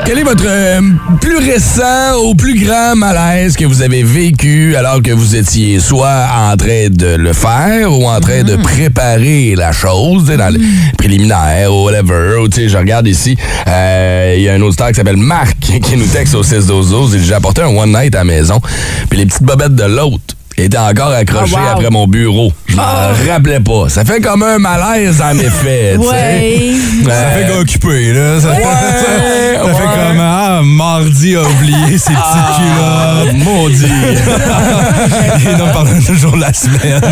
Quel 0.07 0.19
est 0.19 0.23
votre 0.23 0.45
euh, 0.47 0.81
plus 1.21 1.39
récent 1.39 2.19
ou 2.25 2.35
plus 2.35 2.65
grand 2.65 2.97
malaise 2.97 3.57
que 3.57 3.65
vous 3.65 3.83
avez 3.83 4.03
vécu 4.03 4.75
alors 4.77 5.03
que 5.03 5.13
vous 5.13 5.37
étiez 5.37 5.79
soit 5.79 6.27
en 6.35 6.57
train 6.57 6.89
de 6.91 7.17
le 7.17 7.33
faire 7.33 7.93
ou 7.93 8.07
en 8.07 8.21
train 8.21 8.43
de 8.43 8.57
préparer 8.57 9.55
la 9.57 9.73
chose, 9.73 10.27
dans 10.27 10.53
le 10.53 10.61
préliminaire 10.97 11.73
ou 11.73 11.85
whatever? 11.85 12.39
Ou, 12.43 12.49
tu 12.49 12.63
sais, 12.63 12.69
je 12.69 12.79
regarde 12.79 13.07
ici, 13.07 13.37
euh, 13.69 14.35
il 14.37 14.43
y 14.43 14.49
a 14.49 14.55
un 14.55 14.63
auditeur 14.63 14.89
qui 14.89 14.95
s'appelle 14.95 15.17
Marc 15.17 15.59
qui 15.61 15.97
nous 15.97 16.07
texte 16.07 16.35
au 16.35 16.43
6 16.43 16.67
12 16.67 16.91
12 16.91 17.19
J'ai 17.23 17.35
apporté 17.35 17.63
un 17.63 17.69
one 17.69 17.93
night 17.93 18.15
à 18.15 18.19
la 18.19 18.25
maison, 18.25 18.61
puis 19.09 19.19
les 19.19 19.27
petites 19.27 19.43
bobettes 19.43 19.75
de 19.75 19.85
l'autre 19.85 20.35
étaient 20.65 20.79
encore 20.79 21.11
accrochées 21.13 21.55
Ah, 21.57 21.73
wow. 21.73 21.79
après 21.79 21.91
mon 21.91 22.07
bureau. 22.07 22.53
Je 22.67 22.77
m'en 22.77 22.83
rappelais 23.29 23.61
pas. 23.61 23.89
Ça 23.89 24.05
fait 24.05 24.21
comme 24.21 24.43
un 24.43 24.59
malaise 24.59 25.21
en 25.23 25.37
effet. 25.39 25.97
Ouais. 25.97 26.75
Ça 27.05 27.31
fait 27.31 27.47
qu'occupé, 27.53 28.13
là. 28.13 28.41
Ça, 28.41 28.51
Ouais, 28.51 28.63
ça 28.63 29.65
ouais. 29.65 29.73
fait 29.75 29.83
comme, 29.85 30.21
ah, 30.21 30.61
mardi 30.63 31.37
a 31.37 31.43
oublié 31.43 31.99
ses 31.99 32.13
petites 32.13 32.17
Ah, 32.19 33.23
culottes. 33.27 33.45
maudit. 33.45 33.85
Et 35.51 35.57
non, 35.57 35.67
pendant 35.73 36.01
toujours 36.07 36.37
la 36.37 36.53
semaine. 36.53 37.01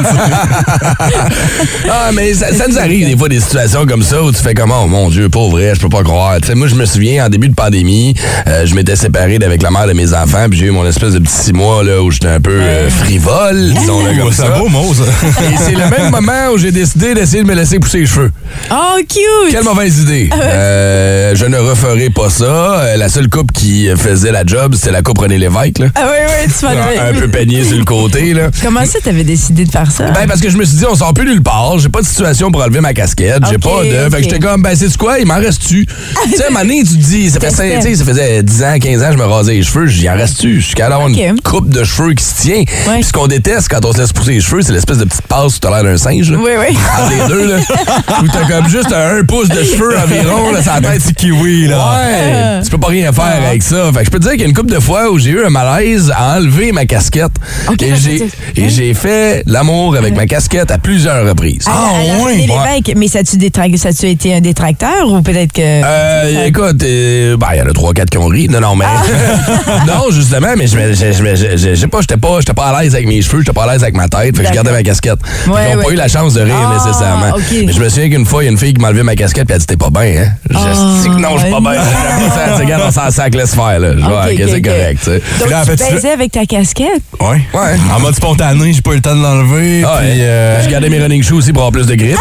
Ah, 1.90 2.10
mais 2.12 2.34
ça, 2.34 2.52
ça 2.52 2.66
nous 2.68 2.78
arrive 2.78 3.06
des 3.08 3.16
fois 3.16 3.28
des 3.28 3.40
situations 3.40 3.86
comme 3.86 4.02
ça 4.02 4.22
où 4.22 4.30
tu 4.32 4.42
fais 4.42 4.54
comme, 4.54 4.70
oh 4.72 4.86
mon 4.86 5.08
Dieu, 5.08 5.28
pas 5.28 5.46
vrai, 5.48 5.72
je 5.74 5.80
peux 5.80 5.88
pas 5.88 6.02
croire. 6.02 6.40
Tu 6.40 6.48
sais, 6.48 6.54
moi, 6.54 6.66
je 6.68 6.74
me 6.74 6.84
souviens, 6.84 7.26
en 7.26 7.28
début 7.28 7.48
de 7.48 7.54
pandémie, 7.54 8.14
euh, 8.46 8.66
je 8.66 8.74
m'étais 8.74 8.96
séparé 8.96 9.38
d'avec 9.38 9.62
la 9.62 9.70
mère 9.70 9.86
de 9.86 9.92
mes 9.92 10.12
enfants, 10.14 10.46
puis 10.50 10.58
j'ai 10.58 10.66
eu 10.66 10.70
mon 10.70 10.86
espèce 10.86 11.14
de 11.14 11.18
petit 11.18 11.32
six 11.34 11.52
mois 11.52 11.82
là, 11.82 12.02
où 12.02 12.10
j'étais 12.10 12.28
un 12.28 12.40
peu 12.40 12.60
euh, 12.60 12.90
frivole, 12.90 13.37
disons-le 13.52 14.18
comme 14.20 14.32
C'est 14.32 14.42
ça. 14.42 14.54
un 14.54 14.58
beau 14.58 14.68
mot, 14.68 14.92
ça. 14.94 15.02
Et 15.42 15.56
c'est 15.58 15.72
le 15.72 15.88
même 15.90 16.10
moment 16.10 16.48
où 16.52 16.58
j'ai 16.58 16.72
décidé 16.72 17.14
d'essayer 17.14 17.42
de 17.42 17.48
me 17.48 17.54
laisser 17.54 17.78
pousser 17.78 18.00
les 18.00 18.06
cheveux. 18.06 18.30
Oh, 18.70 18.96
cute! 19.08 19.50
Quelle 19.50 19.64
mauvaise 19.64 19.98
idée. 20.00 20.30
Euh, 20.58 21.34
je 21.36 21.44
ne 21.44 21.58
referai 21.58 22.08
pas 22.10 22.30
ça. 22.30 22.44
Euh, 22.44 22.96
la 22.96 23.08
seule 23.08 23.28
coupe 23.28 23.52
qui 23.52 23.88
faisait 23.96 24.32
la 24.32 24.44
job, 24.46 24.74
c'était 24.74 24.90
la 24.90 25.02
coupe 25.02 25.18
René 25.18 25.36
Lévesque. 25.38 25.78
Là. 25.78 25.86
Ah 25.94 26.06
oui, 26.10 26.16
oui, 26.46 26.52
tu 26.58 26.66
avais- 26.66 26.98
Un 26.98 27.12
peu 27.20 27.28
peigné 27.28 27.64
sur 27.64 27.76
le 27.76 27.84
côté. 27.84 28.32
Là. 28.34 28.50
Comment 28.62 28.84
ça, 28.86 28.98
t'avais 29.02 29.24
décidé 29.24 29.64
de 29.64 29.70
faire 29.70 29.90
ça? 29.90 30.10
Ben, 30.10 30.26
parce 30.26 30.40
que 30.40 30.48
je 30.48 30.56
me 30.56 30.64
suis 30.64 30.78
dit, 30.78 30.84
on 30.90 30.94
sort 30.94 31.12
plus 31.14 31.26
nulle 31.26 31.42
part. 31.42 31.78
J'ai 31.78 31.88
pas 31.90 32.00
de 32.00 32.06
situation 32.06 32.50
pour 32.50 32.62
enlever 32.62 32.80
ma 32.80 32.94
casquette. 32.94 33.42
J'ai 33.50 33.58
pas 33.58 33.84
de. 33.84 33.90
Fait 33.90 34.06
ok. 34.06 34.16
que 34.16 34.22
j'étais 34.22 34.38
comme, 34.38 34.62
ben, 34.62 34.74
c'est 34.74 34.96
quoi? 34.96 35.18
Il 35.18 35.26
m'en 35.26 35.36
reste-tu? 35.38 35.86
tu 36.24 36.30
sais, 36.36 36.44
à 36.44 36.46
un 36.46 36.50
moment 36.50 36.64
donné, 36.64 36.82
tu 36.82 36.90
te 36.96 37.02
dis, 37.04 37.30
ça 37.30 37.40
fait, 37.40 37.50
ça 37.50 38.04
faisait 38.04 38.42
10 38.42 38.62
ans, 38.64 38.78
15 38.80 39.02
ans, 39.02 39.08
je 39.12 39.18
me 39.18 39.24
rasais 39.24 39.54
les 39.54 39.62
cheveux. 39.62 39.86
J'y 39.86 40.08
en 40.10 40.14
reste-tu? 40.16 40.60
Je 40.60 40.66
suis 40.66 40.74
capable 40.74 41.12
d'avoir 41.12 41.28
Ok. 41.28 41.36
une 41.36 41.40
coupe 41.42 41.68
de 41.68 41.84
cheveux 41.84 42.14
qui 42.14 42.24
se 42.24 42.34
tient. 42.40 42.64
Ouais. 42.88 42.94
Puis 42.94 43.04
ce 43.04 43.12
qu'on 43.12 43.26
déteste 43.28 43.68
quand 43.70 43.84
on 43.84 43.92
se 43.92 43.98
laisse 43.98 44.12
pousser 44.12 44.32
les 44.32 44.40
cheveux, 44.40 44.62
c'est 44.62 44.72
l'espèce 44.72 44.98
de 44.98 45.04
petite 45.04 45.26
passe 45.26 45.56
où 45.56 45.58
t'as 45.60 45.70
l'air 45.70 45.84
d'un 45.84 45.96
singe. 45.96 46.30
Là. 46.30 46.38
Oui, 46.38 46.50
oui. 46.58 46.76
Entre 46.98 47.10
les 47.10 47.28
deux, 47.28 47.48
là. 47.52 47.56
où 48.22 48.28
t'as 48.28 48.46
comme 48.48 48.68
juste 48.68 48.92
un 48.92 49.24
pouce 49.24 49.48
de 49.48 49.62
cheveux 49.62 49.96
environ, 49.98 50.52
là, 50.52 50.62
ça 50.62 50.80
tête. 50.80 51.02
Petit 51.02 51.14
kiwi, 51.14 51.68
là. 51.68 51.78
Ouais, 51.78 52.62
tu 52.62 52.70
peux 52.70 52.78
pas 52.78 52.88
rien 52.88 53.12
faire 53.12 53.42
avec 53.46 53.62
ça. 53.62 53.90
Fait 53.92 54.00
que 54.00 54.04
je 54.06 54.10
peux 54.10 54.18
te 54.18 54.24
dire 54.24 54.32
qu'il 54.32 54.40
y 54.40 54.44
a 54.44 54.48
une 54.48 54.54
couple 54.54 54.72
de 54.72 54.80
fois 54.80 55.10
où 55.10 55.18
j'ai 55.18 55.30
eu 55.30 55.44
un 55.44 55.50
malaise 55.50 56.12
à 56.16 56.36
enlever 56.38 56.72
ma 56.72 56.86
casquette. 56.86 57.32
Ok, 57.68 57.82
et 57.82 57.92
ok, 57.92 57.98
j'ai 58.02 58.28
et 58.56 58.68
j'ai 58.68 58.94
fait 58.94 59.42
l'amour 59.46 59.96
avec 59.96 60.14
ma 60.16 60.26
casquette 60.26 60.70
à 60.70 60.78
plusieurs 60.78 61.26
reprises. 61.26 61.64
La 61.66 62.18
René 62.24 62.46
Lévesque, 62.46 62.92
mais 62.96 63.08
ça 63.08 63.20
a-tu 63.20 63.36
détra- 63.36 63.76
ça 63.76 63.88
a-tu 63.90 64.06
été 64.06 64.34
un 64.34 64.40
détracteur 64.40 65.08
ou 65.10 65.22
peut-être 65.22 65.52
que. 65.52 65.62
Euh, 65.62 66.46
écoute, 66.46 66.82
euh, 66.82 67.36
ben, 67.36 67.48
il 67.54 67.58
y 67.58 67.62
en 67.62 67.68
a 67.68 67.72
trois, 67.72 67.92
quatre 67.92 68.10
qui 68.10 68.18
ont 68.18 68.26
ri. 68.26 68.48
Non, 68.48 68.60
non, 68.60 68.76
mais. 68.76 68.84
Ah. 68.88 69.84
non, 69.86 70.10
justement, 70.10 70.54
mais 70.56 70.66
je 70.66 71.74
sais 71.74 71.86
pas, 71.88 72.00
j'étais 72.00 72.16
pas, 72.16 72.36
j'étais 72.40 72.54
pas 72.54 72.66
à 72.66 72.82
l'aise 72.82 72.94
avec 72.94 73.06
mes 73.08 73.22
cheveux, 73.22 73.40
j'étais 73.40 73.52
pas 73.52 73.64
à 73.64 73.72
l'aise 73.72 73.82
avec 73.82 73.96
ma 73.96 74.08
tête. 74.08 74.36
Fait 74.36 74.42
que 74.42 74.48
je 74.48 74.52
gardais 74.54 74.70
ma 74.72 74.82
casquette. 74.82 75.18
Fait 75.24 75.50
Ouais, 75.50 75.70
qu'ils 75.70 75.78
ont 75.78 75.82
pas 75.82 75.90
eu 75.90 75.94
la 75.96 76.08
chance 76.08 76.34
de 76.34 76.42
rire 76.42 76.54
Ah, 76.58 76.74
nécessairement. 76.74 77.36
Mais 77.66 77.72
je 77.72 77.80
me 77.80 77.88
souviens 77.88 78.08
qu'une 78.10 78.26
fois, 78.26 78.42
il 78.42 78.46
y 78.46 78.48
a 78.48 78.52
une 78.52 78.58
fille 78.58 78.74
qui 78.74 78.80
m'a 78.80 78.88
enlevé 78.88 79.02
ma 79.02 79.14
casquette 79.16 79.46
puis 79.46 79.54
elle 79.54 79.60
dit 79.60 79.66
T'es 79.66 79.76
pas 79.76 79.90
bien, 79.90 80.22
hein? 80.22 80.28
Je 80.50 80.56
Ah, 80.56 80.72
dis 81.02 81.08
que 81.08 81.14
non, 81.20 81.36
je 81.36 81.42
suis 81.44 81.50
pas 81.50 81.60
bien. 81.60 81.72
Dit, 81.72 82.62
Regarde, 82.62 82.82
on 82.86 82.90
s'en 82.90 83.10
sac, 83.10 83.34
laisse 83.34 83.54
faire, 83.54 83.78
là. 83.80 83.92
Je 83.94 84.00
vois, 84.00 84.24
Ok, 84.24 84.32
ok, 84.32 84.40
ok, 84.42 84.50
c'est 84.52 84.62
correct, 84.62 84.98
tu 85.02 85.10
sais. 85.10 85.22
Donc, 85.40 85.50
là, 85.50 85.60
en 85.62 85.64
tu 85.64 85.94
baisais 85.94 86.10
avec 86.10 86.32
ta 86.32 86.44
casquette? 86.46 87.02
Ouais. 87.20 87.40
Ouais. 87.54 87.76
En 87.96 88.00
mode 88.00 88.14
spontané, 88.14 88.72
j'ai 88.72 88.80
pas 88.82 88.92
eu 88.92 88.96
le 88.96 89.00
temps 89.00 89.16
de 89.16 89.22
l'enlever. 89.22 89.82
Ah, 89.86 89.98
puis, 90.00 90.08
euh, 90.20 90.62
Je 90.62 90.68
gardais 90.68 90.88
mes 90.88 90.98
running 91.00 91.22
shoes 91.22 91.36
aussi 91.38 91.52
pour 91.52 91.62
avoir 91.62 91.72
plus 91.72 91.86
de 91.86 91.94
grip. 91.94 92.16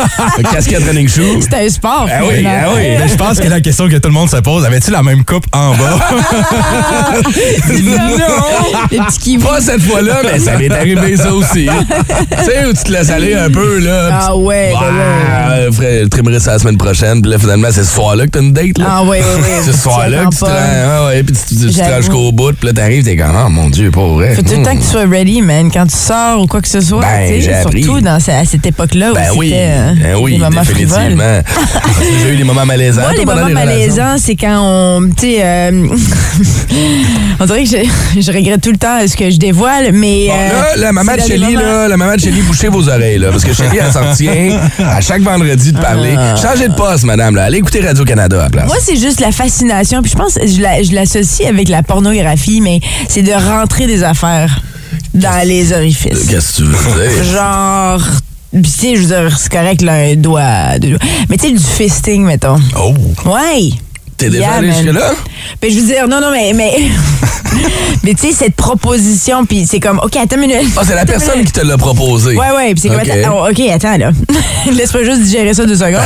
casquette 0.52 0.84
running 0.84 1.08
shoes. 1.08 1.42
C'était 1.42 1.66
un 1.66 1.68
sport. 1.68 2.06
Ah 2.10 2.20
oui, 2.28 2.44
ah 2.46 2.68
oui. 2.74 2.82
mais 2.98 3.08
je 3.08 3.14
pense 3.16 3.38
que 3.40 3.48
la 3.48 3.60
question 3.60 3.88
que 3.88 3.96
tout 3.96 4.08
le 4.08 4.14
monde 4.14 4.28
se 4.30 4.36
pose, 4.36 4.64
avais-tu 4.64 4.90
la 4.90 5.02
même 5.02 5.24
coupe 5.24 5.46
en 5.52 5.70
bas? 5.74 5.98
Non! 7.82 7.96
Les 8.90 8.98
petits 8.98 9.18
kiwis. 9.18 9.44
Pas 9.44 9.60
cette 9.60 9.82
fois-là, 9.82 10.22
ça 10.38 10.56
m'est 10.58 10.70
arrivé 10.72 11.16
ça 11.16 11.32
aussi. 11.32 11.66
tu 12.38 12.44
sais, 12.44 12.66
où 12.66 12.72
tu 12.72 12.82
te 12.84 12.92
laisses 12.92 13.10
aller 13.10 13.34
un 13.34 13.50
peu, 13.50 13.78
là. 13.78 14.08
Ah 14.12 14.36
ouais, 14.36 14.72
Ah, 14.76 14.80
ben 15.58 15.66
ouais. 15.66 15.72
frère, 15.72 16.02
je 16.04 16.08
trimerai 16.08 16.40
ça 16.40 16.52
la 16.52 16.58
semaine 16.58 16.76
prochaine. 16.78 17.22
Puis 17.22 17.30
là, 17.30 17.38
finalement, 17.38 17.68
c'est 17.70 17.84
ce 17.84 17.94
soir-là 17.94 18.24
que 18.26 18.30
t'as 18.30 18.40
une 18.40 18.52
date, 18.52 18.78
là. 18.78 18.86
Ah 18.88 19.02
ouais, 19.04 19.20
ouais. 19.20 19.24
C'est 19.62 19.72
ce 19.72 19.78
soir-là 19.78 20.24
que 20.26 20.30
tu 20.30 20.38
te 20.38 20.44
rends. 20.44 20.50
Ouais, 20.50 21.06
ouais, 21.08 21.22
puis 21.22 21.34
tu, 21.36 21.54
tu, 21.56 21.66
tu 21.66 21.74
te 21.74 21.80
rends 21.82 21.96
jusqu'au 21.96 22.32
bout. 22.32 22.52
Puis 22.52 22.66
là, 22.68 22.72
t'arrives, 22.72 23.04
t'es 23.04 23.16
comme, 23.16 23.32
oh 23.46 23.48
mon 23.48 23.68
Dieu, 23.70 23.90
pas 23.90 24.06
vrai. 24.06 24.34
Faut 24.34 24.42
tout 24.42 24.50
le 24.50 24.56
Hmm. 24.58 24.62
temps 24.62 24.76
que 24.76 24.80
tu 24.82 24.86
sois 24.88 25.06
ready, 25.06 25.42
man, 25.42 25.70
quand 25.72 25.86
tu 25.86 25.96
sors 25.96 26.40
ou 26.42 26.46
quoi 26.46 26.60
que 26.62 26.68
ce 26.68 26.80
soit. 26.80 27.00
Ben, 27.00 27.40
j'ai 27.40 27.52
appris. 27.54 27.82
Surtout 27.82 28.00
dans, 28.00 28.16
à 28.16 28.44
cette 28.44 28.66
époque-là 28.66 29.10
où 29.12 29.14
Ben 29.14 29.28
oui, 29.36 29.48
c'était 29.50 29.60
euh, 29.68 29.92
ben 30.02 30.16
oui, 30.20 30.32
des 30.32 30.38
moments 30.38 30.60
définitivement. 30.62 31.40
J'ai 32.22 32.32
eu 32.34 32.36
des 32.36 32.44
moments 32.44 32.66
malaisants. 32.66 33.02
Moi, 33.02 33.12
les 33.16 33.24
moments 33.24 33.48
malaisants, 33.48 34.16
c'est 34.18 34.36
quand 34.36 34.58
on. 34.60 35.08
Tu 35.16 35.26
sais, 35.34 35.36
euh, 35.42 35.88
on 37.40 37.44
dirait 37.46 37.64
que 37.64 37.70
je, 37.70 38.20
je 38.20 38.32
regrette 38.32 38.60
tout 38.60 38.70
le 38.72 38.76
temps 38.78 38.98
ce 39.06 39.16
que 39.16 39.30
je 39.30 39.36
dévoile, 39.36 39.92
mais. 39.92 40.26
Bon, 40.28 40.34
euh, 40.34 40.52
là, 40.52 40.76
la 40.76 40.92
maman 40.92 41.14
de 41.16 41.20
Shelly, 41.20 41.54
là, 41.54 41.88
la 41.88 41.96
maman 41.96 42.14
de 42.14 42.20
Shelly, 42.20 42.42
bouchez 42.42 42.68
vos 42.68 42.88
oreilles, 42.88 43.18
là, 43.18 43.30
parce 43.30 43.44
que 43.44 43.52
Shelly, 43.52 43.78
elle 43.78 43.92
s'en 43.92 44.12
tient 44.14 44.58
à 44.78 45.00
chaque 45.00 45.22
vendredi 45.22 45.72
de 45.72 45.78
parler. 45.80 46.14
Ah. 46.18 46.34
Changez 46.36 46.68
de 46.68 46.74
poste, 46.74 47.04
madame, 47.04 47.34
là. 47.36 47.44
Allez 47.44 47.58
écouter 47.58 47.80
Radio-Canada 47.80 48.38
à 48.40 48.42
la 48.44 48.50
place. 48.50 48.66
Moi, 48.66 48.76
c'est 48.80 48.96
juste 48.96 49.20
la 49.20 49.32
fascination. 49.32 50.02
Puis 50.02 50.12
je 50.12 50.16
pense, 50.16 50.38
je 50.44 50.60
la- 50.60 50.82
je 50.82 50.92
l'associe 50.92 51.48
avec 51.48 51.68
la 51.68 51.82
pornographie, 51.82 52.60
mais 52.60 52.80
c'est 53.08 53.22
de 53.22 53.32
rentrer 53.32 53.86
des 53.86 54.02
affaires 54.02 54.60
dans 55.14 55.46
les 55.46 55.72
orifices. 55.72 56.26
Qu'est-ce 56.28 56.58
que 56.58 56.62
tu 56.62 56.68
veux 56.68 57.08
dire? 57.14 57.24
Genre. 57.32 58.02
Puis, 58.52 58.62
tu 58.62 58.70
sais, 58.70 58.96
je 58.96 59.00
veux 59.02 59.06
dire, 59.28 59.38
c'est 59.38 59.52
correct, 59.52 59.82
là, 59.82 59.94
un 59.94 60.14
doigt, 60.14 60.78
deux 60.78 60.90
doigts. 60.90 60.98
Mais 61.28 61.36
tu 61.36 61.48
sais, 61.48 61.52
du 61.52 61.62
fisting, 61.62 62.24
mettons. 62.24 62.56
Oh! 62.78 62.94
Ouais. 63.26 63.70
T'es 64.16 64.30
déjà 64.30 64.52
allé 64.52 64.72
jusque-là? 64.72 65.12
Ben, 65.60 65.70
je 65.70 65.78
veux 65.78 65.86
dire, 65.86 66.08
non, 66.08 66.20
non, 66.20 66.30
mais. 66.30 66.52
Mais, 66.54 66.72
mais 68.02 68.14
tu 68.14 68.28
sais, 68.28 68.32
cette 68.32 68.54
proposition, 68.54 69.44
puis 69.44 69.66
c'est 69.66 69.80
comme, 69.80 69.98
OK, 70.02 70.16
attends 70.16 70.36
une 70.36 70.42
minute. 70.42 70.72
Ah, 70.76 70.82
c'est 70.86 70.94
la 70.94 71.04
personne 71.04 71.44
qui 71.44 71.52
te 71.52 71.60
l'a 71.60 71.76
proposé. 71.76 72.34
Ouais, 72.36 72.50
ouais, 72.56 72.72
puis 72.72 72.80
c'est 72.80 72.88
comme, 72.88 73.00
attends, 73.00 73.42
oh, 73.42 73.50
OK, 73.50 73.60
attends, 73.68 73.98
là. 73.98 74.10
Laisse-moi 74.72 75.04
juste 75.04 75.22
digérer 75.22 75.52
ça 75.52 75.66
deux 75.66 75.76
secondes. 75.76 75.96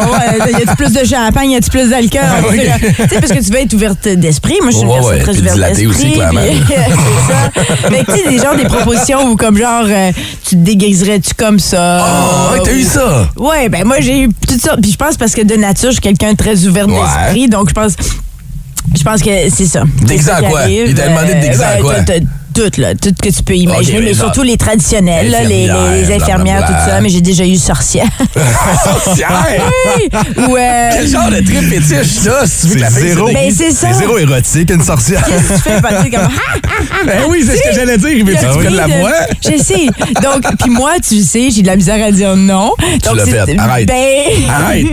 Oh, 0.00 0.14
y 0.48 0.54
a-tu 0.54 0.76
plus 0.76 0.92
de 0.92 1.04
champagne, 1.04 1.50
y 1.50 1.56
a-tu 1.56 1.70
plus 1.70 1.90
d'alcool? 1.90 2.20
Ah. 2.22 2.40
Tu 2.50 3.08
sais, 3.08 3.20
parce 3.20 3.32
que 3.32 3.44
tu 3.44 3.50
veux 3.50 3.60
être 3.60 3.72
ouverte 3.74 4.08
d'esprit. 4.08 4.56
Moi, 4.62 4.70
je 4.70 4.76
suis 4.76 4.86
une 4.86 4.92
personne 4.92 5.12
ouais, 5.12 5.22
très 5.22 5.38
ouverte 5.38 5.58
d'esprit. 5.58 5.86
aussi, 5.86 6.12
clairement. 6.12 6.40
puis, 6.40 6.62
c'est 6.68 7.32
ça. 7.32 7.88
Mais 7.90 8.04
tu 8.04 8.12
sais, 8.12 8.28
des 8.28 8.38
gens, 8.38 8.54
des 8.54 8.64
propositions 8.64 9.30
où, 9.30 9.36
comme 9.36 9.56
genre, 9.58 9.84
euh, 9.86 10.12
tu 10.44 10.56
te 10.56 10.60
déguiserais-tu 10.60 11.34
comme 11.34 11.58
ça? 11.58 12.04
Ouais, 12.52 12.60
t'as 12.64 12.72
eu 12.72 12.84
ça? 12.84 13.28
Ouais, 13.36 13.68
ben 13.68 13.84
moi, 13.84 14.00
j'ai 14.00 14.22
eu 14.22 14.28
tout 14.28 14.58
ça. 14.60 14.76
Puis 14.80 14.92
je 14.92 14.96
pense 14.96 15.16
parce 15.16 15.34
que 15.34 15.42
de 15.42 15.56
nature, 15.56 15.90
je 15.90 15.94
suis 15.94 16.00
quelqu'un 16.00 16.32
de 16.32 16.36
très 16.36 16.66
ouvert 16.66 16.88
Ouais. 16.88 17.27
Donc, 17.48 17.68
je 17.68 17.74
pense. 17.74 17.94
Je 18.96 19.02
pense 19.02 19.22
que 19.22 19.30
c'est 19.50 19.66
ça. 19.66 19.84
Déguisé 20.02 20.30
qui 20.40 20.46
quoi? 20.46 20.60
arrive. 20.60 20.88
Il 20.88 20.94
t'a 20.94 21.08
demandé 21.08 21.34
de 21.34 21.40
déguiser 21.40 21.64
quoi? 21.80 21.94
Toutes, 22.58 22.76
là, 22.78 22.94
toutes 22.94 23.20
que 23.20 23.28
tu 23.28 23.42
peux 23.44 23.54
imaginer, 23.54 23.98
Ok, 23.98 24.04
mais 24.04 24.14
surtout 24.14 24.42
les 24.42 24.56
traditionnelles, 24.56 25.30
là, 25.30 25.42
les, 25.42 25.66
les- 25.66 25.70
Infirmières, 25.70 26.22
infirmières, 26.22 26.66
tout 26.66 26.90
ça, 26.90 27.00
mais 27.00 27.08
j'ai 27.08 27.20
déjà 27.20 27.44
eu 27.46 27.56
sorcière. 27.56 28.08
Sorcière? 28.84 29.30
oui! 29.98 30.08
Ou, 30.36 30.56
euh, 30.56 30.90
Quel 30.92 31.08
genre 31.08 31.30
de 31.30 31.36
trip 31.36 31.60
fétiche 31.68 32.12
ça, 32.12 32.46
si 32.46 32.62
tu 32.62 32.66
veux 32.68 32.74
que 32.76 32.80
la 32.80 32.90
C'est 32.90 33.00
zéro. 33.00 33.26
Ben, 33.32 33.50
c'est 33.54 33.70
ça. 33.70 33.88
C'est 33.92 33.98
zéro 33.98 34.18
érotique, 34.18 34.70
une 34.70 34.82
sorcière. 34.82 35.24
Qu'est-ce 35.24 35.48
que 35.48 35.54
tu 35.54 35.60
fais? 35.60 35.80
Ben, 35.80 35.88
tu 35.98 36.04
sais, 36.04 36.10
comme, 36.10 36.28
ah, 36.28 36.96
Ben 37.06 37.18
oui, 37.28 37.44
c'est 37.46 37.56
ce 37.58 37.62
que 37.68 37.74
j'allais 37.74 37.98
dire. 37.98 38.24
Mais 38.24 38.32
tu 38.34 38.44
prennes 38.46 38.74
la 38.74 38.86
voix? 38.86 39.12
Je 39.44 39.62
sais. 39.62 39.86
Donc, 40.22 40.42
puis 40.58 40.70
moi, 40.70 40.92
tu 41.06 41.22
sais, 41.22 41.50
j'ai 41.50 41.62
de 41.62 41.66
la 41.66 41.76
misère 41.76 42.04
à 42.04 42.10
dire 42.10 42.36
non. 42.36 42.72
Donc, 43.04 43.16
l'as 43.16 43.26
fait. 43.26 43.56
Arrête. 43.58 43.86
Ben... 43.86 44.50
Arrête! 44.50 44.86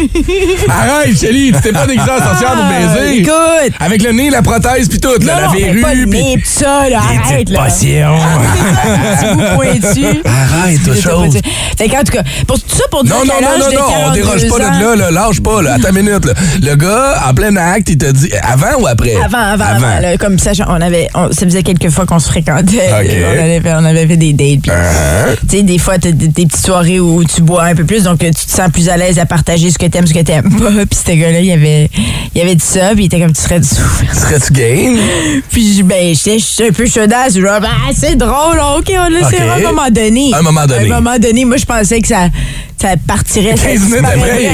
Arrête, 0.69 1.19
Shelly! 1.19 1.51
Tu 1.53 1.61
t'es 1.61 1.71
pas 1.71 1.85
déguisé 1.87 2.09
en 2.11 2.23
sorcière 2.23 2.51
pour 2.53 2.63
Ah, 2.65 2.95
baiser! 2.95 3.17
Écoute! 3.19 3.73
Avec 3.79 4.03
le 4.03 4.11
nez, 4.11 4.29
la 4.29 4.41
prothèse, 4.41 4.87
puis 4.89 4.99
tout, 4.99 5.09
là, 5.25 5.35
non, 5.35 5.41
la 5.41 5.49
mais 5.53 5.59
verrue, 5.61 5.81
pas 5.81 5.93
le 5.93 6.05
puis... 6.07 6.23
nez, 6.23 6.37
pis 6.37 6.47
ça, 6.49 6.89
là, 6.89 6.99
arrête, 6.99 7.49
Petit 7.55 9.35
bout 9.35 9.55
pointu. 9.55 10.05
Arrête, 10.25 11.01
chose. 11.01 11.37
Fait 11.77 11.89
qu'en 11.89 12.03
tout 12.03 12.11
cas, 12.11 12.23
pour 12.47 12.59
tout 12.59 12.75
ça, 12.75 12.83
pour 12.89 13.03
dire 13.03 13.15
Non, 13.15 13.25
non, 13.25 13.33
non, 13.41 13.59
non, 13.59 13.71
non, 13.71 13.85
on 13.85 13.91
42 13.91 14.21
déroge 14.21 14.47
pas 14.49 14.57
de 14.57 14.81
là, 14.83 14.95
là, 14.95 15.11
lâche 15.11 15.41
pas, 15.41 15.61
là, 15.61 15.73
attends 15.73 15.89
une 15.89 16.03
minute, 16.03 16.25
là. 16.25 16.33
Le 16.61 16.75
gars, 16.75 17.23
en 17.27 17.33
plein 17.33 17.55
acte, 17.55 17.89
il 17.89 17.97
t'a 17.97 18.11
dit, 18.11 18.29
avant 18.41 18.79
ou 18.81 18.87
après? 18.87 19.15
Avant, 19.15 19.37
avant, 19.37 19.65
avant. 19.65 19.99
là, 19.99 20.17
comme 20.17 20.39
ça, 20.39 20.51
on 20.67 20.81
avait, 20.81 21.07
on- 21.13 21.31
ça 21.31 21.45
faisait 21.45 21.63
quelques 21.63 21.89
fois 21.89 22.05
qu'on 22.05 22.19
se 22.19 22.29
fréquentait. 22.29 22.89
Ok. 22.91 23.11
On, 23.35 23.43
avait 23.43 23.59
fait, 23.61 23.73
on 23.73 23.85
avait 23.85 24.07
fait 24.07 24.17
des 24.17 24.33
dates. 24.33 24.67
Uh-huh. 24.67 25.35
Tu 25.49 25.57
sais, 25.57 25.63
des 25.63 25.77
fois, 25.77 25.97
t'as 25.97 26.11
des, 26.11 26.27
des 26.27 26.45
petites 26.45 26.65
soirées 26.65 26.99
où 26.99 27.23
tu 27.23 27.41
bois 27.41 27.63
un 27.65 27.75
peu 27.75 27.83
plus, 27.85 28.03
donc 28.03 28.23
euh, 28.23 28.27
tu 28.27 28.45
te 28.45 28.51
sens 28.51 28.69
plus 28.71 28.87
à 28.89 28.97
l'aise 28.97 29.19
à 29.19 29.25
partager 29.25 29.71
ce 29.71 29.77
que 29.77 29.85
t'aimes, 29.85 30.07
ce 30.07 30.13
que 30.13 30.19
t'aimes 30.19 30.49
pas. 30.57 30.69
Puis 30.89 30.99
ce 31.05 31.11
gars-là, 31.11 31.39
il 31.39 31.51
avait, 31.51 31.89
il 32.33 32.41
avait 32.41 32.55
dit 32.55 32.63
ça, 32.65 32.91
puis 32.93 33.03
il 33.03 33.05
était 33.07 33.19
comme, 33.19 33.33
tu 33.33 33.41
serais 33.41 33.59
du 33.59 33.67
Serais-tu 33.67 34.53
game? 34.53 34.97
Puis 35.51 35.83
ben, 35.83 36.13
j'étais 36.15 36.37
un 36.67 36.71
peu 36.71 36.85
chaudasse. 36.85 37.35
Ben, 37.61 37.69
c'est 37.93 38.15
drôle, 38.15 38.59
OK, 38.77 38.91
on 38.97 39.09
le 39.09 39.23
à 39.23 39.55
un 39.55 39.59
moment 39.71 39.89
donné. 39.91 40.31
Un 40.33 40.41
moment 40.41 40.65
donné. 40.65 40.91
À 40.91 40.95
un 40.97 41.01
moment 41.01 41.17
donné, 41.19 41.45
moi, 41.45 41.57
je 41.57 41.65
pensais 41.65 42.01
que 42.01 42.07
ça, 42.07 42.27
ça 42.81 42.89
partirait. 43.07 43.55
15 43.55 43.61
ça 43.61 43.85
minutes 43.85 43.99
après, 44.03 44.49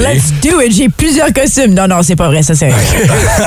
Let's 0.14 0.32
do 0.42 0.60
it. 0.60 0.72
J'ai 0.72 0.88
plusieurs 0.88 1.32
costumes. 1.32 1.74
Non, 1.74 1.86
non, 1.88 2.02
c'est 2.02 2.16
pas 2.16 2.28
vrai, 2.28 2.42
ça, 2.42 2.54
c'est 2.54 2.68
vrai. 2.68 2.80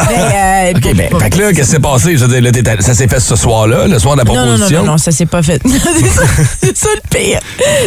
Mais, 0.10 0.74
euh, 0.74 0.78
OK, 0.78 0.95
ben, 0.95 1.20
fait 1.20 1.30
que 1.30 1.38
là, 1.39 1.53
qu'est-ce 1.53 1.62
qui 1.70 1.72
s'est 1.76 1.80
passé? 1.80 2.18
Je 2.18 2.26
veux 2.26 2.39
dire, 2.39 2.41
là, 2.41 2.51
t'es- 2.51 2.82
ça 2.82 2.93
s'est 2.93 3.07
fait 3.07 3.20
ce 3.20 3.36
soir-là, 3.36 3.88
le 3.88 3.99
soir 3.99 4.16
de 4.16 4.20
la 4.22 4.26
non, 4.26 4.34
non, 4.34 4.41
non, 4.45 4.47
proposition? 4.53 4.80
non, 4.84 4.91
non, 4.91 4.97
ça 4.97 5.12
s'est 5.12 5.26
pas 5.26 5.41
fait. 5.41 5.62
c'est 6.62 6.78
ça, 6.78 6.88
le 6.95 7.18
pire. 7.18 7.39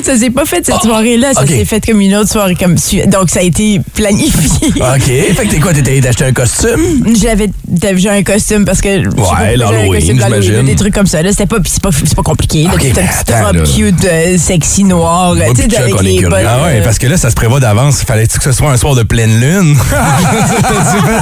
Ça 0.02 0.16
s'est 0.16 0.30
pas 0.30 0.44
fait 0.44 0.64
cette 0.64 0.80
soirée-là. 0.82 1.34
Ça 1.34 1.40
Ah, 1.44 1.46
s'est 1.46 1.64
fait 1.64 1.84
comme 1.84 2.00
une 2.00 2.14
autre 2.16 2.30
soirée. 2.30 2.54
comme 2.56 2.76
Donc, 3.06 3.30
ça 3.30 3.40
a 3.40 3.42
été 3.42 3.80
planifié. 3.94 4.68
OK, 4.76 5.02
fait 5.04 5.34
que 5.46 5.50
t'es 5.50 5.60
quoi? 5.60 5.72
T'étais 5.72 5.92
allé 5.92 6.00
t'acheter 6.00 6.24
un 6.24 6.32
costume? 6.32 7.14
J'avais 7.20 7.50
j'ai 7.96 8.08
un 8.10 8.22
costume 8.22 8.64
parce 8.64 8.80
que 8.80 8.88
Ouais, 9.08 9.56
l'Halloween, 9.56 9.92
costume 10.18 10.18
des 10.62 10.74
trucs 10.76 10.94
comme 10.94 11.06
ça 11.06 11.18
c'était 11.30 11.46
pas 11.46 11.56
c'est 11.64 11.82
pas 11.82 11.90
pas 12.16 12.22
compliqué 12.22 12.64
là. 12.64 12.70
Ok, 12.74 12.80
C'était 12.82 13.00
mais 13.00 13.06
une 13.06 13.08
petite 13.12 13.30
attends, 13.30 13.46
robe 13.46 13.56
là. 13.56 13.62
cute 13.62 14.04
euh, 14.04 14.36
sexy 14.38 14.84
noire 14.84 15.34
Moi, 15.34 15.44
tu 15.54 15.62
sais 15.62 15.76
avec 15.76 16.02
les 16.02 16.24
Ah 16.46 16.62
ouais, 16.64 16.80
euh, 16.80 16.84
parce 16.84 16.98
que 16.98 17.06
là, 17.06 17.16
ça 17.16 17.30
se 17.30 17.34
prévoit 17.34 17.60
d'avance. 17.60 18.02
Fallait-tu 18.02 18.38
que 18.38 18.44
ce 18.44 18.52
soit 18.52 18.70
un 18.70 18.76
soir 18.76 18.94
de 18.94 19.02
pleine 19.02 19.40
lune? 19.40 19.76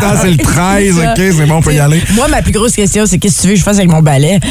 Ah, 0.03 0.15
c'est 0.21 0.31
le 0.31 0.37
13, 0.37 0.95
C'est 0.97 1.03
ça. 1.05 1.13
ok, 1.13 1.17
c'est 1.37 1.47
bon, 1.47 1.57
on 1.57 1.63
peut 1.63 1.75
y 1.75 1.79
aller. 1.79 2.01
moi 2.15 2.27
ma 2.29 2.43
plus 2.43 2.53
grosse 2.53 2.73
question 2.73 3.05
c'est 3.07 3.19
qu'est-ce 3.19 3.37
que 3.37 3.43
tu 3.43 3.49
veux 3.49 3.53
que 3.55 3.59
je 3.61 3.65
fasse 3.65 3.77
avec 3.77 3.91
mon 3.91 4.01
balai? 4.03 4.39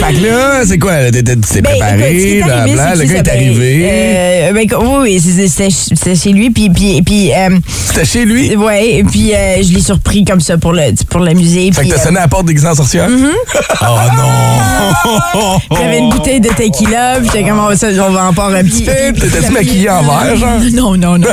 Fait 0.00 0.14
que 0.14 0.26
là, 0.26 0.62
c'est 0.66 0.78
quoi? 0.78 0.92
T'es 1.10 1.22
t'es- 1.22 1.36
Ben, 1.36 1.42
écoute, 1.42 1.62
préparé, 1.62 2.02
arrivé, 2.04 2.42
blablabla, 2.42 2.92
c'est 2.96 3.02
le 3.02 3.04
gars 3.12 3.18
est 3.18 3.22
ben, 3.22 3.34
arrivé? 3.36 3.88
euh, 3.90 4.52
ben, 4.52 4.66
oui, 4.80 5.20
oui, 5.20 5.20
c'était 5.48 6.14
chez 6.16 6.30
lui, 6.32 6.50
puis, 6.50 6.70
puis, 6.70 7.02
puis 7.02 7.32
euh, 7.32 7.58
C'était 7.88 8.04
chez 8.04 8.24
lui? 8.24 8.52
et 8.52 9.04
puis 9.04 9.32
euh, 9.34 9.62
je 9.62 9.72
l'ai 9.72 9.80
surpris 9.80 10.24
comme 10.24 10.40
ça 10.40 10.56
pour 10.58 10.72
le, 10.72 10.92
pour. 11.08 11.22
Fait 11.24 11.34
que 11.34 11.88
t'as 11.90 11.98
à 12.18 12.22
la 12.22 12.28
porte 12.28 12.46
déguisé 12.46 12.66
en 12.68 12.74
sorcière? 12.74 13.08
Oh 13.10 13.86
non! 14.16 15.58
J'avais 15.76 15.98
une 15.98 16.10
bouteille 16.10 16.40
de 16.40 16.48
tequila, 16.48 17.16
puis 17.18 17.26
j'étais 17.32 17.48
comme, 17.48 17.58
on 17.58 17.68
va, 17.68 18.06
on 18.06 18.10
va 18.12 18.24
en 18.26 18.32
part 18.32 18.48
un 18.50 18.62
petit 18.64 18.84
peu. 18.84 18.92
T'étais-tu 19.20 19.52
maquillée 19.52 19.90
en 19.90 20.02
vert, 20.02 20.36
genre? 20.36 20.58
Non, 20.72 20.96
non, 20.96 21.18
non. 21.18 21.28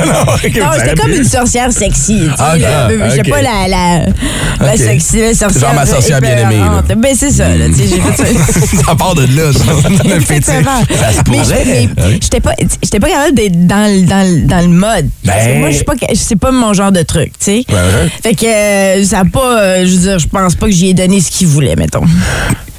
Non, 0.60 0.66
j'étais 0.76 0.94
comme 1.00 1.10
une 1.12 1.24
sorcière 1.24 1.72
sexy. 1.72 2.24
sais, 2.24 2.30
Ah, 2.38 2.54
pas, 3.28 3.42
la, 3.42 4.04
la, 4.60 4.76
sexy, 4.76 5.20
la 5.20 5.34
sorcière. 5.34 5.60
Genre 5.60 5.74
ma 5.74 5.86
sorcière 5.86 6.20
bien-aimée. 6.20 6.60
Ben, 6.96 7.14
c'est 7.16 7.30
ça, 7.30 7.48
là, 7.48 7.66
j'ai 7.76 7.86
fait 7.86 8.76
ça. 8.86 8.94
part 8.94 9.14
de 9.14 9.22
là, 9.36 9.52
ça. 9.52 9.88
le 10.04 10.20
fétiche. 10.20 10.54
Mais 11.28 11.88
j'étais 12.20 12.40
pas, 12.40 12.52
j'étais 12.82 13.00
pas 13.00 13.08
capable 13.08 13.34
d'être 13.34 13.66
dans, 13.66 13.90
le- 13.92 14.06
dans, 14.06 14.26
le- 14.28 14.46
dans 14.46 14.60
le 14.60 14.68
mode. 14.68 15.08
Parce 15.24 15.38
que 15.44 15.44
Ben. 15.52 15.60
moi, 15.60 15.70
je 15.70 15.76
suis 15.76 15.84
pas, 15.84 15.94
c'est 16.14 16.36
pas 16.38 16.50
mon 16.50 16.72
genre 16.72 16.92
de 16.92 17.02
truc, 17.02 17.32
tu 17.38 17.44
sais. 17.44 17.64
Fait 18.22 18.34
que 18.34 18.46
euh, 18.46 19.04
ça 19.04 19.20
a 19.20 19.24
pas, 19.24 19.60
euh, 19.60 19.84
je 19.86 19.90
veux 19.92 19.98
dire, 20.08 20.18
je 20.18 20.26
pense 20.28 20.54
pas 20.54 20.66
que 20.70 20.76
j'y 20.76 20.88
ai 20.90 20.94
donné 20.94 21.20
ce 21.20 21.30
qu'il 21.30 21.46
voulait, 21.48 21.76
mettons. 21.76 22.02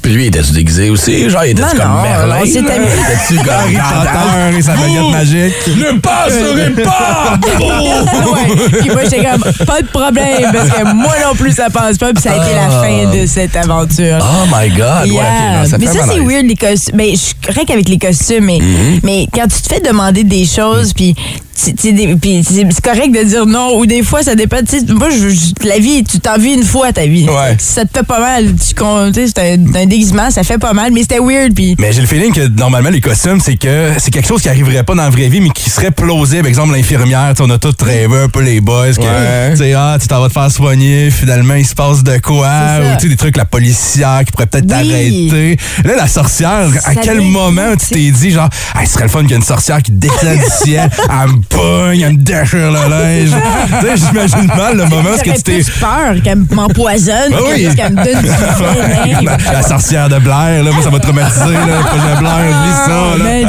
Puis 0.02 0.12
lui, 0.12 0.24
il 0.24 0.26
était-tu 0.28 0.50
déguisé 0.52 0.90
aussi? 0.90 1.30
Genre, 1.30 1.44
il 1.44 1.50
était 1.52 1.62
Non, 1.62 1.68
comme 1.68 1.78
non, 1.78 2.02
Merlin? 2.02 2.38
on 2.42 2.44
s'est 2.44 2.58
amusé. 2.58 2.72
Était-tu 2.74 3.36
comme 3.36 3.44
Potter 3.72 4.58
et 4.58 4.62
sa 4.62 4.74
baguette 4.74 5.10
magique. 5.12 5.54
Ne 5.76 5.98
passerez 6.00 6.70
pas! 6.82 7.38
ouais. 7.60 8.80
Puis 8.80 8.90
moi, 8.90 9.02
j'étais 9.04 9.24
comme, 9.24 9.66
pas 9.66 9.80
de 9.82 9.86
problème, 9.86 10.50
parce 10.52 10.70
que 10.70 10.82
moi 10.92 11.14
non 11.24 11.34
plus, 11.36 11.52
ça 11.52 11.70
passe 11.70 11.98
pas. 11.98 12.12
Puis 12.12 12.20
ça 12.22 12.32
a 12.32 12.36
été 12.44 12.52
la 12.54 12.66
Ah. 12.66 12.82
fin 12.82 13.16
de 13.16 13.26
cette 13.26 13.54
aventure. 13.54 14.18
Oh 14.20 14.46
my 14.52 14.68
God! 14.70 15.02
Ouais, 15.04 15.12
Yeah. 15.12 15.22
ok, 15.22 15.62
non, 15.62 15.70
ça 15.70 15.78
mais 15.78 15.86
ça, 15.86 16.04
c'est 16.12 16.18
weird, 16.20 16.46
les 16.46 16.56
costumes. 16.56 16.96
Ben, 16.96 17.10
je 17.12 17.16
suis 17.16 17.34
correct 17.46 17.70
avec 17.70 17.88
les 17.88 17.98
costumes, 17.98 18.44
mais, 18.44 18.58
Mm-hmm. 18.58 19.00
mais 19.04 19.26
quand 19.32 19.46
tu 19.46 19.62
te 19.62 19.72
fais 19.72 19.80
demander 19.80 20.24
des 20.24 20.44
choses, 20.46 20.92
puis 20.94 21.14
c'est 21.54 22.80
correct 22.82 23.12
de 23.12 23.24
dire 23.24 23.46
non, 23.46 23.76
ou 23.78 23.86
des 23.86 24.02
fois, 24.02 24.22
ça 24.22 24.34
dépend. 24.34 24.58
tu 24.68 24.78
sais, 24.80 24.92
Moi, 24.92 25.10
je, 25.10 25.28
je- 25.28 25.68
la 25.68 25.78
vie, 25.78 26.02
tu 26.04 26.18
t'en 26.20 26.38
vis 26.38 26.54
une 26.54 26.62
fois, 26.64 26.92
ta 26.92 27.06
vie. 27.06 27.26
Ouais. 27.28 27.56
Si 27.58 27.72
ça 27.74 27.84
te 27.84 27.96
fait 27.98 28.04
pas 28.04 28.20
mal, 28.20 28.46
tu 28.54 28.74
c'est 29.14 29.38
un, 29.38 29.74
un 29.74 29.86
déguisement, 29.86 30.30
ça 30.30 30.42
fait 30.42 30.58
pas 30.58 30.72
mal, 30.72 30.92
mais 30.92 31.02
c'était 31.02 31.18
weird, 31.20 31.54
puis. 31.54 31.76
Mais 31.78 31.92
j'ai 31.92 32.00
le 32.00 32.06
feeling 32.06 32.32
que 32.32 32.48
normalement, 32.48 32.90
les 32.90 33.00
costumes, 33.00 33.40
c'est 33.40 33.56
que 33.56 33.92
c'est 33.98 34.10
quelque 34.10 34.26
chose 34.28 34.42
qui 34.42 34.48
arriverait 34.48 34.82
pas 34.82 34.94
dans 34.94 35.02
la 35.02 35.10
vraie 35.10 35.28
vie, 35.28 35.40
mais 35.40 35.50
qui 35.50 35.70
serait 35.70 35.90
plausible. 35.90 36.46
Exemple, 36.46 36.72
l'infirmière, 36.74 37.32
on 37.40 37.50
a 37.50 37.58
tous 37.58 37.74
rêvé 37.84 38.16
un 38.24 38.28
peu 38.28 38.40
les 38.42 38.60
boys, 38.60 38.92
que 38.94 39.00
Ouais. 39.02 39.50
tu 39.52 39.58
sais, 39.58 39.72
ah, 39.74 39.96
tu 40.00 40.08
t'en 40.08 40.20
vas 40.20 40.28
te 40.28 40.32
faire 40.32 40.50
soigner, 40.50 41.10
finalement, 41.10 41.54
il 41.54 41.66
se 41.66 41.74
passe 41.74 42.02
de 42.02 42.18
quoi, 42.18 42.48
ou 42.80 42.96
tu 42.96 43.02
sais, 43.02 43.08
des 43.08 43.16
trucs, 43.16 43.36
la 43.36 43.44
policière 43.44 44.22
qui 44.24 44.32
pourrait 44.32 44.46
peut-être 44.46 44.64
Oui. 44.64 44.70
t'arrêter. 44.70 45.56
Là, 45.84 45.96
la 45.96 46.08
sorcière, 46.08 46.68
à 46.84 46.94
quel 46.96 47.20
moment 47.20 47.76
tu 47.78 47.86
t'es 47.94 48.10
dit, 48.10 48.30
genre, 48.30 48.48
ah, 48.74 48.84
ce 48.86 48.92
serait 48.92 49.04
le 49.04 49.10
fun 49.10 49.20
qu'il 49.22 49.30
y 49.30 49.32
ait 49.34 49.36
une 49.36 49.42
sorcière 49.42 49.82
qui 49.82 49.92
descend 49.92 50.36
du 50.38 50.44
ciel, 50.64 50.90
elle 51.22 51.28
me 51.32 51.41
pogne, 51.48 52.00
elle 52.00 52.12
me 52.12 52.16
déchire 52.18 52.70
le 52.70 52.88
linge. 52.90 53.30
tu 53.80 53.86
sais, 53.86 54.06
j'imagine 54.06 54.46
mal 54.56 54.76
le 54.76 54.84
moment 54.86 55.10
où 55.14 55.18
que 55.22 55.30
tu 55.36 55.42
t'es. 55.42 55.54
plus 55.54 55.70
peur 55.80 56.14
qu'elle 56.22 56.42
m'empoisonne, 56.50 57.32
Ah 57.32 57.38
oui. 57.52 57.68
qu'elle 57.74 57.92
me 57.92 58.04
donne 58.04 58.22
du. 58.22 58.28
La, 59.26 59.52
la 59.52 59.62
sorcière 59.62 60.08
de 60.08 60.18
Blair, 60.18 60.62
là, 60.64 60.70
moi, 60.72 60.82
ça 60.82 60.90
m'a 60.90 60.98
traumatisé, 60.98 61.52
là, 61.52 61.66
le 61.66 61.84
projet 61.84 62.16
Blair, 62.18 62.54
ça, 62.86 63.16
là. 63.18 63.24
Ben, 63.24 63.48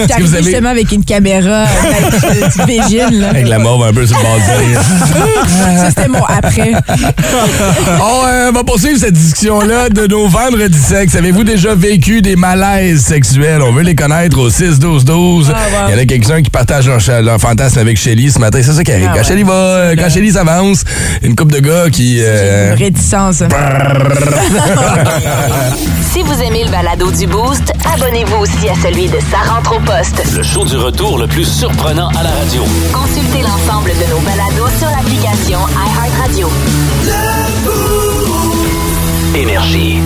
J'arrive 0.08 0.26
vous 0.26 0.34
avez- 0.34 0.42
justement 0.44 0.68
avec 0.70 0.92
une 0.92 1.04
caméra, 1.04 1.64
avec 1.64 2.56
une 2.58 2.64
vigile, 2.66 3.20
là. 3.20 3.28
Avec 3.30 3.48
la 3.48 3.58
mauve 3.58 3.82
un 3.84 3.92
peu 3.92 4.06
sur 4.06 4.16
le 4.18 4.22
bord 4.22 4.36
du 4.36 4.68
nez. 4.68 5.78
Ça, 5.78 5.88
c'était 5.88 6.08
mon 6.08 6.24
après. 6.24 6.72
On 8.00 8.26
euh, 8.28 8.50
va 8.52 8.64
poursuivre 8.64 8.98
cette 8.98 9.14
discussion-là 9.14 9.88
de 9.88 10.06
nos 10.06 10.26
vendredis 10.28 10.78
sexe. 10.78 11.14
Avez-vous 11.16 11.44
déjà 11.44 11.74
vécu 11.74 12.22
des 12.22 12.36
malaises 12.36 13.00
sexuels? 13.02 13.62
On 13.62 13.72
veut 13.72 13.82
les 13.82 13.94
connaître 13.94 14.38
au 14.38 14.48
6-12-12. 14.50 15.46
Ah. 15.52 15.58
Il 15.88 15.92
y 15.92 15.94
en 15.94 15.98
a 16.02 16.04
quelques-uns 16.04 16.39
qui 16.42 16.50
partagent 16.50 16.88
leur, 16.88 17.40
fantasme 17.40 17.78
avec 17.78 17.96
Shelly 17.96 18.30
ce 18.30 18.38
matin. 18.38 18.60
C'est 18.62 18.72
ça 18.72 18.84
qui 18.84 18.92
arrive. 18.92 19.08
Ah, 19.08 19.12
quand 19.14 19.20
ouais. 19.20 19.24
Shelly 19.26 19.42
va, 19.42 19.52
euh, 19.52 19.96
quand 19.96 20.08
Shelly 20.10 20.32
s'avance, 20.32 20.84
une 21.22 21.34
couple 21.36 21.54
de 21.54 21.60
gars 21.60 21.90
qui... 21.90 22.18
euh, 22.20 22.72
Une 22.72 22.78
réticence. 22.78 23.42
Si 26.12 26.22
vous 26.22 26.42
aimez 26.42 26.64
le 26.64 26.70
balado 26.70 27.10
du 27.12 27.26
Boost, 27.26 27.72
abonnez-vous 27.94 28.36
aussi 28.36 28.68
à 28.68 28.74
celui 28.82 29.08
de 29.08 29.18
Sa 29.30 29.50
rentre 29.52 29.76
au 29.76 29.80
poste. 29.80 30.22
Le 30.36 30.42
show 30.42 30.64
du 30.64 30.76
retour 30.76 31.18
le 31.18 31.26
plus 31.26 31.44
surprenant 31.44 32.08
à 32.08 32.22
la 32.22 32.30
radio. 32.30 32.64
Consultez 32.92 33.42
l'ensemble 33.42 33.90
de 33.90 34.10
nos 34.10 34.20
balados 34.20 34.70
sur 34.78 34.88
l'application 34.88 35.58
iHeartRadio. 35.68 36.50
Énergie. 39.36 40.00